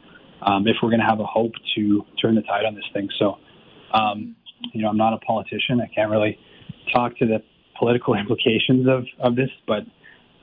um, 0.41 0.67
if 0.67 0.77
we're 0.81 0.89
going 0.89 0.99
to 0.99 1.05
have 1.05 1.19
a 1.19 1.25
hope 1.25 1.53
to 1.75 2.05
turn 2.21 2.35
the 2.35 2.41
tide 2.41 2.65
on 2.65 2.75
this 2.75 2.85
thing. 2.93 3.09
So, 3.17 3.37
um, 3.93 4.35
you 4.73 4.81
know, 4.81 4.89
I'm 4.89 4.97
not 4.97 5.13
a 5.13 5.17
politician. 5.17 5.81
I 5.81 5.87
can't 5.93 6.11
really 6.11 6.37
talk 6.93 7.17
to 7.17 7.25
the 7.25 7.41
political 7.77 8.13
implications 8.19 8.87
of, 8.87 9.05
of 9.19 9.35
this, 9.35 9.49
but 9.67 9.83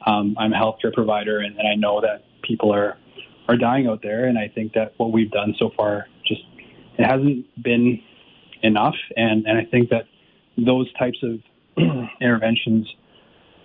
um, 0.06 0.36
I'm 0.38 0.52
a 0.52 0.56
healthcare 0.56 0.92
provider, 0.92 1.38
and, 1.38 1.56
and 1.56 1.68
I 1.68 1.74
know 1.74 2.00
that 2.00 2.24
people 2.42 2.72
are 2.74 2.96
are 3.48 3.56
dying 3.56 3.88
out 3.88 4.00
there, 4.02 4.26
and 4.26 4.38
I 4.38 4.48
think 4.48 4.72
that 4.74 4.94
what 4.98 5.12
we've 5.12 5.30
done 5.30 5.54
so 5.58 5.70
far 5.76 6.06
just 6.26 6.42
it 6.98 7.04
hasn't 7.04 7.46
been 7.62 8.00
enough, 8.62 8.94
and 9.16 9.46
and 9.46 9.58
I 9.58 9.64
think 9.64 9.90
that 9.90 10.06
those 10.56 10.92
types 10.94 11.18
of 11.22 11.38
interventions 12.20 12.92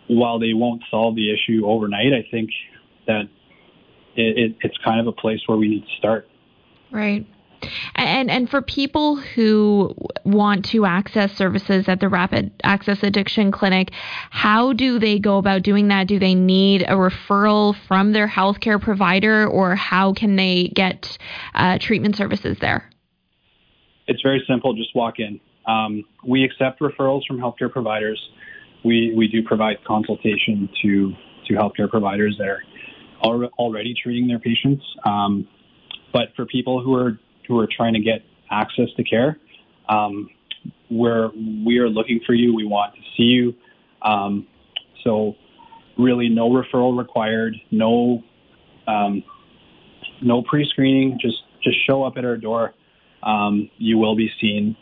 while 0.07 0.39
they 0.39 0.53
won't 0.53 0.83
solve 0.89 1.15
the 1.15 1.31
issue 1.31 1.65
overnight, 1.65 2.13
I 2.13 2.25
think 2.29 2.49
that 3.07 3.23
it, 4.15 4.37
it, 4.37 4.55
it's 4.61 4.77
kind 4.83 4.99
of 4.99 5.07
a 5.07 5.11
place 5.11 5.39
where 5.47 5.57
we 5.57 5.67
need 5.67 5.81
to 5.81 5.95
start. 5.97 6.27
Right. 6.91 7.25
And 7.95 8.29
and 8.29 8.49
for 8.49 8.61
people 8.61 9.15
who 9.15 9.95
want 10.23 10.65
to 10.65 10.85
access 10.85 11.33
services 11.33 11.89
at 11.89 11.99
the 11.99 12.07
Rapid 12.07 12.51
Access 12.63 13.01
Addiction 13.01 13.51
Clinic, 13.51 13.91
how 14.29 14.73
do 14.73 14.99
they 14.99 15.17
go 15.17 15.37
about 15.37 15.63
doing 15.63 15.87
that? 15.87 16.07
Do 16.07 16.19
they 16.19 16.35
need 16.35 16.83
a 16.83 16.93
referral 16.93 17.75
from 17.87 18.13
their 18.13 18.27
healthcare 18.27 18.79
provider, 18.79 19.47
or 19.47 19.75
how 19.75 20.13
can 20.13 20.35
they 20.35 20.67
get 20.75 21.17
uh, 21.55 21.79
treatment 21.79 22.15
services 22.15 22.57
there? 22.61 22.89
It's 24.05 24.21
very 24.21 24.43
simple. 24.47 24.73
Just 24.75 24.95
walk 24.95 25.15
in. 25.17 25.39
Um, 25.65 26.05
we 26.25 26.43
accept 26.43 26.79
referrals 26.79 27.25
from 27.25 27.39
healthcare 27.39 27.71
providers 27.71 28.21
we, 28.83 29.13
we 29.15 29.27
do 29.27 29.43
provide 29.43 29.77
consultation 29.85 30.69
to, 30.81 31.13
to 31.47 31.53
healthcare 31.53 31.89
providers 31.89 32.35
that 32.37 32.47
are 33.23 33.45
already 33.57 33.93
treating 34.01 34.27
their 34.27 34.39
patients. 34.39 34.83
Um, 35.05 35.47
but 36.13 36.29
for 36.35 36.45
people 36.45 36.81
who 36.81 36.93
are 36.95 37.19
who 37.47 37.59
are 37.59 37.67
trying 37.67 37.93
to 37.93 37.99
get 37.99 38.21
access 38.51 38.87
to 38.97 39.03
care, 39.03 39.37
um, 39.89 40.29
we're 40.89 41.29
we 41.65 41.77
are 41.79 41.89
looking 41.89 42.19
for 42.25 42.33
you. 42.33 42.55
We 42.55 42.65
want 42.65 42.93
to 42.95 43.01
see 43.15 43.23
you. 43.23 43.53
Um, 44.01 44.47
so 45.03 45.35
really, 45.97 46.29
no 46.29 46.49
referral 46.49 46.97
required. 46.97 47.55
No 47.71 48.23
um, 48.87 49.23
no 50.21 50.41
pre-screening. 50.41 51.17
Just 51.21 51.37
just 51.63 51.77
show 51.85 52.03
up 52.03 52.13
at 52.17 52.25
our 52.25 52.37
door. 52.37 52.73
Um, 53.23 53.69
you 53.77 53.97
will 53.97 54.15
be 54.15 54.29
seen. 54.39 54.75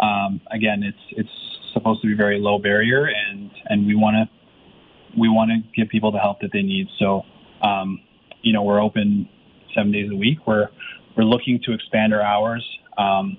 Um, 0.00 0.40
again, 0.50 0.82
it's 0.82 0.98
it's 1.10 1.53
supposed 1.84 2.02
to 2.02 2.08
be 2.08 2.14
very 2.14 2.40
low 2.40 2.58
barrier, 2.58 3.06
and 3.06 3.50
and 3.66 3.86
we 3.86 3.94
want 3.94 4.16
to 4.16 5.20
we 5.20 5.28
want 5.28 5.50
to 5.50 5.80
give 5.80 5.90
people 5.90 6.10
the 6.10 6.18
help 6.18 6.40
that 6.40 6.50
they 6.52 6.62
need. 6.62 6.88
So, 6.98 7.22
um, 7.62 8.00
you 8.42 8.52
know, 8.52 8.62
we're 8.62 8.82
open 8.82 9.28
seven 9.74 9.92
days 9.92 10.10
a 10.10 10.16
week. 10.16 10.38
We're 10.46 10.68
we're 11.16 11.24
looking 11.24 11.60
to 11.66 11.72
expand 11.72 12.12
our 12.12 12.22
hours. 12.22 12.64
Um, 12.96 13.36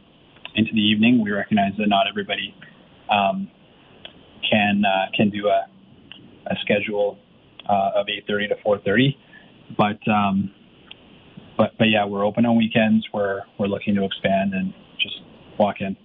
into 0.55 0.71
the 0.73 0.81
evening. 0.81 1.21
We 1.23 1.31
recognize 1.31 1.73
that 1.77 1.87
not 1.87 2.07
everybody 2.07 2.55
um, 3.09 3.49
can 4.49 4.83
uh, 4.85 5.11
can 5.15 5.29
do 5.29 5.47
a, 5.47 5.67
a 6.47 6.55
schedule 6.61 7.17
uh, 7.69 7.91
of 7.95 8.07
8:30 8.07 8.49
to 8.49 8.55
4:30, 8.65 9.15
but 9.77 10.11
um, 10.11 10.51
but 11.57 11.71
but 11.77 11.85
yeah, 11.85 12.05
we're 12.05 12.25
open 12.25 12.45
on 12.45 12.55
weekends. 12.55 13.05
We're 13.13 13.41
we're 13.59 13.67
looking 13.67 13.95
to 13.95 14.05
expand 14.05 14.53
and 14.53 14.73
just 14.99 15.21
walk 15.59 15.77
in. 15.81 15.95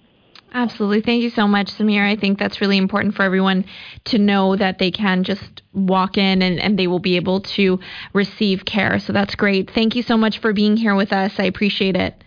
Absolutely. 0.52 1.00
Thank 1.00 1.22
you 1.22 1.30
so 1.30 1.46
much, 1.46 1.68
Samir. 1.68 2.04
I 2.04 2.16
think 2.16 2.38
that's 2.38 2.60
really 2.60 2.76
important 2.76 3.14
for 3.14 3.22
everyone 3.22 3.64
to 4.06 4.18
know 4.18 4.56
that 4.56 4.78
they 4.78 4.90
can 4.90 5.22
just 5.22 5.62
walk 5.72 6.18
in 6.18 6.42
and, 6.42 6.58
and 6.58 6.78
they 6.78 6.88
will 6.88 6.98
be 6.98 7.16
able 7.16 7.40
to 7.40 7.78
receive 8.12 8.64
care. 8.64 8.98
So 8.98 9.12
that's 9.12 9.34
great. 9.36 9.70
Thank 9.70 9.94
you 9.94 10.02
so 10.02 10.16
much 10.16 10.38
for 10.38 10.52
being 10.52 10.76
here 10.76 10.94
with 10.96 11.12
us. 11.12 11.32
I 11.38 11.44
appreciate 11.44 11.96
it. 11.96 12.24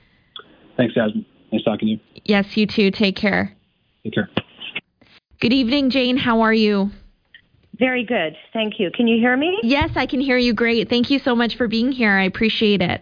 Thanks, 0.77 0.93
Jasmine. 0.93 1.25
Nice 1.51 1.63
talking 1.63 1.87
to 1.87 1.91
you. 1.93 1.99
Yes, 2.23 2.55
you 2.55 2.65
too. 2.65 2.91
Take 2.91 3.17
care. 3.17 3.53
Take 4.03 4.13
care. 4.13 4.29
Good 5.41 5.53
evening, 5.53 5.89
Jane. 5.89 6.15
How 6.15 6.41
are 6.41 6.53
you? 6.53 6.91
Very 7.77 8.05
good. 8.05 8.35
Thank 8.53 8.79
you. 8.79 8.91
Can 8.91 9.07
you 9.07 9.17
hear 9.17 9.35
me? 9.35 9.59
Yes, 9.63 9.91
I 9.95 10.05
can 10.05 10.21
hear 10.21 10.37
you 10.37 10.53
great. 10.53 10.89
Thank 10.89 11.09
you 11.09 11.19
so 11.19 11.35
much 11.35 11.57
for 11.57 11.67
being 11.67 11.91
here. 11.91 12.11
I 12.11 12.23
appreciate 12.23 12.81
it. 12.81 13.01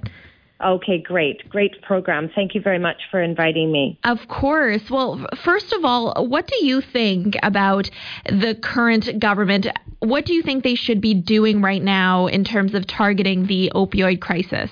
Okay, 0.64 1.01
great. 1.01 1.47
Great 1.49 1.82
program. 1.82 2.30
Thank 2.34 2.55
you 2.55 2.62
very 2.62 2.80
much 2.80 2.97
for 3.09 3.22
inviting 3.22 3.72
me. 3.72 3.99
Of 4.03 4.28
course. 4.28 4.89
Well, 4.89 5.26
first 5.43 5.74
of 5.74 5.84
all, 5.86 6.28
what 6.28 6.47
do 6.47 6.66
you 6.66 6.82
think 6.82 7.36
about 7.43 7.89
the 8.28 8.55
current 8.62 9.20
government? 9.20 9.68
What 9.99 10.26
do 10.26 10.34
you 10.34 10.43
think 10.43 10.64
they 10.64 10.76
should 10.76 11.01
be 11.01 11.14
doing 11.14 11.62
right 11.62 11.82
now 11.82 12.28
in 12.28 12.43
terms 12.43 12.74
of 12.74 12.88
targeting 12.88 13.47
the 13.47 13.72
opioid 13.74 14.22
crisis? 14.22 14.70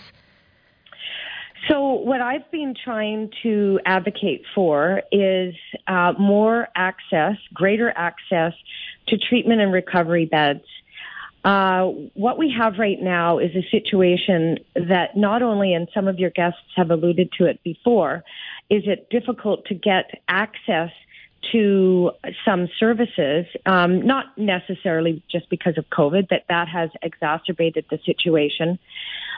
So, 1.68 1.94
what 1.94 2.22
I've 2.22 2.50
been 2.52 2.74
trying 2.84 3.32
to 3.44 3.80
advocate 3.86 4.44
for 4.56 5.04
is 5.12 5.54
uh, 5.88 6.14
more 6.18 6.68
access, 6.76 7.36
greater 7.54 7.94
access 7.96 8.54
to 9.10 9.18
treatment 9.18 9.62
and 9.62 9.72
recovery 9.72 10.26
beds. 10.26 10.64
Uh, 11.44 11.86
what 12.16 12.38
we 12.38 12.54
have 12.58 12.74
right 12.78 13.02
now 13.02 13.40
is 13.40 13.52
a 13.56 13.66
situation 13.72 14.58
that 14.76 15.16
not 15.16 15.42
only, 15.42 15.74
and 15.74 15.88
some 15.94 16.08
of 16.08 16.20
your 16.20 16.30
guests 16.32 16.60
have 16.76 16.92
alluded 16.92 17.32
to 17.38 17.46
it 17.46 17.62
before, 17.64 18.24
is 18.70 18.84
it 18.86 19.10
difficult 19.10 19.66
to 19.66 19.74
get 19.74 20.22
access 20.28 20.92
to 21.54 22.12
some 22.44 22.68
services, 22.78 23.46
um, 23.66 24.06
not 24.06 24.38
necessarily 24.38 25.24
just 25.32 25.50
because 25.50 25.78
of 25.78 25.86
COVID, 25.90 26.28
that 26.30 26.44
that 26.50 26.68
has 26.68 26.90
exacerbated 27.02 27.86
the 27.90 28.00
situation. 28.06 28.78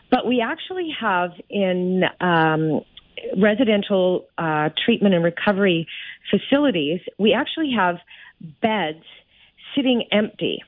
But 0.09 0.25
we 0.25 0.41
actually 0.41 0.89
have 0.99 1.31
in 1.49 2.03
um, 2.19 2.81
residential 3.37 4.25
uh, 4.37 4.69
treatment 4.83 5.13
and 5.13 5.23
recovery 5.23 5.87
facilities, 6.29 7.01
we 7.17 7.33
actually 7.33 7.71
have 7.75 7.97
beds 8.61 9.03
sitting 9.75 10.05
empty. 10.11 10.63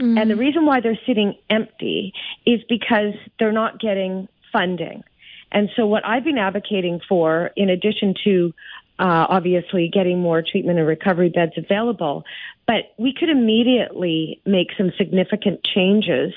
Mm. 0.00 0.20
And 0.20 0.30
the 0.30 0.36
reason 0.36 0.64
why 0.64 0.80
they're 0.80 0.98
sitting 1.06 1.34
empty 1.50 2.12
is 2.46 2.60
because 2.68 3.14
they're 3.38 3.52
not 3.52 3.80
getting 3.80 4.28
funding. 4.52 5.02
And 5.50 5.70
so, 5.76 5.86
what 5.86 6.04
I've 6.04 6.24
been 6.24 6.38
advocating 6.38 7.00
for, 7.08 7.50
in 7.56 7.70
addition 7.70 8.14
to 8.24 8.54
uh, 8.98 9.26
obviously 9.28 9.88
getting 9.92 10.20
more 10.20 10.42
treatment 10.42 10.78
and 10.78 10.86
recovery 10.86 11.30
beds 11.30 11.52
available, 11.56 12.24
but 12.66 12.92
we 12.98 13.14
could 13.14 13.28
immediately 13.28 14.40
make 14.44 14.68
some 14.76 14.92
significant 14.98 15.64
changes 15.64 16.34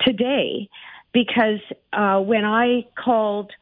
today 0.00 0.68
because 1.12 1.60
uh, 1.92 2.20
when 2.20 2.44
I 2.44 2.86
called 2.96 3.52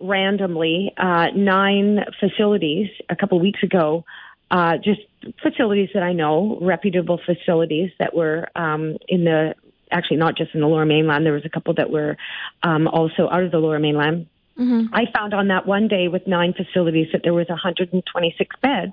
randomly 0.00 0.92
uh, 0.96 1.26
nine 1.34 2.04
facilities 2.18 2.88
a 3.08 3.16
couple 3.16 3.38
of 3.38 3.42
weeks 3.42 3.62
ago, 3.62 4.04
uh, 4.50 4.76
just 4.78 5.00
facilities 5.42 5.90
that 5.94 6.02
I 6.02 6.12
know, 6.12 6.58
reputable 6.60 7.20
facilities 7.24 7.90
that 7.98 8.14
were 8.14 8.48
um, 8.56 8.96
in 9.08 9.24
the 9.24 9.54
actually 9.92 10.16
not 10.18 10.36
just 10.36 10.54
in 10.54 10.60
the 10.60 10.66
Lower 10.66 10.86
Mainland. 10.86 11.26
There 11.26 11.32
was 11.32 11.44
a 11.44 11.48
couple 11.48 11.74
that 11.74 11.90
were 11.90 12.16
um, 12.62 12.86
also 12.86 13.28
out 13.30 13.42
of 13.42 13.50
the 13.50 13.58
Lower 13.58 13.78
Mainland. 13.78 14.26
Mm-hmm. 14.58 14.94
I 14.94 15.04
found 15.12 15.34
on 15.34 15.48
that 15.48 15.66
one 15.66 15.88
day 15.88 16.08
with 16.08 16.26
nine 16.26 16.52
facilities 16.54 17.08
that 17.12 17.22
there 17.22 17.34
was 17.34 17.48
126 17.48 18.56
beds 18.60 18.92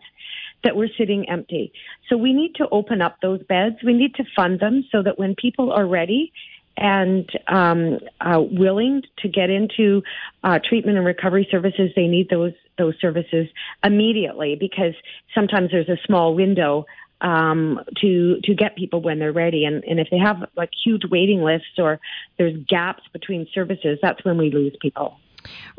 that 0.63 0.75
were 0.75 0.87
sitting 0.97 1.29
empty. 1.29 1.71
So 2.09 2.17
we 2.17 2.33
need 2.33 2.55
to 2.55 2.67
open 2.69 3.01
up 3.01 3.17
those 3.21 3.43
beds. 3.43 3.75
We 3.83 3.93
need 3.93 4.15
to 4.15 4.23
fund 4.35 4.59
them 4.59 4.85
so 4.91 5.03
that 5.03 5.19
when 5.19 5.35
people 5.35 5.71
are 5.71 5.85
ready 5.85 6.31
and 6.77 7.29
um, 7.47 7.99
uh, 8.21 8.39
willing 8.39 9.01
to 9.19 9.27
get 9.27 9.49
into 9.49 10.03
uh, 10.43 10.59
treatment 10.63 10.97
and 10.97 11.05
recovery 11.05 11.47
services, 11.49 11.91
they 11.95 12.07
need 12.07 12.29
those 12.29 12.53
those 12.77 12.93
services 13.01 13.47
immediately 13.83 14.55
because 14.59 14.93
sometimes 15.33 15.71
there's 15.71 15.89
a 15.89 15.97
small 16.05 16.35
window 16.35 16.85
um, 17.21 17.79
to 17.99 18.39
to 18.43 18.53
get 18.53 18.75
people 18.75 19.01
when 19.01 19.19
they're 19.19 19.33
ready, 19.33 19.65
and, 19.65 19.83
and 19.83 19.99
if 19.99 20.07
they 20.11 20.19
have 20.19 20.47
like 20.55 20.69
huge 20.83 21.01
waiting 21.09 21.41
lists 21.41 21.79
or 21.79 21.99
there's 22.37 22.55
gaps 22.67 23.03
between 23.11 23.47
services, 23.53 23.97
that's 24.01 24.23
when 24.23 24.37
we 24.37 24.51
lose 24.51 24.75
people. 24.79 25.17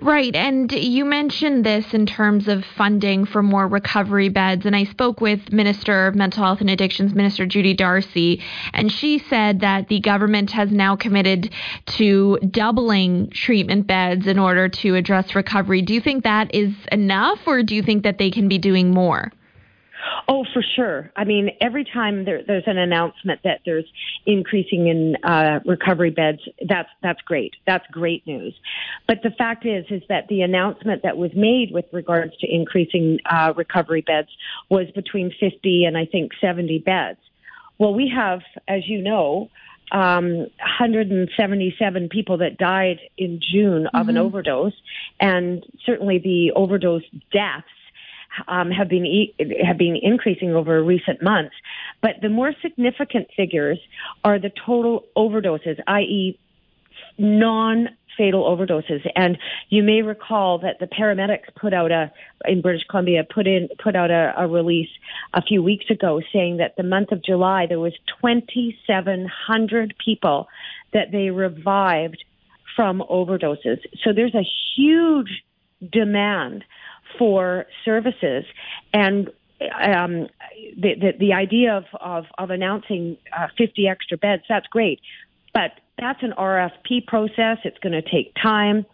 Right. 0.00 0.34
And 0.36 0.70
you 0.70 1.04
mentioned 1.04 1.66
this 1.66 1.92
in 1.92 2.06
terms 2.06 2.46
of 2.46 2.64
funding 2.64 3.24
for 3.24 3.42
more 3.42 3.66
recovery 3.66 4.28
beds. 4.28 4.64
And 4.64 4.76
I 4.76 4.84
spoke 4.84 5.20
with 5.20 5.52
Minister 5.52 6.06
of 6.06 6.14
Mental 6.14 6.44
Health 6.44 6.60
and 6.60 6.70
Addictions, 6.70 7.14
Minister 7.14 7.46
Judy 7.46 7.74
Darcy, 7.74 8.40
and 8.72 8.92
she 8.92 9.18
said 9.18 9.60
that 9.60 9.88
the 9.88 9.98
government 9.98 10.52
has 10.52 10.70
now 10.70 10.94
committed 10.94 11.52
to 11.86 12.38
doubling 12.48 13.30
treatment 13.30 13.88
beds 13.88 14.28
in 14.28 14.38
order 14.38 14.68
to 14.68 14.94
address 14.94 15.34
recovery. 15.34 15.82
Do 15.82 15.94
you 15.94 16.00
think 16.00 16.22
that 16.22 16.54
is 16.54 16.72
enough, 16.92 17.40
or 17.46 17.64
do 17.64 17.74
you 17.74 17.82
think 17.82 18.04
that 18.04 18.18
they 18.18 18.30
can 18.30 18.46
be 18.46 18.58
doing 18.58 18.90
more? 18.90 19.32
Oh, 20.28 20.44
for 20.52 20.62
sure. 20.76 21.10
I 21.16 21.24
mean, 21.24 21.50
every 21.60 21.84
time 21.84 22.24
there, 22.24 22.42
there's 22.46 22.66
an 22.66 22.78
announcement 22.78 23.40
that 23.44 23.60
there's 23.64 23.86
increasing 24.26 24.88
in 24.88 25.16
uh, 25.24 25.60
recovery 25.64 26.10
beds, 26.10 26.40
that's 26.68 26.88
that's 27.02 27.20
great. 27.22 27.54
That's 27.66 27.86
great 27.90 28.26
news. 28.26 28.54
But 29.06 29.18
the 29.22 29.30
fact 29.30 29.66
is, 29.66 29.86
is 29.90 30.02
that 30.08 30.28
the 30.28 30.42
announcement 30.42 31.02
that 31.02 31.16
was 31.16 31.30
made 31.34 31.70
with 31.72 31.86
regards 31.92 32.36
to 32.38 32.46
increasing 32.52 33.18
uh, 33.30 33.54
recovery 33.56 34.02
beds 34.02 34.28
was 34.68 34.90
between 34.94 35.32
50 35.40 35.84
and 35.84 35.96
I 35.96 36.04
think 36.04 36.32
70 36.40 36.78
beds. 36.80 37.18
Well, 37.78 37.94
we 37.94 38.12
have, 38.14 38.40
as 38.66 38.88
you 38.88 39.00
know, 39.00 39.50
um, 39.92 40.48
177 40.58 42.08
people 42.10 42.38
that 42.38 42.58
died 42.58 42.98
in 43.16 43.40
June 43.40 43.86
of 43.86 43.92
mm-hmm. 44.02 44.10
an 44.10 44.18
overdose, 44.18 44.74
and 45.20 45.64
certainly 45.86 46.18
the 46.18 46.52
overdose 46.54 47.04
deaths 47.32 47.66
um, 48.46 48.70
have 48.70 48.88
been 48.88 49.06
e- 49.06 49.34
have 49.64 49.78
been 49.78 49.98
increasing 50.00 50.54
over 50.54 50.82
recent 50.82 51.22
months. 51.22 51.54
But 52.02 52.16
the 52.22 52.28
more 52.28 52.52
significant 52.62 53.28
figures 53.36 53.78
are 54.24 54.38
the 54.38 54.50
total 54.64 55.04
overdoses, 55.16 55.78
i.e., 55.86 56.38
non 57.18 57.88
fatal 58.16 58.44
overdoses. 58.44 59.08
And 59.14 59.38
you 59.70 59.82
may 59.82 60.02
recall 60.02 60.58
that 60.58 60.80
the 60.80 60.86
paramedics 60.86 61.54
put 61.58 61.72
out 61.72 61.90
a 61.90 62.12
in 62.44 62.60
British 62.60 62.82
Columbia 62.90 63.24
put 63.24 63.46
in 63.46 63.68
put 63.82 63.96
out 63.96 64.10
a, 64.10 64.34
a 64.36 64.46
release 64.46 64.90
a 65.32 65.40
few 65.40 65.62
weeks 65.62 65.86
ago 65.88 66.20
saying 66.32 66.58
that 66.58 66.74
the 66.76 66.82
month 66.82 67.12
of 67.12 67.24
July 67.24 67.66
there 67.66 67.80
was 67.80 67.94
2,700 68.20 69.94
people 70.04 70.48
that 70.92 71.12
they 71.12 71.30
revived 71.30 72.24
from 72.74 73.02
overdoses. 73.10 73.78
So 74.04 74.12
there's 74.12 74.34
a 74.34 74.46
huge 74.76 75.42
demand 75.92 76.64
for 77.18 77.66
services. 77.84 78.44
And 78.92 79.28
um, 79.60 80.28
the, 80.76 80.94
the, 80.94 81.12
the 81.18 81.32
idea 81.32 81.76
of, 81.76 81.84
of, 82.00 82.24
of 82.38 82.50
announcing 82.50 83.16
uh, 83.36 83.48
50 83.56 83.88
extra 83.88 84.16
beds, 84.16 84.42
that's 84.48 84.66
great. 84.66 85.00
But 85.52 85.72
that's 85.98 86.22
an 86.22 86.32
RFP 86.38 87.06
process. 87.06 87.58
It's 87.64 87.78
going 87.78 87.92
to 87.92 88.02
take 88.02 88.34
time. 88.40 88.86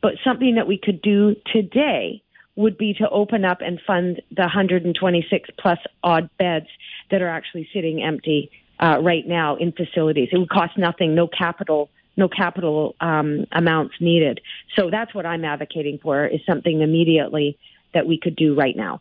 But 0.00 0.14
something 0.24 0.56
that 0.56 0.66
we 0.66 0.78
could 0.78 1.02
do 1.02 1.36
today 1.52 2.22
would 2.54 2.76
be 2.76 2.94
to 2.94 3.08
open 3.08 3.44
up 3.44 3.60
and 3.60 3.80
fund 3.86 4.20
the 4.30 4.42
126 4.42 5.50
plus 5.58 5.78
odd 6.02 6.28
beds 6.38 6.66
that 7.10 7.22
are 7.22 7.28
actually 7.28 7.68
sitting 7.72 8.02
empty 8.02 8.50
uh, 8.78 8.98
right 9.00 9.26
now 9.26 9.56
in 9.56 9.72
facilities. 9.72 10.28
It 10.32 10.38
would 10.38 10.50
cost 10.50 10.76
nothing, 10.76 11.14
no 11.14 11.28
capital 11.28 11.88
no 12.16 12.28
capital 12.28 12.94
um, 13.00 13.46
amounts 13.52 13.94
needed. 14.00 14.40
So 14.76 14.90
that's 14.90 15.14
what 15.14 15.26
I'm 15.26 15.44
advocating 15.44 15.98
for 16.02 16.26
is 16.26 16.40
something 16.46 16.80
immediately 16.80 17.58
that 17.94 18.06
we 18.06 18.18
could 18.18 18.36
do 18.36 18.54
right 18.54 18.76
now. 18.76 19.00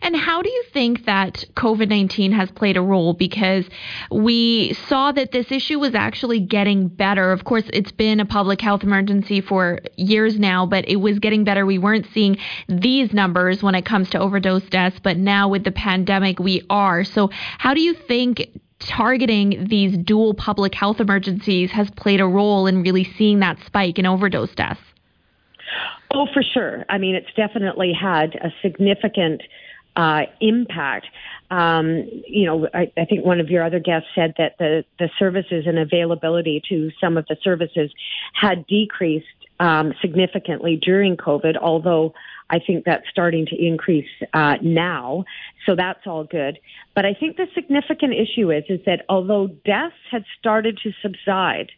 And 0.00 0.16
how 0.16 0.42
do 0.42 0.50
you 0.50 0.64
think 0.72 1.06
that 1.06 1.44
COVID 1.54 1.88
19 1.88 2.32
has 2.32 2.50
played 2.50 2.76
a 2.76 2.82
role? 2.82 3.14
Because 3.14 3.64
we 4.10 4.74
saw 4.88 5.12
that 5.12 5.32
this 5.32 5.50
issue 5.50 5.78
was 5.78 5.94
actually 5.94 6.40
getting 6.40 6.88
better. 6.88 7.32
Of 7.32 7.44
course, 7.44 7.64
it's 7.72 7.92
been 7.92 8.20
a 8.20 8.26
public 8.26 8.60
health 8.60 8.82
emergency 8.82 9.40
for 9.40 9.80
years 9.96 10.38
now, 10.38 10.66
but 10.66 10.88
it 10.88 10.96
was 10.96 11.18
getting 11.18 11.44
better. 11.44 11.64
We 11.64 11.78
weren't 11.78 12.06
seeing 12.12 12.36
these 12.68 13.12
numbers 13.12 13.62
when 13.62 13.74
it 13.74 13.84
comes 13.84 14.10
to 14.10 14.18
overdose 14.18 14.64
deaths, 14.64 14.98
but 15.02 15.16
now 15.16 15.48
with 15.48 15.64
the 15.64 15.72
pandemic, 15.72 16.38
we 16.38 16.66
are. 16.68 17.04
So, 17.04 17.30
how 17.58 17.74
do 17.74 17.80
you 17.80 17.94
think 17.94 18.60
targeting 18.88 19.66
these 19.68 19.96
dual 19.98 20.34
public 20.34 20.74
health 20.74 21.00
emergencies 21.00 21.70
has 21.70 21.90
played 21.90 22.20
a 22.20 22.26
role 22.26 22.66
in 22.66 22.82
really 22.82 23.04
seeing 23.16 23.40
that 23.40 23.58
spike 23.66 23.98
in 23.98 24.06
overdose 24.06 24.54
deaths? 24.54 24.80
Oh, 26.14 26.26
for 26.32 26.42
sure. 26.42 26.84
I 26.88 26.98
mean, 26.98 27.14
it's 27.14 27.32
definitely 27.34 27.92
had 27.92 28.34
a 28.34 28.52
significant 28.60 29.42
uh, 29.96 30.22
impact. 30.40 31.06
Um, 31.50 32.08
you 32.26 32.46
know, 32.46 32.68
I, 32.72 32.90
I, 32.96 33.04
think 33.04 33.26
one 33.26 33.40
of 33.40 33.50
your 33.50 33.62
other 33.62 33.78
guests 33.78 34.08
said 34.14 34.34
that 34.38 34.56
the, 34.58 34.84
the 34.98 35.10
services 35.18 35.64
and 35.66 35.78
availability 35.78 36.62
to 36.70 36.90
some 36.98 37.18
of 37.18 37.26
the 37.26 37.36
services 37.42 37.90
had 38.32 38.66
decreased 38.66 39.26
um, 39.60 39.92
significantly 40.00 40.76
during 40.80 41.16
COVID, 41.16 41.58
although 41.58 42.14
I 42.52 42.58
think 42.58 42.84
that's 42.84 43.08
starting 43.10 43.46
to 43.46 43.56
increase 43.56 44.10
uh, 44.34 44.56
now. 44.62 45.24
So 45.66 45.74
that's 45.74 46.06
all 46.06 46.24
good. 46.24 46.58
But 46.94 47.06
I 47.06 47.14
think 47.14 47.38
the 47.38 47.46
significant 47.54 48.12
issue 48.12 48.52
is 48.52 48.64
is 48.68 48.80
that 48.84 49.04
although 49.08 49.46
deaths 49.64 49.94
had 50.10 50.24
started 50.38 50.78
to 50.84 50.92
subside, 51.00 51.72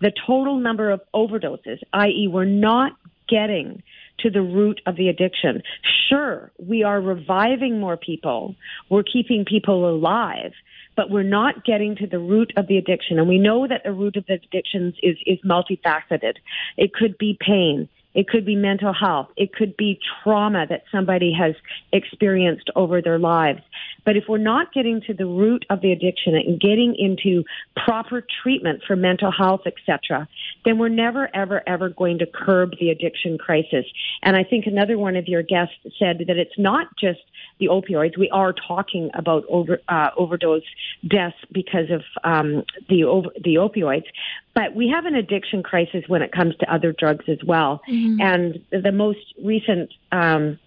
the 0.00 0.12
total 0.26 0.58
number 0.58 0.90
of 0.90 1.00
overdoses, 1.14 1.80
i.e., 1.92 2.28
we're 2.30 2.44
not 2.44 2.92
getting 3.28 3.82
to 4.20 4.30
the 4.30 4.42
root 4.42 4.80
of 4.86 4.96
the 4.96 5.08
addiction. 5.08 5.62
Sure, 6.08 6.52
we 6.58 6.84
are 6.84 7.00
reviving 7.00 7.80
more 7.80 7.96
people. 7.96 8.54
We're 8.90 9.02
keeping 9.02 9.44
people 9.44 9.88
alive, 9.88 10.52
but 10.94 11.10
we're 11.10 11.22
not 11.24 11.64
getting 11.64 11.96
to 11.96 12.06
the 12.06 12.18
root 12.18 12.52
of 12.56 12.68
the 12.68 12.76
addiction. 12.76 13.18
And 13.18 13.28
we 13.28 13.38
know 13.38 13.66
that 13.66 13.82
the 13.84 13.92
root 13.92 14.16
of 14.16 14.26
the 14.26 14.34
addictions 14.34 14.94
is, 15.02 15.16
is 15.26 15.38
multifaceted. 15.44 16.34
It 16.76 16.92
could 16.92 17.18
be 17.18 17.36
pain. 17.40 17.88
It 18.14 18.28
could 18.28 18.44
be 18.44 18.54
mental 18.54 18.92
health. 18.92 19.28
It 19.36 19.52
could 19.52 19.76
be 19.76 19.98
trauma 20.22 20.66
that 20.68 20.84
somebody 20.92 21.32
has 21.38 21.54
experienced 21.92 22.70
over 22.76 23.02
their 23.02 23.18
lives. 23.18 23.60
But 24.04 24.16
if 24.16 24.24
we're 24.28 24.38
not 24.38 24.72
getting 24.72 25.00
to 25.06 25.14
the 25.14 25.26
root 25.26 25.64
of 25.70 25.80
the 25.80 25.92
addiction 25.92 26.34
and 26.34 26.60
getting 26.60 26.94
into 26.96 27.44
proper 27.76 28.24
treatment 28.42 28.82
for 28.86 28.96
mental 28.96 29.32
health, 29.32 29.62
etc., 29.66 30.28
then 30.64 30.78
we're 30.78 30.88
never, 30.88 31.34
ever, 31.34 31.62
ever 31.66 31.88
going 31.88 32.18
to 32.18 32.26
curb 32.26 32.72
the 32.80 32.90
addiction 32.90 33.38
crisis. 33.38 33.84
And 34.22 34.36
I 34.36 34.44
think 34.44 34.66
another 34.66 34.98
one 34.98 35.16
of 35.16 35.26
your 35.26 35.42
guests 35.42 35.74
said 35.98 36.24
that 36.26 36.36
it's 36.36 36.58
not 36.58 36.88
just 36.98 37.20
the 37.58 37.66
opioids. 37.66 38.18
We 38.18 38.30
are 38.30 38.52
talking 38.52 39.10
about 39.14 39.44
over, 39.48 39.80
uh, 39.88 40.10
overdose 40.16 40.62
deaths 41.06 41.36
because 41.52 41.90
of 41.90 42.02
um, 42.24 42.64
the 42.88 43.30
the 43.42 43.56
opioids, 43.56 44.06
but 44.54 44.74
we 44.74 44.88
have 44.88 45.04
an 45.04 45.14
addiction 45.14 45.62
crisis 45.62 46.04
when 46.06 46.22
it 46.22 46.32
comes 46.32 46.54
to 46.56 46.72
other 46.72 46.92
drugs 46.92 47.24
as 47.28 47.38
well. 47.44 47.80
Mm-hmm. 47.88 48.20
And 48.20 48.64
the 48.70 48.92
most 48.92 49.34
recent 49.42 49.92
um, 50.12 50.58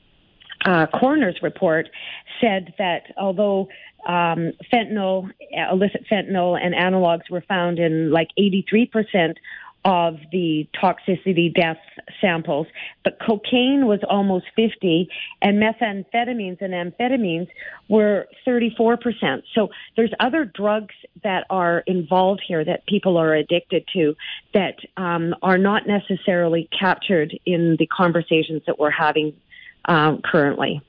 uh, 0.66 0.88
coroner's 0.88 1.38
report 1.42 1.90
said 2.42 2.74
that 2.78 3.04
although 3.18 3.70
um, 4.08 4.54
fentanyl, 4.72 5.30
illicit 5.72 6.06
fentanyl, 6.12 6.60
and 6.62 6.74
analogs 6.74 7.30
were 7.30 7.44
found 7.48 7.80
in 7.80 8.12
like 8.12 8.30
83% 8.40 9.36
of 9.88 10.18
the 10.34 10.68
toxicity 10.76 11.52
death 11.52 11.80
samples, 12.20 12.68
but 13.06 13.18
cocaine 13.26 13.88
was 13.88 14.02
almost 14.10 14.46
50 14.54 15.08
and 15.42 15.64
methamphetamines 15.64 16.62
and 16.62 16.74
amphetamines 16.74 17.48
were 17.88 18.28
34%. 18.46 19.44
So 19.56 19.70
there's 19.96 20.12
other 20.20 20.44
drugs 20.44 20.94
that 21.24 21.46
are 21.50 21.86
involved 21.88 22.42
here 22.46 22.66
that 22.66 22.86
people 22.86 23.16
are 23.16 23.34
addicted 23.34 23.86
to 23.94 24.14
that 24.54 24.76
um, 24.98 25.34
are 25.42 25.58
not 25.58 25.88
necessarily 25.88 26.68
captured 26.78 27.34
in 27.46 27.78
the 27.80 27.88
conversations 27.88 28.64
that 28.68 28.78
we're 28.78 28.90
having 28.92 29.38
um, 29.86 30.22
currently. 30.22 30.82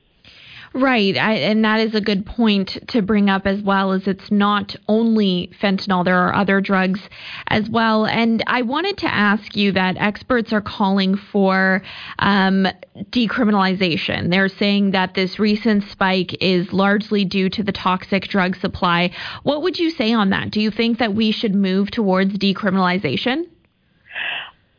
Right, 0.74 1.16
I, 1.16 1.34
and 1.34 1.64
that 1.64 1.80
is 1.80 1.94
a 1.94 2.00
good 2.00 2.26
point 2.26 2.78
to 2.88 3.00
bring 3.00 3.30
up 3.30 3.46
as 3.46 3.62
well. 3.62 3.92
As 3.92 4.06
it's 4.06 4.30
not 4.30 4.76
only 4.86 5.50
fentanyl; 5.60 6.04
there 6.04 6.18
are 6.18 6.34
other 6.34 6.60
drugs 6.60 7.00
as 7.48 7.70
well. 7.70 8.06
And 8.06 8.44
I 8.46 8.62
wanted 8.62 8.98
to 8.98 9.06
ask 9.06 9.56
you 9.56 9.72
that 9.72 9.96
experts 9.96 10.52
are 10.52 10.60
calling 10.60 11.16
for 11.16 11.82
um, 12.18 12.66
decriminalization. 13.10 14.30
They're 14.30 14.48
saying 14.48 14.90
that 14.90 15.14
this 15.14 15.38
recent 15.38 15.84
spike 15.84 16.36
is 16.42 16.72
largely 16.72 17.24
due 17.24 17.48
to 17.50 17.62
the 17.62 17.72
toxic 17.72 18.28
drug 18.28 18.54
supply. 18.56 19.10
What 19.44 19.62
would 19.62 19.78
you 19.78 19.90
say 19.90 20.12
on 20.12 20.30
that? 20.30 20.50
Do 20.50 20.60
you 20.60 20.70
think 20.70 20.98
that 20.98 21.14
we 21.14 21.32
should 21.32 21.54
move 21.54 21.90
towards 21.90 22.36
decriminalization? 22.36 23.46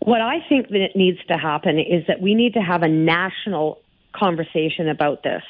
What 0.02 0.22
I 0.22 0.38
think 0.48 0.70
that 0.70 0.96
needs 0.96 1.20
to 1.28 1.38
happen 1.38 1.78
is 1.80 2.06
that 2.08 2.22
we 2.22 2.36
need 2.36 2.54
to 2.54 2.62
have 2.62 2.84
a 2.84 2.88
national 2.88 3.80
conversation 4.14 4.90
about 4.90 5.24
this. 5.24 5.44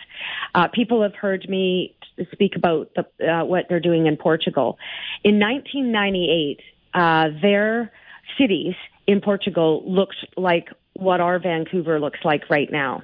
Uh, 0.56 0.68
people 0.68 1.02
have 1.02 1.16
heard 1.16 1.48
me 1.50 1.96
speak 2.32 2.56
about 2.56 2.92
the, 2.96 3.28
uh, 3.28 3.46
what 3.46 3.66
they're 3.70 3.80
doing 3.80 4.08
in 4.08 4.18
Portugal. 4.18 4.78
In 5.24 5.40
1998, 5.40 6.62
uh, 6.94 7.30
their 7.42 7.92
cities 8.38 8.76
in 9.08 9.22
Portugal 9.22 9.84
looked 9.86 10.26
like 10.38 10.70
what 10.94 11.22
our 11.22 11.40
Vancouver 11.40 12.00
looks 12.00 12.20
like 12.24 12.50
right 12.50 12.72
now. 12.72 13.02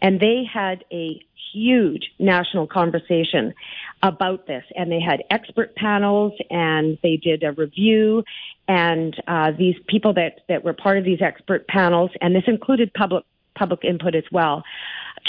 And 0.00 0.20
they 0.20 0.44
had 0.52 0.84
a 0.92 1.20
huge 1.52 2.10
national 2.18 2.66
conversation 2.66 3.54
about 4.02 4.46
this. 4.46 4.64
And 4.76 4.92
they 4.92 5.00
had 5.00 5.22
expert 5.30 5.74
panels 5.74 6.32
and 6.50 6.98
they 7.02 7.16
did 7.16 7.42
a 7.42 7.52
review. 7.52 8.22
And 8.68 9.16
uh, 9.26 9.52
these 9.58 9.76
people 9.88 10.12
that, 10.14 10.40
that 10.48 10.64
were 10.64 10.74
part 10.74 10.98
of 10.98 11.04
these 11.04 11.22
expert 11.22 11.66
panels, 11.66 12.10
and 12.20 12.34
this 12.34 12.44
included 12.46 12.92
public 12.92 13.24
public 13.58 13.84
input 13.84 14.14
as 14.14 14.24
well, 14.30 14.62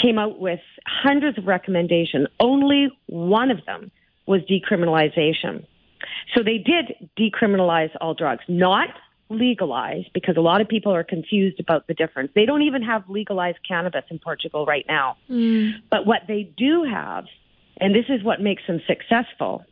came 0.00 0.18
out 0.18 0.38
with 0.38 0.60
hundreds 0.86 1.36
of 1.38 1.46
recommendations. 1.46 2.26
Only 2.38 2.88
one 3.06 3.50
of 3.50 3.64
them 3.66 3.90
was 4.26 4.40
decriminalization. 4.42 5.66
So 6.34 6.42
they 6.42 6.58
did 6.58 7.10
decriminalize 7.18 7.90
all 8.00 8.14
drugs, 8.14 8.44
not 8.48 8.88
legalize, 9.28 10.04
because 10.12 10.36
a 10.36 10.40
lot 10.40 10.60
of 10.60 10.68
people 10.68 10.92
are 10.92 11.04
confused 11.04 11.60
about 11.60 11.86
the 11.86 11.94
difference. 11.94 12.30
They 12.34 12.46
don't 12.46 12.62
even 12.62 12.82
have 12.82 13.08
legalized 13.08 13.58
cannabis 13.66 14.04
in 14.10 14.18
Portugal 14.18 14.66
right 14.66 14.84
now. 14.88 15.16
Mm. 15.28 15.72
But 15.90 16.06
what 16.06 16.22
they 16.26 16.50
do 16.56 16.84
have, 16.84 17.26
and 17.80 17.94
this 17.94 18.06
is 18.08 18.24
what 18.24 18.40
makes 18.40 18.62
them 18.66 18.80
successful, 18.86 19.64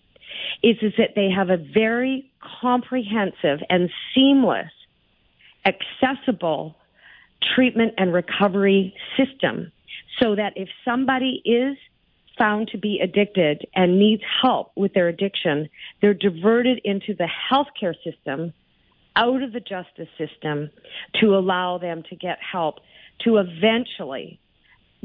is, 0.62 0.76
is 0.82 0.92
that 0.98 1.10
they 1.16 1.28
have 1.30 1.50
a 1.50 1.56
very 1.56 2.30
comprehensive 2.60 3.60
and 3.68 3.90
seamless, 4.14 4.70
accessible 5.64 6.76
treatment 7.54 7.94
and 7.98 8.12
recovery 8.12 8.94
system 9.16 9.72
so 10.20 10.34
that 10.34 10.52
if 10.56 10.68
somebody 10.84 11.42
is 11.44 11.76
found 12.38 12.68
to 12.68 12.78
be 12.78 13.00
addicted 13.02 13.66
and 13.74 13.98
needs 13.98 14.22
help 14.42 14.70
with 14.76 14.94
their 14.94 15.08
addiction, 15.08 15.68
they're 16.00 16.14
diverted 16.14 16.80
into 16.84 17.14
the 17.14 17.28
healthcare 17.50 17.94
system 18.04 18.52
out 19.16 19.42
of 19.42 19.52
the 19.52 19.60
justice 19.60 20.08
system 20.16 20.70
to 21.20 21.36
allow 21.36 21.78
them 21.78 22.04
to 22.08 22.16
get 22.16 22.38
help 22.40 22.76
to 23.24 23.38
eventually 23.38 24.38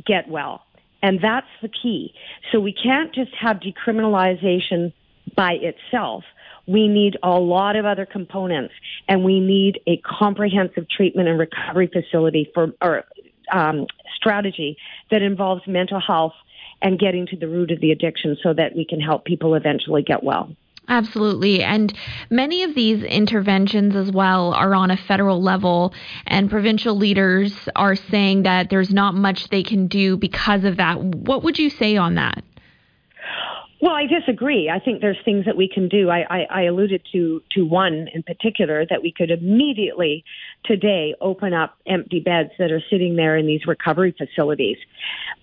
get 0.06 0.30
well. 0.30 0.64
And 1.02 1.20
that's 1.22 1.48
the 1.62 1.68
key. 1.68 2.14
So 2.52 2.60
we 2.60 2.74
can't 2.74 3.14
just 3.14 3.32
have 3.40 3.60
decriminalization 3.60 4.94
by 5.36 5.54
itself. 5.54 6.24
We 6.66 6.88
need 6.88 7.18
a 7.22 7.32
lot 7.32 7.76
of 7.76 7.86
other 7.86 8.06
components 8.06 8.74
and 9.08 9.24
we 9.24 9.40
need 9.40 9.82
a 9.88 9.98
comprehensive 9.98 10.90
treatment 10.90 11.28
and 11.28 11.38
recovery 11.38 11.92
facility 11.92 12.50
for, 12.54 12.74
or 12.82 13.04
um, 13.52 13.88
strategy 14.16 14.78
that 15.12 15.22
involves 15.22 15.64
mental 15.68 16.00
health 16.00 16.34
and 16.82 17.00
getting 17.00 17.28
to 17.28 17.38
the 17.38 17.48
root 17.48 17.72
of 17.72 17.80
the 17.80 17.92
addiction 17.92 18.38
so 18.42 18.54
that 18.54 18.76
we 18.76 18.86
can 18.86 19.00
help 19.00 19.26
people 19.26 19.56
eventually 19.56 20.04
get 20.04 20.24
well. 20.24 20.56
Absolutely. 20.90 21.64
And 21.64 21.94
many 22.30 22.64
of 22.64 22.76
these 22.76 23.04
interventions 23.04 23.96
as 23.96 24.12
well 24.12 24.54
are 24.54 24.76
on 24.76 24.92
a 24.92 24.98
federal 24.98 25.42
level, 25.42 25.94
and 26.28 26.50
provincial 26.50 26.98
leaders 26.98 27.70
are 27.76 27.96
saying 27.96 28.44
that 28.44 28.70
there's 28.70 28.94
not 28.94 29.16
much 29.16 29.48
they 29.48 29.64
can 29.64 29.88
do 29.88 30.18
because 30.18 30.66
of 30.66 30.78
that. 30.78 31.02
What 31.02 31.44
would 31.44 31.58
you 31.58 31.70
say 31.70 31.96
on 31.96 32.16
that? 32.16 32.44
Well, 33.84 33.92
I 33.92 34.06
disagree. 34.06 34.70
I 34.74 34.80
think 34.80 35.02
there's 35.02 35.18
things 35.26 35.44
that 35.44 35.58
we 35.58 35.68
can 35.68 35.90
do. 35.90 36.10
I, 36.10 36.20
I, 36.30 36.48
I 36.50 36.62
alluded 36.68 37.02
to 37.12 37.44
to 37.52 37.66
one 37.66 38.08
in 38.14 38.24
particular 38.24 38.86
that 38.90 39.04
we 39.04 39.12
could 39.12 39.30
immediately 39.30 40.24
today 40.64 41.16
open 41.20 41.54
up 41.54 41.76
empty 41.86 42.22
beds 42.22 42.52
that 42.60 42.72
are 42.72 42.82
sitting 42.90 43.18
there 43.18 43.36
in 43.36 43.46
these 43.46 43.68
recovery 43.68 44.16
facilities. 44.18 44.78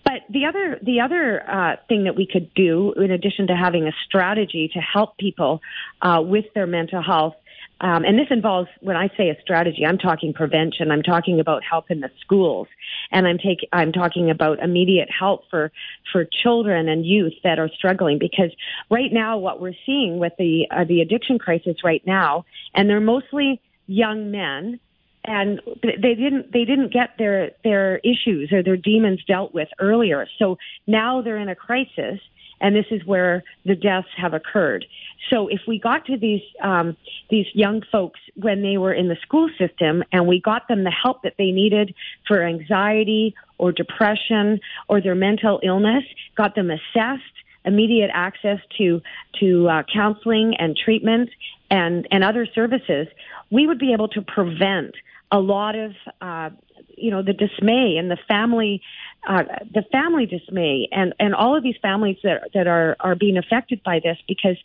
But 0.04 0.22
the 0.30 0.46
other 0.46 0.78
the 0.82 1.00
other 1.00 1.42
uh, 1.46 1.76
thing 1.86 2.04
that 2.04 2.16
we 2.16 2.26
could 2.26 2.54
do, 2.54 2.94
in 2.94 3.10
addition 3.10 3.48
to 3.48 3.54
having 3.54 3.86
a 3.86 3.92
strategy 4.06 4.70
to 4.72 4.80
help 4.80 5.18
people 5.18 5.60
uh, 6.00 6.22
with 6.24 6.46
their 6.54 6.66
mental 6.66 7.02
health, 7.02 7.34
um, 7.80 8.04
and 8.04 8.18
this 8.18 8.26
involves, 8.30 8.68
when 8.80 8.96
I 8.96 9.08
say 9.16 9.30
a 9.30 9.40
strategy, 9.40 9.86
I'm 9.86 9.96
talking 9.96 10.34
prevention. 10.34 10.90
I'm 10.90 11.02
talking 11.02 11.40
about 11.40 11.64
help 11.64 11.90
in 11.90 12.00
the 12.00 12.10
schools, 12.20 12.68
and 13.10 13.26
I'm 13.26 13.38
taking, 13.38 13.68
I'm 13.72 13.90
talking 13.92 14.30
about 14.30 14.58
immediate 14.58 15.08
help 15.10 15.44
for 15.48 15.72
for 16.12 16.26
children 16.26 16.88
and 16.88 17.06
youth 17.06 17.32
that 17.42 17.58
are 17.58 17.70
struggling. 17.70 18.18
Because 18.18 18.50
right 18.90 19.10
now, 19.10 19.38
what 19.38 19.60
we're 19.60 19.74
seeing 19.86 20.18
with 20.18 20.34
the 20.38 20.66
uh, 20.70 20.84
the 20.84 21.00
addiction 21.00 21.38
crisis 21.38 21.82
right 21.82 22.06
now, 22.06 22.44
and 22.74 22.88
they're 22.88 23.00
mostly 23.00 23.62
young 23.86 24.30
men, 24.30 24.78
and 25.24 25.60
they 25.82 26.14
didn't 26.14 26.52
they 26.52 26.66
didn't 26.66 26.92
get 26.92 27.16
their 27.18 27.52
their 27.64 27.98
issues 27.98 28.52
or 28.52 28.62
their 28.62 28.76
demons 28.76 29.24
dealt 29.24 29.54
with 29.54 29.68
earlier. 29.78 30.26
So 30.38 30.58
now 30.86 31.22
they're 31.22 31.38
in 31.38 31.48
a 31.48 31.56
crisis 31.56 32.20
and 32.60 32.74
this 32.74 32.86
is 32.90 33.04
where 33.04 33.42
the 33.64 33.74
deaths 33.74 34.08
have 34.16 34.34
occurred. 34.34 34.84
So 35.28 35.48
if 35.48 35.60
we 35.66 35.78
got 35.78 36.06
to 36.06 36.16
these 36.16 36.42
um, 36.62 36.96
these 37.30 37.46
young 37.54 37.82
folks 37.92 38.20
when 38.36 38.62
they 38.62 38.76
were 38.76 38.92
in 38.92 39.08
the 39.08 39.16
school 39.22 39.48
system 39.58 40.02
and 40.12 40.26
we 40.26 40.40
got 40.40 40.68
them 40.68 40.84
the 40.84 40.90
help 40.90 41.22
that 41.22 41.34
they 41.38 41.50
needed 41.50 41.94
for 42.26 42.42
anxiety 42.42 43.34
or 43.58 43.72
depression 43.72 44.60
or 44.88 45.00
their 45.00 45.14
mental 45.14 45.60
illness, 45.62 46.04
got 46.36 46.54
them 46.54 46.70
assessed, 46.70 47.22
immediate 47.64 48.10
access 48.12 48.58
to 48.78 49.00
to 49.38 49.68
uh, 49.68 49.82
counseling 49.92 50.54
and 50.58 50.76
treatment 50.76 51.30
and 51.70 52.08
and 52.10 52.24
other 52.24 52.46
services, 52.54 53.06
we 53.50 53.66
would 53.66 53.78
be 53.78 53.92
able 53.92 54.08
to 54.08 54.22
prevent 54.22 54.94
a 55.30 55.38
lot 55.38 55.76
of 55.76 55.92
uh, 56.20 56.50
you 56.96 57.10
know 57.10 57.22
the 57.22 57.32
dismay 57.32 57.96
and 57.96 58.10
the 58.10 58.18
family 58.28 58.82
uh, 59.28 59.42
the 59.72 59.82
family 59.92 60.26
dismay 60.26 60.88
and 60.92 61.14
and 61.18 61.34
all 61.34 61.56
of 61.56 61.62
these 61.62 61.76
families 61.82 62.16
that 62.22 62.50
that 62.54 62.66
are 62.66 62.96
are 63.00 63.14
being 63.14 63.36
affected 63.36 63.82
by 63.82 64.00
this 64.02 64.16
because 64.26 64.56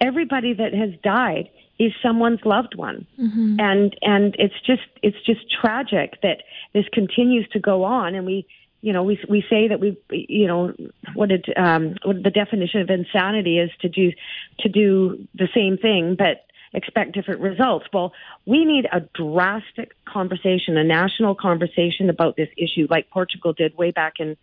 everybody 0.00 0.52
that 0.52 0.72
has 0.72 0.90
died 1.02 1.48
is 1.78 1.92
someone's 2.02 2.40
loved 2.44 2.76
one 2.76 3.06
mm-hmm. 3.20 3.56
and 3.58 3.96
and 4.02 4.36
it's 4.38 4.54
just 4.64 4.82
it's 5.02 5.20
just 5.26 5.40
tragic 5.50 6.20
that 6.22 6.42
this 6.72 6.84
continues 6.92 7.48
to 7.48 7.58
go 7.58 7.82
on 7.82 8.14
and 8.14 8.24
we 8.24 8.46
you 8.82 8.92
know 8.92 9.02
we 9.02 9.18
we 9.28 9.44
say 9.50 9.66
that 9.66 9.80
we 9.80 9.98
you 10.10 10.46
know 10.46 10.72
what 11.14 11.32
it 11.32 11.46
um 11.56 11.96
what 12.04 12.22
the 12.22 12.30
definition 12.30 12.80
of 12.80 12.90
insanity 12.90 13.58
is 13.58 13.70
to 13.80 13.88
do 13.88 14.12
to 14.60 14.68
do 14.68 15.26
the 15.34 15.48
same 15.52 15.76
thing 15.76 16.14
but 16.16 16.46
expect 16.74 17.12
different 17.12 17.40
results. 17.40 17.86
Well, 17.92 18.12
we 18.44 18.64
need 18.64 18.86
a 18.92 19.00
drastic 19.00 19.92
conversation, 20.04 20.76
a 20.76 20.84
national 20.84 21.34
conversation 21.34 22.10
about 22.10 22.36
this 22.36 22.48
issue, 22.56 22.86
like 22.90 23.10
Portugal 23.10 23.52
did 23.52 23.76
way 23.76 23.90
back 23.90 24.14
in, 24.18 24.36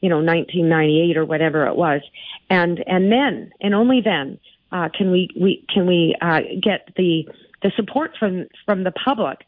you 0.00 0.08
know, 0.08 0.16
1998 0.16 1.16
or 1.16 1.24
whatever 1.24 1.66
it 1.66 1.76
was, 1.76 2.02
and 2.50 2.82
and 2.86 3.10
then 3.10 3.52
and 3.60 3.74
only 3.74 4.00
then 4.00 4.38
uh, 4.72 4.88
can 4.96 5.10
we 5.10 5.30
we 5.40 5.64
can 5.72 5.86
we 5.86 6.16
uh, 6.20 6.40
get 6.60 6.88
the 6.96 7.28
the 7.62 7.72
support 7.76 8.12
from 8.18 8.46
from 8.64 8.84
the 8.84 8.92
public 8.92 9.38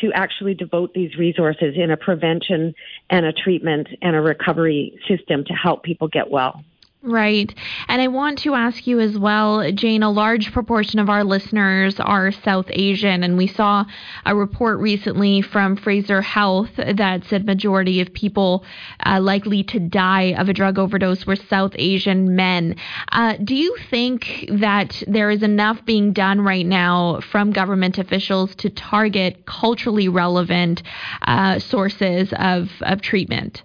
to 0.00 0.12
actually 0.14 0.54
devote 0.54 0.94
these 0.94 1.16
resources 1.16 1.74
in 1.76 1.90
a 1.90 1.96
prevention 1.96 2.74
and 3.10 3.26
a 3.26 3.32
treatment 3.32 3.88
and 4.00 4.14
a 4.14 4.20
recovery 4.20 4.98
system 5.08 5.44
to 5.44 5.52
help 5.52 5.82
people 5.82 6.08
get 6.08 6.30
well. 6.30 6.62
Right. 7.08 7.54
And 7.88 8.02
I 8.02 8.08
want 8.08 8.40
to 8.40 8.52
ask 8.52 8.86
you 8.86 9.00
as 9.00 9.18
well, 9.18 9.72
Jane, 9.72 10.02
a 10.02 10.10
large 10.10 10.52
proportion 10.52 10.98
of 10.98 11.08
our 11.08 11.24
listeners 11.24 11.98
are 11.98 12.30
South 12.30 12.66
Asian, 12.68 13.22
and 13.22 13.38
we 13.38 13.46
saw 13.46 13.86
a 14.26 14.36
report 14.36 14.78
recently 14.78 15.40
from 15.40 15.76
Fraser 15.76 16.20
Health 16.20 16.68
that 16.76 17.24
said 17.24 17.46
majority 17.46 18.02
of 18.02 18.12
people 18.12 18.62
uh, 19.06 19.22
likely 19.22 19.62
to 19.64 19.80
die 19.80 20.34
of 20.36 20.50
a 20.50 20.52
drug 20.52 20.78
overdose 20.78 21.24
were 21.26 21.36
South 21.36 21.72
Asian 21.76 22.36
men. 22.36 22.76
Uh, 23.10 23.38
do 23.42 23.54
you 23.54 23.74
think 23.88 24.44
that 24.50 25.02
there 25.06 25.30
is 25.30 25.42
enough 25.42 25.82
being 25.86 26.12
done 26.12 26.42
right 26.42 26.66
now 26.66 27.20
from 27.20 27.52
government 27.52 27.96
officials 27.96 28.54
to 28.56 28.68
target 28.68 29.46
culturally 29.46 30.10
relevant 30.10 30.82
uh, 31.22 31.58
sources 31.58 32.34
of, 32.36 32.68
of 32.82 33.00
treatment? 33.00 33.62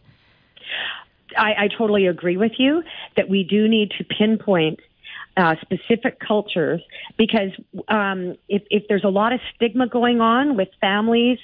I, 1.38 1.66
I 1.66 1.68
totally 1.78 2.08
agree 2.08 2.38
with 2.38 2.54
you 2.58 2.84
that 3.16 3.30
we 3.30 3.44
do 3.44 3.68
need 3.68 3.92
to 3.98 4.04
pinpoint 4.04 4.80
uh, 5.36 5.56
specific 5.62 6.20
cultures 6.20 6.80
because 7.18 7.50
um, 7.88 8.36
if, 8.50 8.62
if, 8.70 8.84
there's 8.88 9.04
a 9.04 9.10
lot 9.10 9.34
of 9.34 9.40
stigma 9.56 9.88
going 9.88 10.22
on 10.22 10.56
with 10.56 10.68
families 10.80 11.40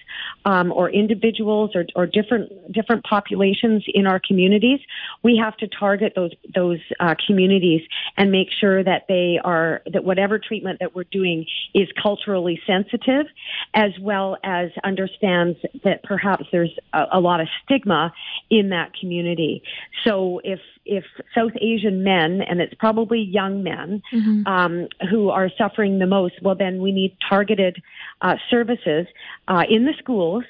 um, 0.46 0.72
or 0.72 0.92
individuals 0.92 1.72
or, 1.74 1.86
or, 1.96 2.06
different 2.06 2.72
different 2.72 3.04
populations 3.04 3.84
in 3.88 4.06
our 4.06 4.20
communities, 4.20 4.80
we 5.24 5.38
have 5.38 5.58
to 5.58 5.68
target 5.68 6.14
those 6.16 6.32
those 6.54 6.80
uh, 7.00 7.16
communities 7.26 7.82
and 8.16 8.32
make 8.32 8.50
sure 8.60 8.84
that 8.84 9.06
they 9.08 9.40
are 9.44 9.82
that 9.92 10.04
whatever 10.04 10.38
treatment 10.38 10.80
that 10.80 10.96
we're 10.96 11.04
doing 11.06 11.46
is 11.74 11.88
culturally 12.02 12.62
sensitive, 12.68 13.26
as 13.74 13.92
well 14.00 14.38
as 14.44 14.70
understands 14.84 15.58
that 15.84 16.04
perhaps 16.04 16.46
there's 16.52 16.76
a, 16.94 17.06
a 17.14 17.20
lot 17.20 17.42
of 17.42 17.48
stigma 17.64 18.14
in 18.52 18.70
that 18.70 18.94
community. 18.94 19.64
So 20.04 20.42
if 20.44 20.60
if 20.90 21.06
South 21.36 21.52
Asian 21.62 22.04
men, 22.04 22.42
and 22.42 22.60
it's 22.60 22.74
probably 22.74 23.20
young 23.20 23.64
men, 23.64 24.02
mm-hmm. 24.12 24.48
um, 24.48 24.88
who 25.10 25.30
are 25.30 25.50
suffering 25.58 26.00
the 26.00 26.08
most, 26.08 26.36
well, 26.42 26.56
then 26.56 26.82
we 26.82 26.92
need 26.92 27.16
targeted 27.30 27.82
uh, 28.22 28.36
services 28.50 29.06
uh, 29.48 29.64
in 29.70 29.86
the 29.86 29.94
schools. 30.00 30.44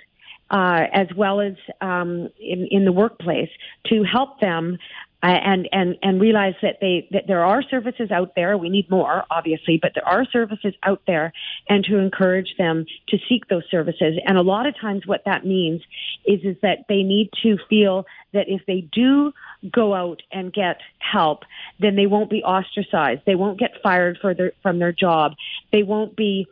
Uh, 0.51 0.87
as 0.93 1.05
well 1.15 1.39
as 1.39 1.53
um, 1.79 2.27
in, 2.39 2.67
in 2.71 2.83
the 2.83 2.91
workplace 2.91 3.51
to 3.85 4.01
help 4.01 4.39
them 4.39 4.79
and 5.21 5.67
and 5.71 5.97
and 6.01 6.21
realize 6.21 6.55
that 6.61 6.77
they 6.79 7.07
that 7.11 7.27
there 7.27 7.43
are 7.43 7.61
services 7.61 8.09
out 8.11 8.35
there. 8.35 8.57
We 8.57 8.69
need 8.69 8.89
more, 8.89 9.23
obviously, 9.29 9.77
but 9.81 9.91
there 9.93 10.07
are 10.07 10.25
services 10.25 10.73
out 10.83 11.01
there, 11.07 11.33
and 11.67 11.83
to 11.85 11.97
encourage 11.97 12.55
them 12.57 12.85
to 13.09 13.17
seek 13.27 13.47
those 13.47 13.63
services. 13.69 14.15
And 14.25 14.37
a 14.37 14.41
lot 14.41 14.65
of 14.65 14.79
times, 14.79 15.05
what 15.05 15.23
that 15.25 15.45
means 15.45 15.81
is 16.25 16.39
is 16.43 16.55
that 16.61 16.85
they 16.87 17.03
need 17.03 17.29
to 17.43 17.57
feel 17.69 18.05
that 18.33 18.47
if 18.47 18.61
they 18.65 18.81
do 18.93 19.33
go 19.71 19.93
out 19.93 20.21
and 20.31 20.53
get 20.53 20.77
help, 20.99 21.43
then 21.79 21.95
they 21.95 22.05
won't 22.05 22.29
be 22.29 22.43
ostracized. 22.43 23.21
They 23.25 23.35
won't 23.35 23.59
get 23.59 23.71
fired 23.83 24.19
for 24.21 24.33
their, 24.33 24.53
from 24.61 24.79
their 24.79 24.93
job. 24.93 25.33
They 25.71 25.83
won't 25.83 26.15
be 26.15 26.47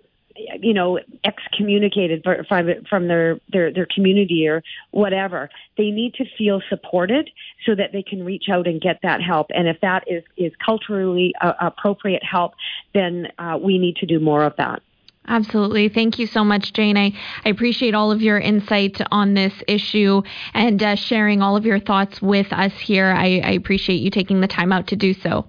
you 0.61 0.73
know 0.73 0.99
excommunicated 1.23 2.25
from 2.47 2.67
from 2.89 3.07
their 3.07 3.39
their 3.49 3.71
their 3.73 3.88
community 3.93 4.47
or 4.47 4.63
whatever 4.91 5.49
they 5.77 5.91
need 5.91 6.13
to 6.13 6.25
feel 6.38 6.61
supported 6.69 7.29
so 7.65 7.75
that 7.75 7.91
they 7.91 8.03
can 8.03 8.23
reach 8.23 8.45
out 8.51 8.67
and 8.67 8.81
get 8.81 8.99
that 9.03 9.21
help 9.21 9.47
and 9.49 9.67
if 9.67 9.79
that 9.81 10.03
is 10.07 10.23
is 10.38 10.51
culturally 10.63 11.33
uh, 11.41 11.53
appropriate 11.61 12.23
help 12.23 12.53
then 12.93 13.27
uh, 13.39 13.57
we 13.61 13.77
need 13.77 13.95
to 13.95 14.05
do 14.05 14.19
more 14.19 14.43
of 14.43 14.53
that 14.57 14.81
Absolutely. 15.29 15.89
Thank 15.89 16.19
you 16.19 16.25
so 16.25 16.45
much, 16.45 16.71
Jane. 16.71 16.95
I, 16.95 17.11
I 17.43 17.49
appreciate 17.49 17.93
all 17.93 18.13
of 18.13 18.21
your 18.21 18.39
insight 18.39 19.01
on 19.11 19.33
this 19.33 19.53
issue 19.67 20.21
and 20.53 20.81
uh, 20.81 20.95
sharing 20.95 21.41
all 21.41 21.57
of 21.57 21.65
your 21.65 21.79
thoughts 21.79 22.21
with 22.21 22.53
us 22.53 22.71
here. 22.79 23.07
I, 23.07 23.41
I, 23.43 23.51
appreciate 23.51 23.97
you 23.97 24.09
taking 24.09 24.39
the 24.39 24.47
time 24.47 24.71
out 24.71 24.88
to 24.88 24.95
do 24.95 25.13
so. 25.13 25.45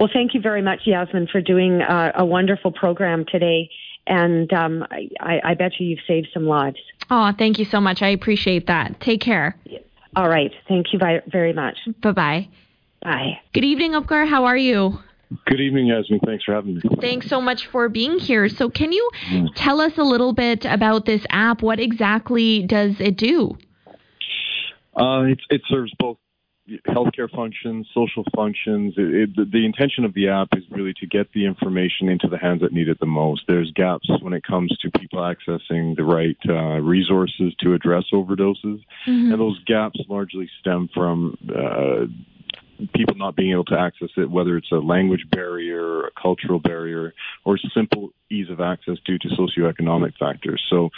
Well, 0.00 0.08
thank 0.12 0.34
you 0.34 0.40
very 0.40 0.62
much, 0.62 0.80
Yasmin, 0.86 1.28
for 1.28 1.40
doing 1.40 1.82
uh, 1.82 2.12
a 2.16 2.24
wonderful 2.24 2.72
program 2.72 3.24
today. 3.30 3.70
And 4.10 4.52
um, 4.52 4.84
I, 4.90 5.40
I, 5.44 5.54
bet 5.54 5.78
you 5.78 5.86
you've 5.86 6.00
saved 6.06 6.28
some 6.34 6.44
lives. 6.44 6.78
Oh, 7.10 7.32
thank 7.38 7.60
you 7.60 7.64
so 7.64 7.80
much. 7.80 8.02
I 8.02 8.08
appreciate 8.08 8.66
that. 8.66 9.00
Take 9.00 9.20
care. 9.20 9.56
All 10.16 10.28
right. 10.28 10.50
Thank 10.66 10.92
you 10.92 10.98
very 10.98 11.52
much. 11.52 11.78
Bye-bye. 12.02 12.48
Bye. 13.02 13.40
Good 13.52 13.64
evening, 13.64 13.92
Upkar. 13.92 14.28
How 14.28 14.46
are 14.46 14.56
you? 14.56 14.98
Good 15.46 15.60
evening, 15.60 15.86
Yasmin. 15.86 16.18
Thanks 16.26 16.42
for 16.42 16.54
having 16.54 16.74
me. 16.74 16.80
Thanks 17.00 17.28
so 17.28 17.40
much 17.40 17.68
for 17.68 17.88
being 17.88 18.18
here. 18.18 18.48
So, 18.48 18.68
can 18.68 18.90
you 18.90 19.08
mm. 19.28 19.48
tell 19.54 19.80
us 19.80 19.96
a 19.96 20.02
little 20.02 20.32
bit 20.32 20.64
about 20.64 21.06
this 21.06 21.24
app? 21.30 21.62
What 21.62 21.78
exactly 21.78 22.64
does 22.64 22.96
it 22.98 23.16
do? 23.16 23.56
Uh, 24.96 25.22
it, 25.22 25.38
it, 25.50 25.62
serves 25.68 25.92
both 26.00 26.18
healthcare 26.88 27.30
functions, 27.30 27.88
social 27.94 28.24
functions. 28.34 28.94
It, 28.96 29.30
it, 29.38 29.50
the 29.52 29.64
intention 29.64 30.04
of 30.04 30.14
the 30.14 30.28
app 30.28 30.48
is 30.56 30.64
really 30.70 30.94
to 30.94 31.06
get 31.06 31.32
the 31.32 31.46
information 31.46 32.08
into 32.08 32.28
the 32.28 32.38
hands 32.38 32.60
that 32.62 32.72
need 32.72 32.88
it 32.88 33.00
the 33.00 33.06
most. 33.06 33.42
There's 33.48 33.72
gaps 33.72 34.08
when 34.20 34.32
it 34.32 34.44
comes 34.44 34.76
to 34.78 34.90
people 34.98 35.20
accessing 35.20 35.96
the 35.96 36.04
right 36.04 36.36
uh, 36.48 36.80
resources 36.80 37.54
to 37.60 37.74
address 37.74 38.04
overdoses, 38.12 38.82
mm-hmm. 39.06 39.32
and 39.32 39.40
those 39.40 39.62
gaps 39.64 40.00
largely 40.08 40.48
stem 40.60 40.88
from 40.94 41.36
uh, 41.48 42.06
people 42.94 43.14
not 43.16 43.36
being 43.36 43.52
able 43.52 43.64
to 43.66 43.78
access 43.78 44.10
it, 44.16 44.30
whether 44.30 44.56
it's 44.56 44.70
a 44.72 44.76
language 44.76 45.26
barrier, 45.30 46.06
a 46.06 46.10
cultural 46.20 46.58
barrier, 46.58 47.12
or 47.44 47.58
simple 47.74 48.10
ease 48.30 48.48
of 48.48 48.60
access 48.60 48.96
due 49.04 49.18
to 49.18 49.28
socioeconomic 49.28 50.16
factors. 50.18 50.64
So, 50.70 50.90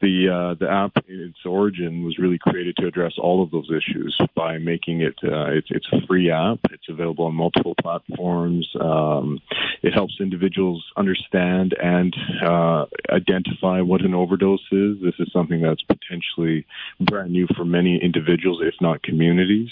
the 0.00 0.28
uh, 0.28 0.54
the 0.58 0.70
app 0.70 1.04
in 1.08 1.20
its 1.20 1.38
origin 1.44 2.04
was 2.04 2.18
really 2.18 2.38
created 2.38 2.76
to 2.78 2.86
address 2.86 3.12
all 3.18 3.42
of 3.42 3.50
those 3.50 3.70
issues 3.70 4.18
by 4.34 4.58
making 4.58 5.02
it 5.02 5.14
uh, 5.22 5.50
it's 5.50 5.68
it's 5.70 5.86
a 5.92 6.06
free 6.06 6.30
app. 6.30 6.58
It's 6.70 6.88
available 6.88 7.26
on 7.26 7.34
multiple 7.34 7.74
platforms. 7.80 8.68
Um, 8.80 9.40
it 9.82 9.92
helps 9.92 10.16
individuals 10.20 10.84
understand 10.96 11.74
and 11.80 12.14
uh, 12.44 12.86
identify 13.10 13.80
what 13.80 14.02
an 14.02 14.14
overdose 14.14 14.66
is. 14.72 14.96
This 15.02 15.14
is 15.18 15.32
something 15.32 15.62
that's 15.62 15.82
potentially 15.82 16.66
brand 17.00 17.32
new 17.32 17.46
for 17.56 17.64
many 17.64 17.98
individuals, 18.02 18.60
if 18.62 18.74
not 18.80 19.02
communities. 19.02 19.68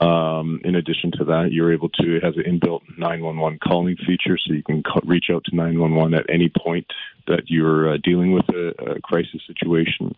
Um, 0.00 0.60
in 0.64 0.74
addition 0.74 1.10
to 1.12 1.24
that, 1.24 1.48
you're 1.52 1.72
able 1.72 1.88
to, 1.88 2.16
it 2.16 2.22
has 2.22 2.36
an 2.36 2.42
inbuilt 2.42 2.82
911 2.98 3.58
calling 3.66 3.96
feature, 3.96 4.36
so 4.36 4.52
you 4.52 4.62
can 4.62 4.82
call, 4.82 5.00
reach 5.04 5.26
out 5.32 5.44
to 5.44 5.56
911 5.56 6.14
at 6.14 6.26
any 6.28 6.50
point 6.50 6.86
that 7.26 7.44
you're 7.46 7.94
uh, 7.94 7.96
dealing 8.02 8.32
with 8.32 8.48
a, 8.50 8.96
a 8.96 9.00
crisis 9.00 9.40
situation. 9.46 10.14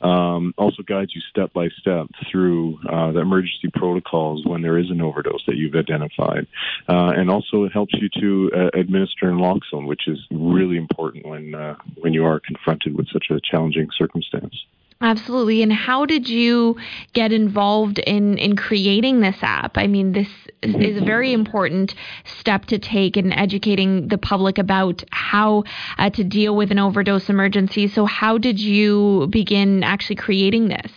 Um, 0.00 0.54
also 0.56 0.82
guides 0.82 1.14
you 1.14 1.20
step 1.28 1.52
by 1.52 1.68
step 1.78 2.06
through 2.30 2.78
uh, 2.88 3.12
the 3.12 3.20
emergency 3.20 3.68
protocols 3.74 4.46
when 4.46 4.62
there 4.62 4.78
is 4.78 4.90
an 4.90 5.02
overdose 5.02 5.44
that 5.46 5.56
you've 5.56 5.74
identified. 5.74 6.46
Uh, 6.88 7.12
and 7.16 7.30
also 7.30 7.64
it 7.64 7.72
helps 7.72 7.94
you 7.94 8.08
to 8.20 8.50
uh, 8.56 8.78
administer 8.78 9.26
naloxone, 9.26 9.86
which 9.86 10.08
is 10.08 10.18
really 10.30 10.76
important 10.76 11.26
when, 11.26 11.54
uh, 11.54 11.74
when 11.96 12.14
you 12.14 12.24
are 12.24 12.40
confronted 12.40 12.96
with 12.96 13.08
such 13.12 13.26
a 13.30 13.40
challenging 13.40 13.88
circumstance. 13.98 14.54
Absolutely. 15.02 15.62
And 15.62 15.72
how 15.72 16.04
did 16.04 16.28
you 16.28 16.76
get 17.14 17.32
involved 17.32 17.98
in 18.00 18.36
in 18.36 18.54
creating 18.54 19.20
this 19.20 19.38
app? 19.40 19.78
I 19.78 19.86
mean, 19.86 20.12
this 20.12 20.28
is 20.62 20.98
a 20.98 21.04
very 21.04 21.32
important 21.32 21.94
step 22.24 22.66
to 22.66 22.78
take 22.78 23.16
in 23.16 23.32
educating 23.32 24.08
the 24.08 24.18
public 24.18 24.58
about 24.58 25.02
how 25.10 25.64
uh, 25.96 26.10
to 26.10 26.22
deal 26.22 26.54
with 26.54 26.70
an 26.70 26.78
overdose 26.78 27.30
emergency. 27.30 27.88
So, 27.88 28.04
how 28.04 28.36
did 28.36 28.60
you 28.60 29.26
begin 29.30 29.82
actually 29.82 30.16
creating 30.16 30.68
this? 30.68 30.92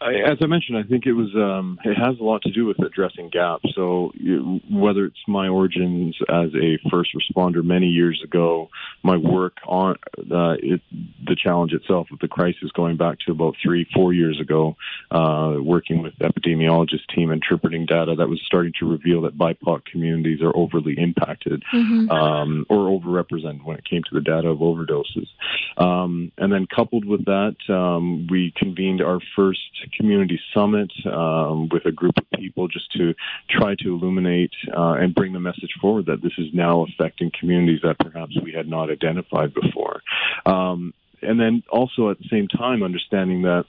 I, 0.00 0.14
as 0.14 0.38
I 0.42 0.46
mentioned, 0.46 0.76
I 0.76 0.82
think 0.82 1.06
it 1.06 1.12
was 1.12 1.34
um, 1.36 1.78
it 1.84 1.94
has 1.94 2.18
a 2.18 2.22
lot 2.22 2.42
to 2.42 2.50
do 2.50 2.66
with 2.66 2.78
addressing 2.80 3.30
gaps. 3.30 3.64
So 3.74 4.12
you, 4.14 4.60
whether 4.70 5.04
it's 5.06 5.22
my 5.28 5.48
origins 5.48 6.16
as 6.28 6.50
a 6.54 6.78
first 6.90 7.10
responder 7.14 7.64
many 7.64 7.86
years 7.86 8.20
ago, 8.24 8.70
my 9.02 9.16
work 9.16 9.58
on 9.66 9.96
uh, 10.18 10.56
it, 10.58 10.80
the 11.24 11.36
challenge 11.36 11.72
itself 11.72 12.08
of 12.12 12.18
the 12.18 12.28
crisis 12.28 12.70
going 12.74 12.96
back 12.96 13.18
to 13.26 13.32
about 13.32 13.54
three, 13.62 13.86
four 13.94 14.12
years 14.12 14.40
ago, 14.40 14.76
uh, 15.10 15.54
working 15.60 16.02
with 16.02 16.14
epidemiologist 16.18 17.06
team 17.14 17.30
interpreting 17.30 17.86
data 17.86 18.14
that 18.16 18.28
was 18.28 18.40
starting 18.44 18.72
to 18.80 18.90
reveal 18.90 19.22
that 19.22 19.38
BIPOC 19.38 19.84
communities 19.84 20.42
are 20.42 20.54
overly 20.56 20.94
impacted 20.98 21.62
mm-hmm. 21.72 22.10
um, 22.10 22.66
or 22.68 22.88
overrepresented 23.00 23.64
when 23.64 23.76
it 23.76 23.84
came 23.88 24.02
to 24.02 24.14
the 24.14 24.20
data 24.20 24.48
of 24.48 24.58
overdoses. 24.58 25.28
Um, 25.76 26.32
and 26.36 26.52
then 26.52 26.66
coupled 26.66 27.04
with 27.04 27.24
that, 27.26 27.56
um, 27.68 28.26
we 28.28 28.52
convened 28.56 29.00
our 29.00 29.20
first 29.36 29.60
community 29.96 30.40
summit 30.52 30.90
um, 31.06 31.68
with 31.70 31.84
a 31.86 31.92
group 31.92 32.14
of 32.16 32.24
people 32.38 32.68
just 32.68 32.90
to 32.92 33.14
try 33.50 33.74
to 33.76 33.88
illuminate 33.88 34.52
uh, 34.76 34.94
and 34.94 35.14
bring 35.14 35.32
the 35.32 35.40
message 35.40 35.70
forward 35.80 36.06
that 36.06 36.22
this 36.22 36.32
is 36.38 36.46
now 36.52 36.84
affecting 36.84 37.30
communities 37.38 37.80
that 37.82 37.98
perhaps 37.98 38.36
we 38.42 38.52
had 38.52 38.68
not 38.68 38.90
identified 38.90 39.52
before. 39.54 40.02
Um, 40.46 40.92
and 41.22 41.40
then 41.40 41.62
also 41.70 42.10
at 42.10 42.18
the 42.18 42.28
same 42.30 42.48
time 42.48 42.82
understanding 42.82 43.42
that 43.42 43.64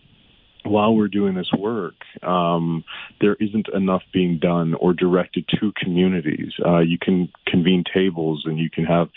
while 0.64 0.96
we're 0.96 1.08
doing 1.08 1.36
this 1.36 1.52
work, 1.58 1.96
um, 2.24 2.84
there 3.22 3.36
isn't 3.40 3.68
enough 3.70 4.02
being 4.12 4.40
done 4.40 4.74
or 4.74 4.94
directed 4.94 5.48
to 5.60 5.72
communities. 5.76 6.54
Uh, 6.66 6.80
you 6.80 6.98
can 6.98 7.30
convene 7.48 7.84
tables 7.94 8.44
and 8.46 8.58
you 8.58 8.70
can 8.70 8.84
have 8.84 9.10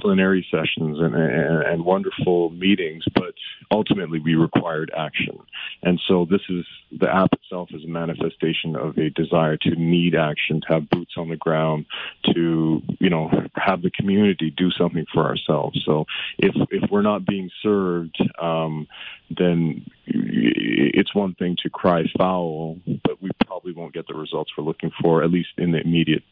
plenary 0.00 0.46
sessions 0.50 0.98
and, 0.98 1.14
and, 1.14 1.62
and, 1.62 1.84
wonderful 1.84 2.50
meetings, 2.50 3.04
but 3.14 3.34
ultimately 3.70 4.20
we 4.20 4.34
required 4.34 4.90
action. 4.96 5.38
And 5.82 6.00
so 6.08 6.26
this 6.30 6.40
is 6.48 6.64
the 6.98 7.08
app 7.08 7.32
itself 7.32 7.70
is 7.72 7.84
a 7.84 7.88
manifestation 7.88 8.76
of 8.76 8.96
a 8.98 9.10
desire 9.10 9.56
to 9.58 9.70
need 9.70 10.14
action, 10.14 10.60
to 10.62 10.74
have 10.74 10.90
boots 10.90 11.14
on 11.16 11.28
the 11.28 11.36
ground, 11.36 11.86
to 12.34 12.82
you 12.98 13.10
know 13.10 13.30
have 13.54 13.82
the 13.82 13.90
community 13.90 14.50
do 14.50 14.70
something 14.70 15.06
for 15.12 15.24
ourselves. 15.24 15.82
So 15.84 16.06
if 16.38 16.54
if 16.70 16.90
we're 16.90 17.02
not 17.02 17.26
being 17.26 17.50
served, 17.62 18.16
um, 18.40 18.86
then 19.30 19.84
it's 20.06 21.14
one 21.14 21.34
thing 21.34 21.56
to 21.62 21.70
cry 21.70 22.04
foul, 22.18 22.78
but 23.04 23.22
we 23.22 23.30
probably 23.46 23.72
won't 23.72 23.94
get 23.94 24.06
the 24.06 24.14
results 24.14 24.52
we're 24.56 24.64
looking 24.64 24.90
for, 25.00 25.22
at 25.22 25.30
least 25.30 25.50
in 25.58 25.72
the 25.72 25.80
immediate 25.80 26.22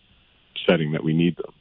setting 0.67 0.93
that 0.93 1.05
we 1.05 1.13
need 1.13 1.37
them. 1.37 1.53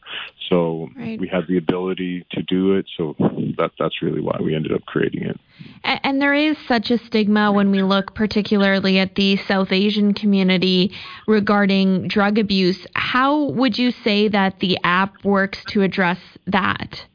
So 0.50 0.89
right. 0.95 1.20
we 1.20 1.28
have 1.28 1.47
the 1.47 1.58
ability 1.58 2.26
to 2.32 2.41
do 2.41 2.74
it. 2.74 2.88
So 2.97 3.16
that 3.58 3.72
that's 3.78 4.02
really 4.02 4.22
why 4.22 4.38
we 4.41 4.56
ended 4.56 4.72
up 4.72 4.84
creating 4.86 5.24
it. 5.24 5.39
And, 5.84 6.00
and 6.04 6.22
there 6.22 6.34
is 6.34 6.58
such 6.68 6.89
a 6.89 6.97
stigma 6.97 7.52
when 7.52 7.70
we 7.72 7.84
look 7.84 8.16
particularly 8.16 8.97
at 8.97 9.16
the 9.16 9.38
South 9.38 9.72
Asian 9.72 10.14
community 10.14 10.91
regarding 11.28 12.08
drug 12.08 12.39
abuse. 12.39 12.88
How 12.95 13.43
would 13.52 13.78
you 13.78 13.91
say 13.91 14.28
that 14.30 14.60
the 14.60 14.78
app 14.84 15.24
works 15.24 15.64
to 15.70 15.84
address 15.84 16.20
that? 16.47 17.06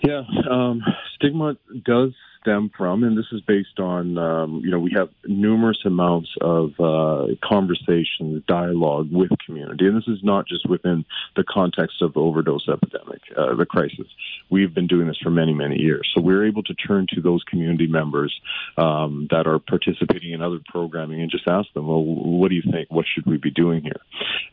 Yeah, 0.00 0.22
um, 0.48 0.82
stigma 1.16 1.56
does 1.84 2.12
stem 2.40 2.70
from, 2.76 3.04
and 3.04 3.16
this 3.16 3.26
is 3.32 3.40
based 3.42 3.78
on, 3.78 4.18
um, 4.18 4.62
you 4.64 4.70
know, 4.70 4.78
we 4.78 4.92
have 4.96 5.08
numerous 5.26 5.78
amounts 5.84 6.30
of 6.40 6.72
uh, 6.78 7.26
conversation, 7.42 8.42
dialogue 8.46 9.08
with 9.10 9.30
community, 9.44 9.86
and 9.86 9.96
this 9.96 10.08
is 10.08 10.20
not 10.22 10.46
just 10.46 10.68
within 10.68 11.04
the 11.36 11.44
context 11.44 12.02
of 12.02 12.14
the 12.14 12.20
overdose 12.20 12.68
epidemic, 12.68 13.20
uh, 13.36 13.54
the 13.54 13.66
crisis. 13.66 14.06
We've 14.50 14.74
been 14.74 14.86
doing 14.86 15.06
this 15.06 15.18
for 15.22 15.30
many, 15.30 15.54
many 15.54 15.76
years, 15.78 16.08
so 16.14 16.20
we're 16.20 16.46
able 16.46 16.62
to 16.64 16.74
turn 16.74 17.06
to 17.14 17.20
those 17.20 17.42
community 17.44 17.86
members 17.86 18.34
um, 18.76 19.28
that 19.30 19.46
are 19.46 19.58
participating 19.58 20.32
in 20.32 20.42
other 20.42 20.60
programming 20.68 21.20
and 21.20 21.30
just 21.30 21.46
ask 21.48 21.72
them, 21.74 21.86
well, 21.86 22.02
what 22.02 22.48
do 22.48 22.54
you 22.54 22.62
think? 22.70 22.90
What 22.90 23.06
should 23.12 23.26
we 23.26 23.36
be 23.36 23.50
doing 23.50 23.82
here? 23.82 24.00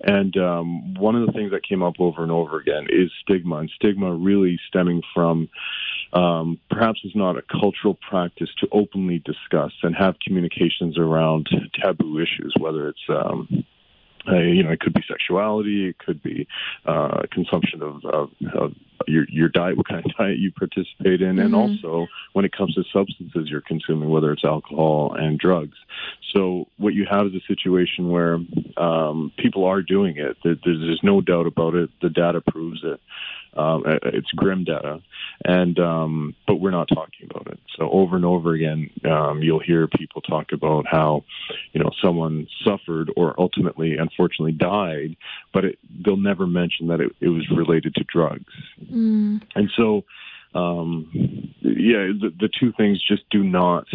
And 0.04 0.36
um, 0.38 0.96
one 0.96 1.16
of 1.16 1.26
the 1.26 1.34
things 1.34 1.52
that 1.52 1.68
came 1.68 1.84
up 1.84 1.96
over 2.00 2.24
and 2.24 2.32
over 2.32 2.60
again 2.60 2.88
is 2.90 3.12
stigma, 3.22 3.58
and 3.58 3.72
stigma 3.76 4.14
really 4.14 4.60
stemming 4.68 5.02
from 5.14 5.50
um, 6.14 6.60
perhaps 6.70 7.02
it's 7.04 7.16
not 7.16 7.38
a 7.38 7.42
cultural 7.42 7.85
practice 7.94 8.50
to 8.60 8.68
openly 8.72 9.20
discuss 9.20 9.72
and 9.84 9.96
have 9.96 10.16
communications 10.20 10.98
around 10.98 11.48
taboo 11.74 12.20
issues, 12.20 12.54
whether 12.60 12.90
it's 12.90 13.00
um, 13.10 13.66
uh, 14.28 14.38
you 14.38 14.64
know, 14.64 14.72
it 14.72 14.80
could 14.80 14.94
be 14.94 15.04
sexuality, 15.08 15.90
it 15.90 15.98
could 16.00 16.22
be 16.24 16.48
uh, 16.86 17.22
consumption 17.32 17.82
of, 17.84 18.04
of, 18.06 18.30
of 18.58 18.74
your 19.08 19.26
your 19.30 19.50
diet, 19.50 19.78
what 19.78 19.88
kind 19.88 20.06
of 20.06 20.12
diet 20.18 20.38
you 20.38 20.52
participate 20.52 21.22
in, 21.22 21.36
mm-hmm. 21.36 21.40
and 21.40 21.56
also 21.56 22.08
when 22.34 22.46
it 22.46 22.52
comes 22.56 22.76
to 22.76 22.84
substances 22.92 23.50
you're 23.50 23.62
consuming, 23.62 24.10
whether 24.10 24.32
it's 24.32 24.44
alcohol 24.44 25.16
and 25.18 25.40
drugs. 25.40 25.78
So 26.34 26.68
what 26.78 26.94
you 26.94 27.06
have 27.10 27.28
is 27.28 27.34
a 27.34 27.46
situation 27.48 28.10
where 28.10 28.40
um, 28.78 29.32
people 29.38 29.66
are 29.66 29.82
doing 29.82 30.18
it. 30.18 30.38
There's, 30.44 30.60
there's 30.64 31.00
no 31.02 31.22
doubt 31.22 31.48
about 31.48 31.76
it. 31.76 31.90
The 32.02 32.10
data 32.10 32.42
proves 32.42 32.82
it. 32.84 33.00
Um, 33.58 33.84
it's 33.86 34.30
grim 34.32 34.66
data, 34.66 35.02
and 35.46 35.80
um, 35.80 36.36
but 36.46 36.56
we're 36.56 36.72
not 36.72 36.90
talking 36.90 37.30
about 37.30 37.48
it. 37.48 37.60
So 37.78 37.90
over 37.90 38.18
and 38.18 38.26
over 38.26 38.54
again, 38.54 38.90
um, 39.10 39.42
you'll 39.42 39.60
hear 39.60 39.88
people 39.88 40.22
talk 40.22 40.52
about 40.52 40.86
how, 40.86 41.24
you 41.74 41.82
know, 41.82 41.92
someone 42.04 42.48
suffered 42.66 43.12
or 43.16 43.34
ultimately, 43.38 43.98
unfortunately, 43.98 44.54
died, 44.54 45.16
but 45.54 45.66
it, 45.66 45.80
they'll 46.04 46.18
never 46.18 46.48
mention 46.48 46.88
that 46.88 47.00
it, 47.00 47.16
it 47.22 47.30
was 47.30 47.50
related 47.50 47.96
to 47.96 48.04
drugs. 48.04 48.54
Mm. 48.92 49.42
And 49.56 49.70
so 49.76 50.04
um, 50.56 51.10
yeah, 51.62 52.08
the, 52.20 52.32
the 52.40 52.50
two 52.60 52.72
things 52.78 53.04
just 53.06 53.30
do 53.30 53.44
not 53.44 53.86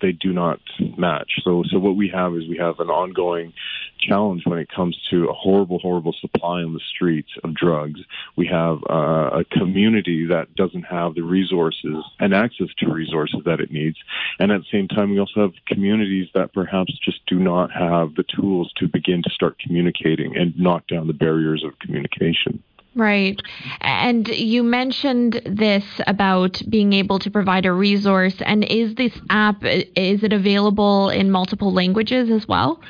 they 0.00 0.12
do 0.12 0.32
not 0.32 0.60
match. 0.96 1.32
So 1.42 1.64
so 1.70 1.78
what 1.78 1.96
we 1.96 2.08
have 2.08 2.34
is 2.34 2.48
we 2.48 2.56
have 2.58 2.80
an 2.80 2.88
ongoing 2.88 3.52
challenge 4.00 4.42
when 4.46 4.58
it 4.58 4.68
comes 4.74 4.96
to 5.10 5.28
a 5.28 5.32
horrible 5.32 5.78
horrible 5.80 6.14
supply 6.18 6.62
on 6.62 6.72
the 6.72 6.80
streets 6.94 7.30
of 7.44 7.54
drugs. 7.54 8.00
We 8.36 8.46
have 8.46 8.78
uh, 8.88 9.40
a 9.40 9.44
community 9.50 10.26
that 10.26 10.54
doesn't 10.54 10.84
have 10.84 11.14
the 11.14 11.22
resources 11.22 11.96
and 12.20 12.34
access 12.34 12.68
to 12.78 12.92
resources 12.92 13.40
that 13.44 13.60
it 13.60 13.70
needs, 13.70 13.98
and 14.38 14.50
at 14.50 14.60
the 14.60 14.66
same 14.72 14.88
time 14.88 15.10
we 15.10 15.18
also 15.18 15.42
have 15.42 15.52
communities 15.66 16.28
that 16.34 16.54
perhaps 16.54 16.96
just 17.04 17.26
do 17.26 17.38
not 17.38 17.70
have 17.72 18.14
the 18.14 18.24
tools 18.34 18.72
to 18.76 18.88
begin 18.88 19.22
to 19.24 19.30
start 19.30 19.58
communicating 19.58 20.36
and 20.36 20.58
knock 20.58 20.86
down 20.86 21.06
the 21.06 21.12
barriers 21.12 21.64
of 21.64 21.78
communication. 21.80 22.62
Right. 22.98 23.40
And 23.80 24.26
you 24.26 24.64
mentioned 24.64 25.40
this 25.46 25.84
about 26.08 26.60
being 26.68 26.92
able 26.92 27.20
to 27.20 27.30
provide 27.30 27.64
a 27.64 27.72
resource. 27.72 28.34
And 28.44 28.64
is 28.64 28.96
this 28.96 29.12
app, 29.30 29.62
is 29.62 30.24
it 30.24 30.32
available 30.32 31.08
in 31.08 31.30
multiple 31.30 31.72
languages 31.72 32.28
as 32.28 32.48
well? 32.48 32.80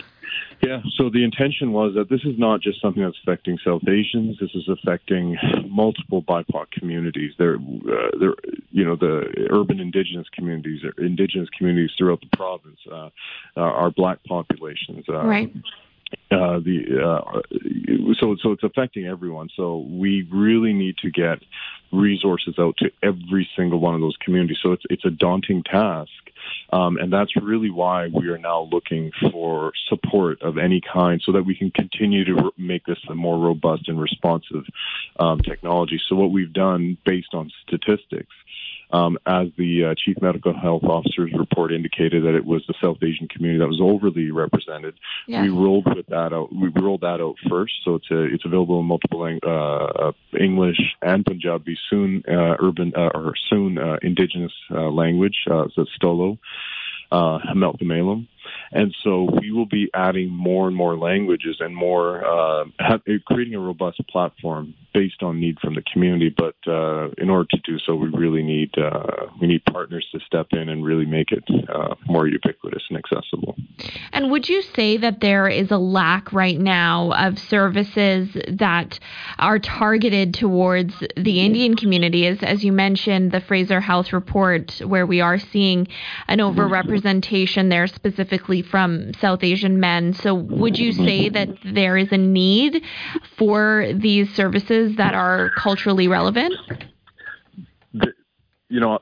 Yeah, 0.63 0.81
so 0.97 1.11
the 1.11 1.23
intention 1.23 1.73
was 1.73 1.95
that 1.95 2.09
this 2.09 2.23
is 2.25 2.37
not 2.39 2.63
just 2.63 2.81
something 2.81 3.03
that's 3.03 3.19
affecting 3.23 3.59
South 3.65 3.83
Asians. 3.87 4.39
This 4.41 4.51
is 4.55 4.69
affecting 4.69 5.37
multiple 5.69 6.23
BIPOC 6.23 6.71
communities. 6.73 7.33
They're, 7.39 7.57
uh, 7.57 8.11
they're 8.19 8.35
you 8.71 8.85
know, 8.85 8.97
the 8.97 9.47
urban 9.51 9.79
indigenous 9.79 10.27
communities, 10.33 10.81
indigenous 10.97 11.49
communities 11.57 11.91
throughout 11.97 12.23
the 12.23 12.37
province, 12.37 12.79
uh, 12.91 13.11
are 13.57 13.91
black 13.91 14.25
populations. 14.25 15.05
Uh, 15.09 15.25
right 15.27 15.53
uh, 16.31 16.61
the 16.61 16.85
uh, 17.03 17.41
so 18.21 18.37
so 18.43 18.53
it's 18.53 18.63
affecting 18.63 19.07
everyone. 19.07 19.49
So 19.57 19.79
we 19.79 20.29
really 20.31 20.73
need 20.73 20.99
to 20.99 21.11
get 21.11 21.39
resources 21.91 22.55
out 22.59 22.77
to 22.79 22.91
every 23.03 23.49
single 23.57 23.81
one 23.81 23.95
of 23.95 24.01
those 24.01 24.17
communities. 24.23 24.59
So 24.63 24.73
it's 24.73 24.85
it's 24.91 25.05
a 25.05 25.11
daunting 25.11 25.63
task, 25.63 26.11
um, 26.71 26.99
and 26.99 27.13
that's 27.13 27.35
really 27.37 27.71
why 27.71 28.09
we 28.09 28.29
are 28.29 28.39
now 28.39 28.69
looking 28.71 29.11
for 29.31 29.73
support 29.89 30.43
of 30.43 30.59
any 30.59 30.81
kind, 30.81 31.23
so 31.25 31.33
that 31.33 31.45
we 31.45 31.55
can 31.55 31.71
continue 31.71 32.25
to 32.27 32.53
make 32.59 32.85
this 32.85 32.99
a 33.09 33.15
more 33.15 33.39
robust 33.39 33.89
and 33.89 34.01
responsive 34.01 34.65
um, 35.19 35.41
technology. 35.41 36.01
So 36.09 36.17
what 36.17 36.31
we've 36.31 36.53
done, 36.53 36.99
based 37.05 37.33
on 37.33 37.51
statistics, 37.67 38.35
um, 38.91 39.19
as 39.27 39.49
the 39.57 39.85
uh, 39.85 39.95
chief 40.03 40.17
medical 40.21 40.55
health 40.55 40.85
officer's 40.85 41.33
report 41.37 41.73
indicated 41.73 42.25
that 42.25 42.35
it 42.35 42.45
was 42.45 42.63
the 42.67 42.75
South 42.83 42.99
Asian 43.03 43.29
community 43.29 43.59
that 43.59 43.69
was 43.69 43.81
overly 43.81 44.31
represented. 44.31 44.95
Yes. 45.27 45.43
We 45.43 45.51
rolled 45.51 45.87
with 45.95 46.07
that 46.07 46.33
out. 46.33 46.55
We 46.55 46.69
rolled 46.69 47.03
that 47.03 47.21
out 47.21 47.37
first, 47.49 47.75
so 47.85 47.97
it's 47.97 48.11
a, 48.11 48.23
it's 48.23 48.45
available 48.45 48.81
in 48.81 48.87
multiple 48.87 49.23
uh, 49.23 49.49
uh, 49.49 50.13
English 50.39 50.81
and 51.03 51.25
Punjabi, 51.25 51.77
soon 51.91 52.23
uh, 52.29 52.57
urban 52.61 52.93
uh, 52.97 53.11
or 53.15 53.35
soon 53.49 53.79
uh, 53.79 53.97
indigenous 54.03 54.53
language, 54.71 55.37
so 55.47 55.85
Stolo, 56.01 56.39
uh, 57.11 57.39
Malcolm 57.55 57.91
And 58.73 58.95
so 59.03 59.29
we 59.41 59.51
will 59.53 59.67
be 59.67 59.91
adding 59.95 60.31
more 60.31 60.67
and 60.69 60.77
more 60.77 60.97
languages 60.97 61.57
and 61.61 61.75
more, 61.75 62.25
uh, 62.25 62.65
have, 62.79 63.01
creating 63.27 63.55
a 63.55 63.61
robust 63.61 64.01
platform 64.09 64.75
based 64.95 65.23
on 65.23 65.39
need 65.41 65.59
from 65.61 65.75
the 65.75 65.83
community. 65.93 66.35
But 66.35 66.57
uh, 66.67 67.09
in 67.19 67.31
order 67.31 67.47
to 67.51 67.59
do 67.65 67.79
so, 67.79 67.95
we 67.95 68.09
really 68.09 68.43
need 68.43 68.77
uh, 68.79 69.27
we 69.41 69.47
need 69.47 69.65
partners 69.65 70.07
to 70.13 70.21
step 70.27 70.49
in 70.53 70.69
and 70.69 70.85
really 70.85 71.07
make 71.07 71.31
it 71.33 71.45
uh, 71.69 71.95
more 72.07 72.27
ubiquitous 72.27 72.83
and 72.89 72.99
accessible. 72.99 73.57
And 74.13 74.31
would 74.31 74.49
you 74.49 74.63
say 74.63 74.97
that 74.97 75.21
there 75.21 75.49
is 75.49 75.71
a 75.71 75.79
lack 75.79 76.33
right 76.33 76.59
now 76.59 77.13
of 77.13 77.39
services 77.39 78.29
that 78.49 78.99
are 79.39 79.59
targeted 79.59 80.35
towards 80.35 80.95
the 81.17 81.41
Indian 81.41 81.77
community? 81.77 82.27
As, 82.27 82.39
as 82.43 82.65
you 82.65 82.73
mentioned, 82.73 83.33
the 83.33 83.41
Fraser 83.41 83.81
Health 83.81 84.13
Report, 84.13 84.81
where 84.85 85.07
we 85.07 85.21
are 85.21 85.39
seeing 85.39 85.87
an 86.27 86.39
overrepresentation 86.39 87.71
there 87.71 87.87
specifically 87.87 88.38
from 88.63 89.15
South 89.15 89.43
Asian 89.43 89.81
men. 89.81 90.13
So, 90.13 90.35
would 90.35 90.79
you 90.79 90.93
say 90.93 91.29
that 91.29 91.49
there 91.65 91.97
is 91.97 92.13
a 92.13 92.19
need 92.19 92.83
for 93.37 93.91
these 93.95 94.33
services? 94.35 94.79
that 94.97 95.15
are 95.15 95.51
culturally 95.57 96.09
relevant? 96.09 96.55
You 98.71 98.81
know, 98.81 98.99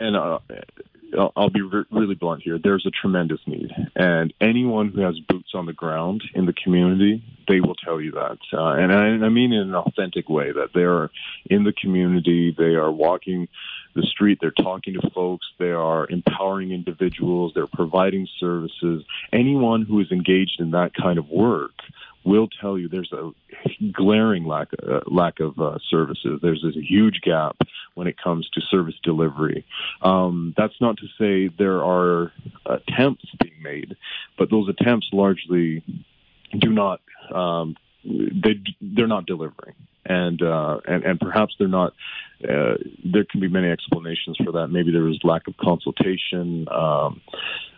and 0.00 0.16
uh, 0.16 0.40
I'll 1.36 1.50
be 1.50 1.62
re- 1.62 1.84
really 1.92 2.16
blunt 2.16 2.42
here. 2.42 2.58
There's 2.62 2.84
a 2.86 2.90
tremendous 2.90 3.38
need, 3.46 3.70
and 3.94 4.34
anyone 4.40 4.88
who 4.88 5.02
has 5.02 5.18
boots 5.28 5.50
on 5.54 5.66
the 5.66 5.72
ground 5.72 6.22
in 6.34 6.46
the 6.46 6.52
community, 6.52 7.22
they 7.46 7.60
will 7.60 7.76
tell 7.76 8.00
you 8.00 8.10
that. 8.12 8.38
Uh, 8.52 8.72
and, 8.72 8.92
I, 8.92 9.26
I 9.26 9.28
mean 9.28 9.52
in 9.52 9.68
an 9.68 9.74
authentic 9.74 10.28
way 10.28 10.50
that 10.50 10.70
they 10.74 10.82
are 10.82 11.10
in 11.46 11.62
the 11.62 11.72
community, 11.72 12.54
they 12.56 12.74
are 12.74 12.90
walking 12.90 13.46
the 13.94 14.02
street, 14.02 14.38
they're 14.40 14.50
talking 14.50 14.94
to 14.94 15.10
folks, 15.10 15.46
they 15.58 15.70
are 15.70 16.08
empowering 16.08 16.70
individuals, 16.70 17.52
they're 17.54 17.66
providing 17.66 18.28
services. 18.38 19.04
Anyone 19.32 19.82
who 19.82 20.00
is 20.00 20.10
engaged 20.10 20.60
in 20.60 20.70
that 20.72 20.92
kind 20.94 21.18
of 21.18 21.28
work 21.28 21.72
will 22.24 22.48
tell 22.60 22.78
you 22.78 22.88
there's 22.88 23.12
a 23.12 23.30
glaring 23.92 24.44
lack 24.44 24.68
uh, 24.86 25.00
lack 25.06 25.40
of 25.40 25.58
uh, 25.58 25.78
services. 25.88 26.38
There's 26.42 26.62
this 26.62 26.74
huge 26.74 27.20
gap 27.22 27.56
when 27.94 28.06
it 28.06 28.16
comes 28.22 28.48
to 28.50 28.60
service 28.60 28.94
delivery. 29.02 29.64
Um, 30.02 30.54
that's 30.56 30.78
not 30.80 30.96
to 30.98 31.06
say 31.18 31.54
there 31.58 31.82
are 31.82 32.32
attempts 32.66 33.24
being 33.42 33.62
made, 33.62 33.96
but 34.38 34.50
those 34.50 34.68
attempts 34.68 35.08
largely 35.12 35.82
do 36.58 36.70
not 36.70 37.00
um, 37.34 37.76
they 38.04 38.60
they're 38.80 39.06
not 39.06 39.26
delivering. 39.26 39.74
And, 40.04 40.42
uh, 40.42 40.80
and 40.88 41.04
and 41.04 41.20
perhaps 41.20 41.54
they're 41.58 41.68
not. 41.68 41.92
Uh, 42.42 42.74
there 43.04 43.24
can 43.30 43.40
be 43.40 43.48
many 43.48 43.68
explanations 43.68 44.38
for 44.42 44.52
that. 44.52 44.68
Maybe 44.68 44.92
there 44.92 45.02
was 45.02 45.20
lack 45.24 45.46
of 45.46 45.56
consultation, 45.58 46.66
um, 46.70 47.20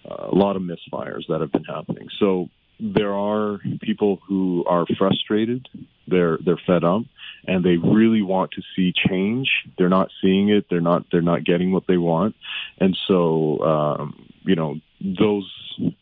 a 0.05 0.33
lot 0.33 0.55
of 0.55 0.63
misfires 0.63 1.27
that 1.29 1.41
have 1.41 1.51
been 1.51 1.65
happening. 1.65 2.09
So 2.21 2.49
there 2.83 3.13
are 3.13 3.61
people 3.81 4.19
who 4.27 4.65
are 4.67 4.85
frustrated, 4.99 5.69
they're 6.09 6.39
they're 6.45 6.61
fed 6.67 6.83
up, 6.85 7.03
and 7.47 7.65
they 7.65 7.77
really 7.77 8.23
want 8.23 8.51
to 8.53 8.63
see 8.75 8.93
change. 9.09 9.49
They're 9.79 9.89
not 9.89 10.11
seeing 10.21 10.49
it. 10.49 10.67
They're 10.69 10.81
not 10.81 11.07
they're 11.13 11.23
not 11.23 11.45
getting 11.45 11.73
what 11.73 11.87
they 11.87 11.97
want, 11.97 12.35
and 12.79 12.99
so 13.07 13.61
um, 13.61 14.29
you 14.45 14.57
know 14.57 14.77
those 15.19 15.51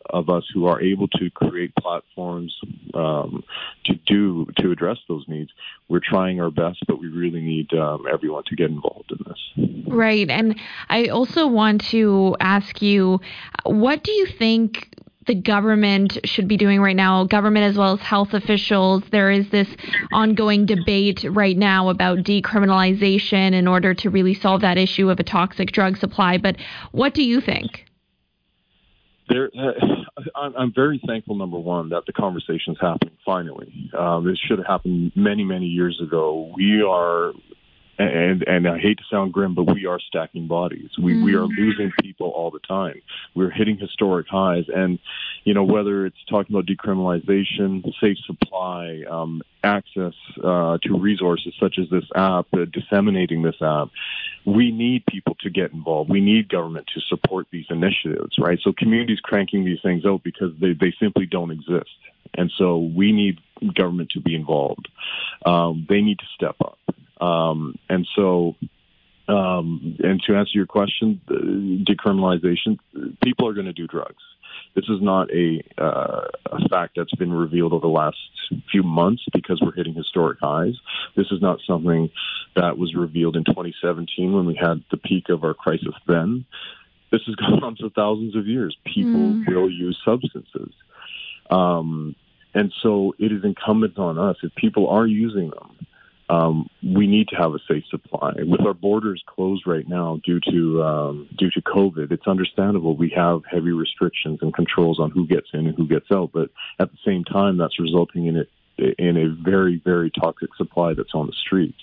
of 0.09 0.29
us 0.29 0.43
who 0.53 0.65
are 0.65 0.81
able 0.81 1.07
to 1.07 1.29
create 1.31 1.73
platforms 1.75 2.55
um, 2.93 3.43
to 3.85 3.95
do 4.05 4.47
to 4.57 4.71
address 4.71 4.97
those 5.07 5.25
needs, 5.27 5.51
we're 5.87 6.01
trying 6.03 6.41
our 6.41 6.51
best, 6.51 6.79
but 6.87 6.99
we 6.99 7.07
really 7.07 7.41
need 7.41 7.73
um, 7.73 8.05
everyone 8.11 8.43
to 8.47 8.55
get 8.55 8.69
involved 8.69 9.11
in 9.11 9.17
this. 9.27 9.87
Right, 9.87 10.29
and 10.29 10.59
I 10.89 11.07
also 11.07 11.47
want 11.47 11.85
to 11.89 12.35
ask 12.39 12.81
you, 12.81 13.19
what 13.65 14.03
do 14.03 14.11
you 14.11 14.25
think 14.25 14.89
the 15.27 15.35
government 15.35 16.17
should 16.25 16.47
be 16.47 16.57
doing 16.57 16.81
right 16.81 16.95
now, 16.95 17.23
government 17.25 17.65
as 17.65 17.77
well 17.77 17.93
as 17.93 17.99
health 17.99 18.33
officials. 18.33 19.03
There 19.11 19.29
is 19.29 19.49
this 19.49 19.67
ongoing 20.11 20.65
debate 20.65 21.23
right 21.29 21.55
now 21.55 21.89
about 21.89 22.19
decriminalization 22.19 23.53
in 23.53 23.67
order 23.67 23.93
to 23.93 24.09
really 24.09 24.33
solve 24.33 24.61
that 24.61 24.79
issue 24.79 25.11
of 25.11 25.19
a 25.19 25.23
toxic 25.23 25.71
drug 25.71 25.97
supply. 25.97 26.37
But 26.37 26.57
what 26.91 27.13
do 27.13 27.23
you 27.23 27.39
think? 27.39 27.85
There, 29.31 29.49
uh, 29.57 30.49
I'm 30.57 30.73
very 30.73 31.01
thankful, 31.07 31.35
number 31.35 31.57
one, 31.57 31.89
that 31.89 32.03
the 32.05 32.11
conversation 32.11 32.73
is 32.73 32.77
happening 32.81 33.15
finally. 33.25 33.89
Um, 33.97 34.25
this 34.25 34.37
should 34.37 34.57
have 34.57 34.67
happened 34.67 35.13
many, 35.15 35.45
many 35.45 35.67
years 35.67 36.01
ago. 36.05 36.51
We 36.55 36.83
are 36.83 37.31
and 38.01 38.43
and 38.47 38.67
I 38.67 38.77
hate 38.77 38.97
to 38.97 39.03
sound 39.09 39.33
grim, 39.33 39.55
but 39.55 39.73
we 39.73 39.85
are 39.85 39.99
stacking 39.99 40.47
bodies. 40.47 40.89
We 41.01 41.13
mm. 41.13 41.23
we 41.23 41.35
are 41.35 41.45
mm. 41.45 41.57
losing 41.57 41.91
people 42.01 42.29
all 42.29 42.51
the 42.51 42.59
time. 42.59 43.01
We're 43.35 43.49
hitting 43.49 43.77
historic 43.77 44.27
highs, 44.27 44.65
and 44.73 44.99
you 45.43 45.53
know 45.53 45.63
whether 45.63 46.05
it's 46.05 46.23
talking 46.29 46.55
about 46.55 46.65
decriminalization, 46.67 47.83
safe 47.99 48.17
supply, 48.25 49.03
um, 49.09 49.41
access 49.63 50.13
uh, 50.43 50.77
to 50.83 50.99
resources 50.99 51.53
such 51.59 51.77
as 51.79 51.89
this 51.89 52.05
app, 52.15 52.47
uh, 52.53 52.65
disseminating 52.71 53.41
this 53.41 53.61
app. 53.61 53.89
We 54.45 54.71
need 54.71 55.05
people 55.05 55.35
to 55.41 55.49
get 55.49 55.71
involved. 55.71 56.09
We 56.09 56.21
need 56.21 56.49
government 56.49 56.87
to 56.95 57.01
support 57.01 57.47
these 57.51 57.65
initiatives, 57.69 58.37
right? 58.39 58.59
So 58.63 58.73
communities 58.75 59.19
cranking 59.19 59.65
these 59.65 59.81
things 59.83 60.05
out 60.05 60.23
because 60.23 60.51
they 60.59 60.73
they 60.73 60.93
simply 60.99 61.25
don't 61.25 61.51
exist, 61.51 61.89
and 62.35 62.51
so 62.57 62.77
we 62.77 63.11
need 63.11 63.39
government 63.75 64.09
to 64.11 64.19
be 64.19 64.35
involved. 64.35 64.87
Um, 65.45 65.85
they 65.89 66.01
need 66.01 66.19
to 66.19 66.25
step 66.35 66.55
up. 66.63 66.77
Um, 67.21 67.75
and 67.87 68.07
so, 68.15 68.55
um, 69.27 69.97
and 69.99 70.21
to 70.27 70.35
answer 70.35 70.51
your 70.53 70.65
question, 70.65 71.21
decriminalization, 71.29 72.79
people 73.23 73.47
are 73.47 73.53
going 73.53 73.67
to 73.67 73.73
do 73.73 73.87
drugs. 73.87 74.23
This 74.75 74.85
is 74.85 75.01
not 75.01 75.29
a, 75.31 75.61
uh, 75.77 76.27
a 76.45 76.69
fact 76.69 76.93
that's 76.95 77.13
been 77.15 77.31
revealed 77.31 77.73
over 77.73 77.81
the 77.81 77.87
last 77.87 78.17
few 78.71 78.83
months 78.83 79.23
because 79.33 79.61
we're 79.61 79.73
hitting 79.73 79.93
historic 79.93 80.39
highs. 80.41 80.75
This 81.15 81.27
is 81.31 81.41
not 81.41 81.59
something 81.67 82.09
that 82.55 82.77
was 82.77 82.95
revealed 82.95 83.35
in 83.35 83.43
2017 83.43 84.33
when 84.33 84.45
we 84.45 84.55
had 84.55 84.83
the 84.89 84.97
peak 84.97 85.29
of 85.29 85.43
our 85.43 85.53
crisis 85.53 85.93
then. 86.07 86.45
This 87.11 87.21
has 87.25 87.35
gone 87.35 87.63
on 87.63 87.75
for 87.75 87.89
thousands 87.89 88.35
of 88.35 88.47
years. 88.47 88.75
People 88.85 89.19
mm. 89.19 89.47
will 89.47 89.69
use 89.69 89.97
substances. 90.03 90.73
Um, 91.49 92.15
and 92.53 92.73
so 92.81 93.13
it 93.19 93.31
is 93.31 93.43
incumbent 93.43 93.97
on 93.97 94.17
us, 94.17 94.37
if 94.43 94.53
people 94.55 94.89
are 94.89 95.05
using 95.05 95.49
them, 95.49 95.87
um, 96.31 96.69
we 96.81 97.07
need 97.07 97.27
to 97.27 97.35
have 97.35 97.53
a 97.53 97.59
safe 97.67 97.83
supply. 97.89 98.31
With 98.37 98.61
our 98.61 98.73
borders 98.73 99.21
closed 99.27 99.67
right 99.67 99.87
now 99.87 100.21
due 100.23 100.39
to 100.49 100.81
um, 100.81 101.29
due 101.37 101.51
to 101.51 101.61
COVID, 101.61 102.09
it's 102.11 102.25
understandable 102.25 102.95
we 102.95 103.13
have 103.15 103.41
heavy 103.51 103.71
restrictions 103.71 104.39
and 104.41 104.53
controls 104.53 104.97
on 104.99 105.11
who 105.11 105.27
gets 105.27 105.47
in 105.53 105.67
and 105.67 105.75
who 105.75 105.85
gets 105.87 106.05
out. 106.09 106.31
But 106.33 106.49
at 106.79 106.89
the 106.89 106.97
same 107.05 107.25
time, 107.25 107.57
that's 107.57 107.77
resulting 107.79 108.27
in 108.27 108.37
it 108.37 108.49
in 108.97 109.17
a 109.17 109.43
very 109.43 109.81
very 109.83 110.09
toxic 110.09 110.55
supply 110.55 110.93
that's 110.93 111.13
on 111.13 111.27
the 111.27 111.33
streets. 111.33 111.81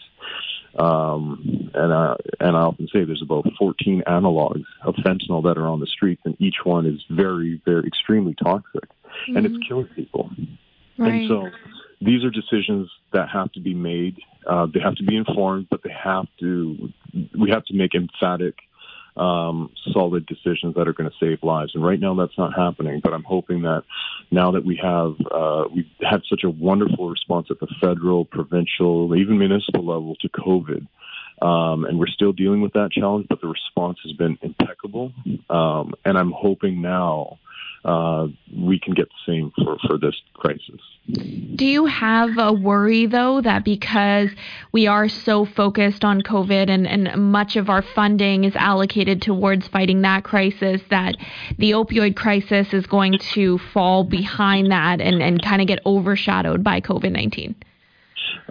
Um, 0.78 1.70
and 1.74 1.92
I 1.92 2.16
and 2.40 2.56
I 2.56 2.60
often 2.60 2.88
say 2.90 3.04
there's 3.04 3.22
about 3.22 3.46
14 3.58 4.04
analogs 4.06 4.64
of 4.82 4.94
fentanyl 4.94 5.42
that 5.42 5.58
are 5.58 5.66
on 5.66 5.80
the 5.80 5.86
streets, 5.86 6.22
and 6.24 6.40
each 6.40 6.64
one 6.64 6.86
is 6.86 7.04
very 7.10 7.60
very 7.66 7.86
extremely 7.86 8.34
toxic, 8.34 8.88
mm-hmm. 8.88 9.36
and 9.36 9.44
it's 9.44 9.54
mm-hmm. 9.56 9.68
killing 9.68 9.88
people. 9.94 10.30
Right. 10.96 11.12
And 11.12 11.28
so 11.28 11.50
these 12.00 12.24
are 12.24 12.30
decisions 12.30 12.90
that 13.12 13.28
have 13.28 13.52
to 13.52 13.60
be 13.60 13.74
made. 13.74 14.18
Uh, 14.46 14.66
they 14.72 14.80
have 14.80 14.94
to 14.96 15.04
be 15.04 15.16
informed, 15.16 15.66
but 15.70 15.82
they 15.82 15.92
have 15.92 16.26
to. 16.40 16.92
We 17.38 17.50
have 17.50 17.64
to 17.66 17.74
make 17.74 17.94
emphatic, 17.94 18.54
um, 19.16 19.70
solid 19.92 20.26
decisions 20.26 20.74
that 20.76 20.86
are 20.86 20.92
going 20.92 21.10
to 21.10 21.16
save 21.18 21.42
lives. 21.42 21.72
And 21.74 21.84
right 21.84 21.98
now, 21.98 22.14
that's 22.14 22.38
not 22.38 22.54
happening. 22.56 23.00
But 23.02 23.14
I'm 23.14 23.24
hoping 23.24 23.62
that 23.62 23.82
now 24.30 24.52
that 24.52 24.64
we 24.64 24.78
have 24.82 25.16
uh, 25.30 25.64
we've 25.74 25.90
had 26.00 26.22
such 26.28 26.44
a 26.44 26.50
wonderful 26.50 27.08
response 27.08 27.48
at 27.50 27.58
the 27.60 27.68
federal, 27.80 28.24
provincial, 28.24 29.14
even 29.16 29.38
municipal 29.38 29.84
level 29.84 30.14
to 30.16 30.28
COVID. 30.28 30.86
Um, 31.40 31.84
and 31.84 31.98
we're 31.98 32.08
still 32.08 32.32
dealing 32.32 32.60
with 32.60 32.72
that 32.72 32.90
challenge, 32.92 33.26
but 33.28 33.40
the 33.40 33.48
response 33.48 33.98
has 34.04 34.12
been 34.12 34.38
impeccable. 34.42 35.12
Um, 35.48 35.94
and 36.04 36.18
I'm 36.18 36.32
hoping 36.32 36.82
now 36.82 37.38
uh, 37.84 38.26
we 38.54 38.78
can 38.78 38.94
get 38.94 39.08
the 39.08 39.32
same 39.32 39.52
for, 39.56 39.78
for 39.86 39.98
this 39.98 40.14
crisis. 40.34 40.80
Do 41.54 41.64
you 41.64 41.86
have 41.86 42.36
a 42.36 42.52
worry, 42.52 43.06
though, 43.06 43.40
that 43.40 43.64
because 43.64 44.30
we 44.72 44.86
are 44.86 45.08
so 45.08 45.46
focused 45.46 46.04
on 46.04 46.20
COVID 46.22 46.68
and, 46.68 46.86
and 46.86 47.30
much 47.30 47.56
of 47.56 47.70
our 47.70 47.82
funding 47.82 48.44
is 48.44 48.54
allocated 48.56 49.22
towards 49.22 49.68
fighting 49.68 50.02
that 50.02 50.24
crisis, 50.24 50.82
that 50.90 51.16
the 51.56 51.70
opioid 51.70 52.16
crisis 52.16 52.74
is 52.74 52.86
going 52.86 53.18
to 53.34 53.58
fall 53.72 54.04
behind 54.04 54.70
that 54.70 55.00
and, 55.00 55.22
and 55.22 55.42
kind 55.42 55.62
of 55.62 55.68
get 55.68 55.80
overshadowed 55.86 56.62
by 56.62 56.80
COVID 56.80 57.12
19? 57.12 57.54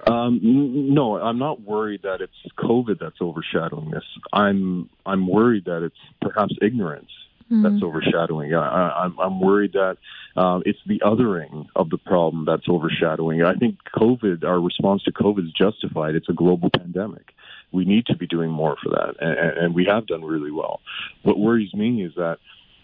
Um, 0.06 0.40
no, 0.42 1.18
I'm 1.18 1.40
not 1.40 1.62
worried 1.62 2.02
that 2.04 2.22
it's 2.22 2.34
COVID 2.58 3.00
that's 3.00 3.22
overshadowing 3.22 3.92
this. 3.92 4.04
I'm 4.32 4.90
I'm 5.06 5.28
worried 5.28 5.66
that 5.66 5.84
it's 5.84 5.98
perhaps 6.22 6.54
ignorance 6.62 7.12
mm-hmm. 7.52 7.64
that's 7.64 7.84
overshadowing. 7.84 8.54
I, 8.54 9.04
I'm, 9.04 9.20
I'm 9.20 9.40
worried 9.40 9.74
that 9.74 9.98
um, 10.40 10.64
it's 10.66 10.80
the 10.86 11.00
othering 11.00 11.68
of 11.76 11.90
the 11.90 11.98
problem 11.98 12.46
that's 12.46 12.68
overshadowing. 12.70 13.44
I 13.44 13.56
think 13.56 13.78
COVID, 13.96 14.44
our 14.44 14.60
response 14.60 15.04
to 15.04 15.12
COVID 15.12 15.46
is 15.46 15.54
justified. 15.54 16.16
It's 16.16 16.30
a 16.30 16.34
global 16.34 16.70
pandemic. 16.70 17.34
We 17.72 17.86
need 17.86 18.06
to 18.08 18.16
be 18.16 18.28
doing 18.28 18.50
more 18.50 18.78
for 18.82 18.90
that, 18.90 19.16
and, 19.20 19.58
and 19.58 19.76
we 19.76 19.86
have 19.86 20.08
done 20.08 20.24
really 20.24 20.52
well. 20.52 20.80
What 21.24 21.38
worries 21.38 21.74
me 21.74 22.04
is 22.04 22.14
that 22.16 22.38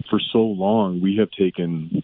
for 0.10 0.20
so 0.32 0.40
long 0.40 1.02
we 1.02 1.18
have 1.18 1.32
taken 1.32 2.04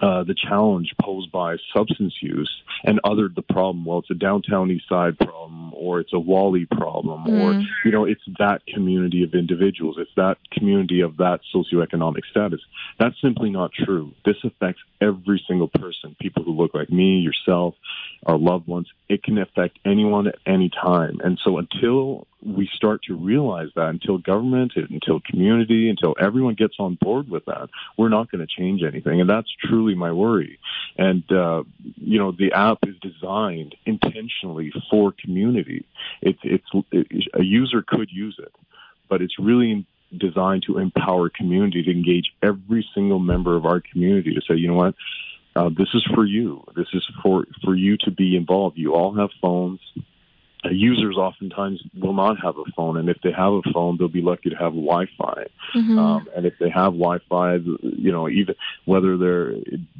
uh, 0.00 0.24
the 0.24 0.34
challenge 0.34 0.94
posed 1.00 1.30
by 1.30 1.56
substance 1.74 2.14
use 2.20 2.50
and 2.84 3.00
othered 3.04 3.34
the 3.34 3.42
problem. 3.42 3.84
Well, 3.84 3.98
it's 3.98 4.10
a 4.10 4.14
downtown 4.14 4.70
east 4.70 4.88
side 4.88 5.18
problem, 5.18 5.72
or 5.74 6.00
it's 6.00 6.12
a 6.12 6.18
Whalley 6.18 6.66
problem, 6.66 7.24
mm. 7.24 7.40
or, 7.42 7.66
you 7.84 7.90
know, 7.90 8.04
it's 8.04 8.22
that 8.38 8.64
community 8.66 9.22
of 9.22 9.34
individuals. 9.34 9.96
It's 9.98 10.10
that 10.16 10.38
community 10.52 11.00
of 11.00 11.18
that 11.18 11.40
socioeconomic 11.54 12.22
status. 12.30 12.60
That's 12.98 13.20
simply 13.20 13.50
not 13.50 13.72
true. 13.72 14.12
This 14.24 14.36
affects 14.44 14.80
every 15.00 15.42
single 15.46 15.68
person, 15.68 16.16
people 16.20 16.44
who 16.44 16.52
look 16.52 16.74
like 16.74 16.90
me, 16.90 17.18
yourself, 17.18 17.74
our 18.26 18.36
loved 18.36 18.66
ones. 18.66 18.86
It 19.08 19.22
can 19.22 19.38
affect 19.38 19.78
anyone 19.84 20.26
at 20.26 20.36
any 20.46 20.68
time. 20.68 21.20
And 21.24 21.38
so 21.42 21.58
until 21.58 22.26
we 22.42 22.68
start 22.74 23.02
to 23.04 23.14
realize 23.14 23.68
that 23.76 23.88
until 23.88 24.18
government, 24.18 24.72
until 24.76 25.20
community, 25.20 25.88
until 25.88 26.14
everyone 26.20 26.54
gets 26.54 26.74
on 26.78 26.98
board 27.00 27.28
with 27.28 27.44
that, 27.46 27.68
we're 27.96 28.08
not 28.08 28.30
going 28.30 28.46
to 28.46 28.46
change 28.46 28.82
anything. 28.82 29.20
And 29.20 29.28
that's 29.28 29.48
truly 29.64 29.94
my 29.94 30.12
worry. 30.12 30.58
And, 30.96 31.24
uh, 31.32 31.64
you 31.96 32.18
know, 32.18 32.32
the 32.32 32.52
app 32.52 32.78
is 32.86 32.96
designed 33.00 33.74
intentionally 33.86 34.72
for 34.90 35.12
community. 35.12 35.86
It's, 36.20 36.40
it's, 36.42 36.66
it, 36.92 37.06
a 37.34 37.42
user 37.42 37.82
could 37.86 38.10
use 38.10 38.36
it, 38.38 38.52
but 39.08 39.22
it's 39.22 39.38
really 39.38 39.86
designed 40.16 40.64
to 40.66 40.78
empower 40.78 41.30
community 41.30 41.82
to 41.82 41.90
engage 41.90 42.32
every 42.42 42.86
single 42.94 43.18
member 43.18 43.56
of 43.56 43.64
our 43.64 43.80
community 43.80 44.34
to 44.34 44.40
say, 44.40 44.56
you 44.56 44.68
know 44.68 44.74
what? 44.74 44.94
Uh, 45.60 45.68
this 45.68 45.88
is 45.94 46.04
for 46.14 46.24
you. 46.24 46.64
This 46.74 46.86
is 46.94 47.06
for, 47.22 47.46
for 47.62 47.74
you 47.74 47.96
to 48.04 48.10
be 48.10 48.36
involved. 48.36 48.78
You 48.78 48.94
all 48.94 49.14
have 49.14 49.30
phones 49.42 49.80
uh, 50.64 50.68
users 50.70 51.16
oftentimes 51.16 51.82
will 51.98 52.12
not 52.12 52.36
have 52.42 52.58
a 52.58 52.64
phone, 52.76 52.98
and 52.98 53.08
if 53.08 53.16
they 53.22 53.32
have 53.32 53.52
a 53.52 53.62
phone, 53.72 53.96
they'll 53.96 54.08
be 54.08 54.20
lucky 54.20 54.50
to 54.50 54.56
have 54.56 54.72
Wi-Fi. 54.72 55.46
Mm-hmm. 55.74 55.98
Um, 55.98 56.28
and 56.36 56.44
if 56.44 56.54
they 56.58 56.68
have 56.68 56.92
Wi-Fi, 56.92 57.54
you 57.82 58.12
know, 58.12 58.28
even 58.28 58.54
whether 58.84 59.16
they're 59.16 59.54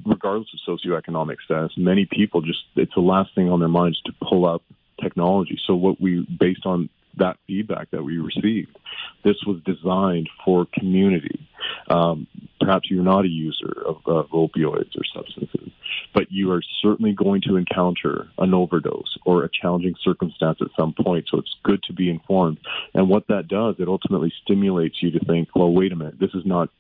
regardless 0.05 0.49
of 0.53 0.79
socioeconomic 0.79 1.37
status, 1.45 1.73
many 1.79 2.07
people 2.07 2.43
just 2.43 2.65
it's 2.77 2.95
the 2.95 3.01
last 3.01 3.35
thing 3.35 3.51
on 3.51 3.61
their 3.61 3.69
minds 3.69 4.01
to 4.03 4.13
pull 4.23 4.45
up 4.45 4.63
technology. 5.01 5.59
So 5.67 5.75
what 5.75 5.99
we 6.01 6.27
based 6.39 6.67
on 6.67 6.91
that 7.21 7.39
feedback 7.47 7.91
that 7.91 8.03
we 8.03 8.18
received. 8.18 8.77
This 9.25 9.37
was 9.47 9.61
designed 9.64 10.29
for 10.45 10.66
community. 10.73 11.49
Um, 11.89 12.27
perhaps 12.61 12.91
you're 12.91 13.05
not 13.05 13.25
a 13.25 13.29
user 13.29 13.83
of, 13.87 13.97
opioids 14.31 14.97
or 14.97 15.05
substances, 15.14 15.71
but 16.14 16.31
you 16.31 16.51
are 16.53 16.62
certainly 16.83 17.12
going 17.12 17.43
to 17.43 17.57
encounter 17.57 18.29
an 18.39 18.55
overdose 18.55 19.16
or 19.25 19.45
a 19.45 19.51
challenging 19.51 19.95
circumstance 20.03 20.59
at 20.61 20.68
some 20.79 20.93
point. 20.93 21.27
So 21.31 21.39
it's 21.39 21.55
good 21.62 21.83
to 21.85 21.93
be 21.93 22.11
informed. 22.11 22.59
And 22.95 23.09
what 23.09 23.29
that 23.29 23.49
does, 23.49 23.77
it 23.79 23.89
ultimately 23.89 24.33
stimulates 24.43 25.03
you 25.03 25.11
to 25.12 25.25
think, 25.25 25.49
well, 25.55 25.73
wait 25.73 25.93
a 25.93 25.97
minute, 25.97 26.18
this 26.18 26.35
is 26.35 26.45
not 26.45 26.71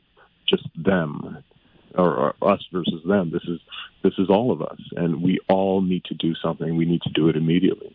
just 0.48 0.68
them 0.76 1.42
or, 1.94 2.34
or 2.40 2.52
us 2.52 2.64
versus 2.72 3.02
them. 3.06 3.30
This 3.32 3.44
is 3.44 3.60
this 4.02 4.14
is 4.18 4.30
all 4.30 4.50
of 4.50 4.62
us, 4.62 4.80
and 4.96 5.22
we 5.22 5.40
all 5.48 5.82
need 5.82 6.04
to 6.04 6.14
do 6.14 6.34
something. 6.34 6.76
We 6.76 6.86
need 6.86 7.02
to 7.02 7.10
do 7.10 7.28
it 7.28 7.36
immediately. 7.36 7.94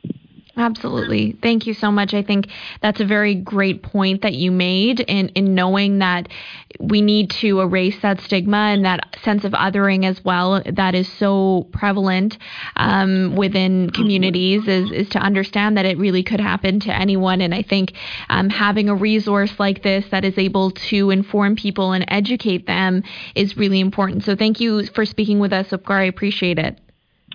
Absolutely. 0.58 1.34
Thank 1.42 1.68
you 1.68 1.74
so 1.74 1.92
much. 1.92 2.14
I 2.14 2.22
think 2.24 2.48
that's 2.82 3.02
a 3.02 3.06
very 3.06 3.36
great 3.36 3.84
point 3.84 4.22
that 4.22 4.36
you 4.36 4.52
made 4.52 5.02
in, 5.02 5.28
in 5.30 5.54
knowing 5.54 6.00
that 6.00 6.30
we 6.80 7.02
need 7.02 7.30
to 7.32 7.60
erase 7.60 8.00
that 8.02 8.22
stigma 8.22 8.58
and 8.58 8.86
that 8.86 9.18
sense 9.22 9.44
of 9.44 9.52
othering 9.52 10.06
as 10.06 10.24
well 10.24 10.62
that 10.66 10.96
is 10.96 11.12
so 11.12 11.68
prevalent 11.74 12.38
um, 12.78 13.36
within 13.36 13.90
communities 13.90 14.66
is, 14.68 14.92
is 14.92 15.10
to 15.10 15.20
understand 15.20 15.76
that 15.78 15.86
it 15.86 15.98
really 15.98 16.24
could 16.24 16.40
happen 16.40 16.80
to 16.82 16.96
anyone. 16.96 17.42
And 17.42 17.54
I 17.54 17.62
think 17.62 17.92
um, 18.30 18.50
having 18.50 18.88
a 18.88 18.96
resource 18.96 19.54
like 19.60 19.84
this 19.84 20.06
that 20.12 20.24
is 20.24 20.38
able 20.38 20.72
to 20.72 21.10
inform 21.10 21.58
people 21.58 21.92
and 21.92 22.06
educate 22.08 22.66
them 22.66 23.04
is 23.36 23.58
really 23.58 23.82
important. 23.82 24.24
So 24.24 24.38
thank 24.38 24.62
you 24.62 24.86
for 24.88 25.06
speaking 25.06 25.40
with 25.40 25.52
us, 25.52 25.68
Upkar. 25.68 26.00
I 26.00 26.04
appreciate 26.06 26.60
it. 26.60 26.80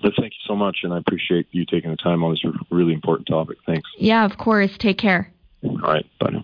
But 0.01 0.13
thank 0.19 0.33
you 0.33 0.39
so 0.47 0.55
much, 0.55 0.79
and 0.83 0.93
I 0.93 0.97
appreciate 0.97 1.47
you 1.51 1.65
taking 1.65 1.91
the 1.91 1.97
time 1.97 2.23
on 2.23 2.31
this 2.31 2.43
really 2.69 2.93
important 2.93 3.27
topic. 3.27 3.57
Thanks. 3.65 3.89
Yeah, 3.97 4.25
of 4.25 4.37
course. 4.37 4.71
Take 4.77 4.97
care. 4.97 5.31
All 5.63 5.77
right. 5.77 6.05
Bye 6.19 6.31
now. 6.31 6.43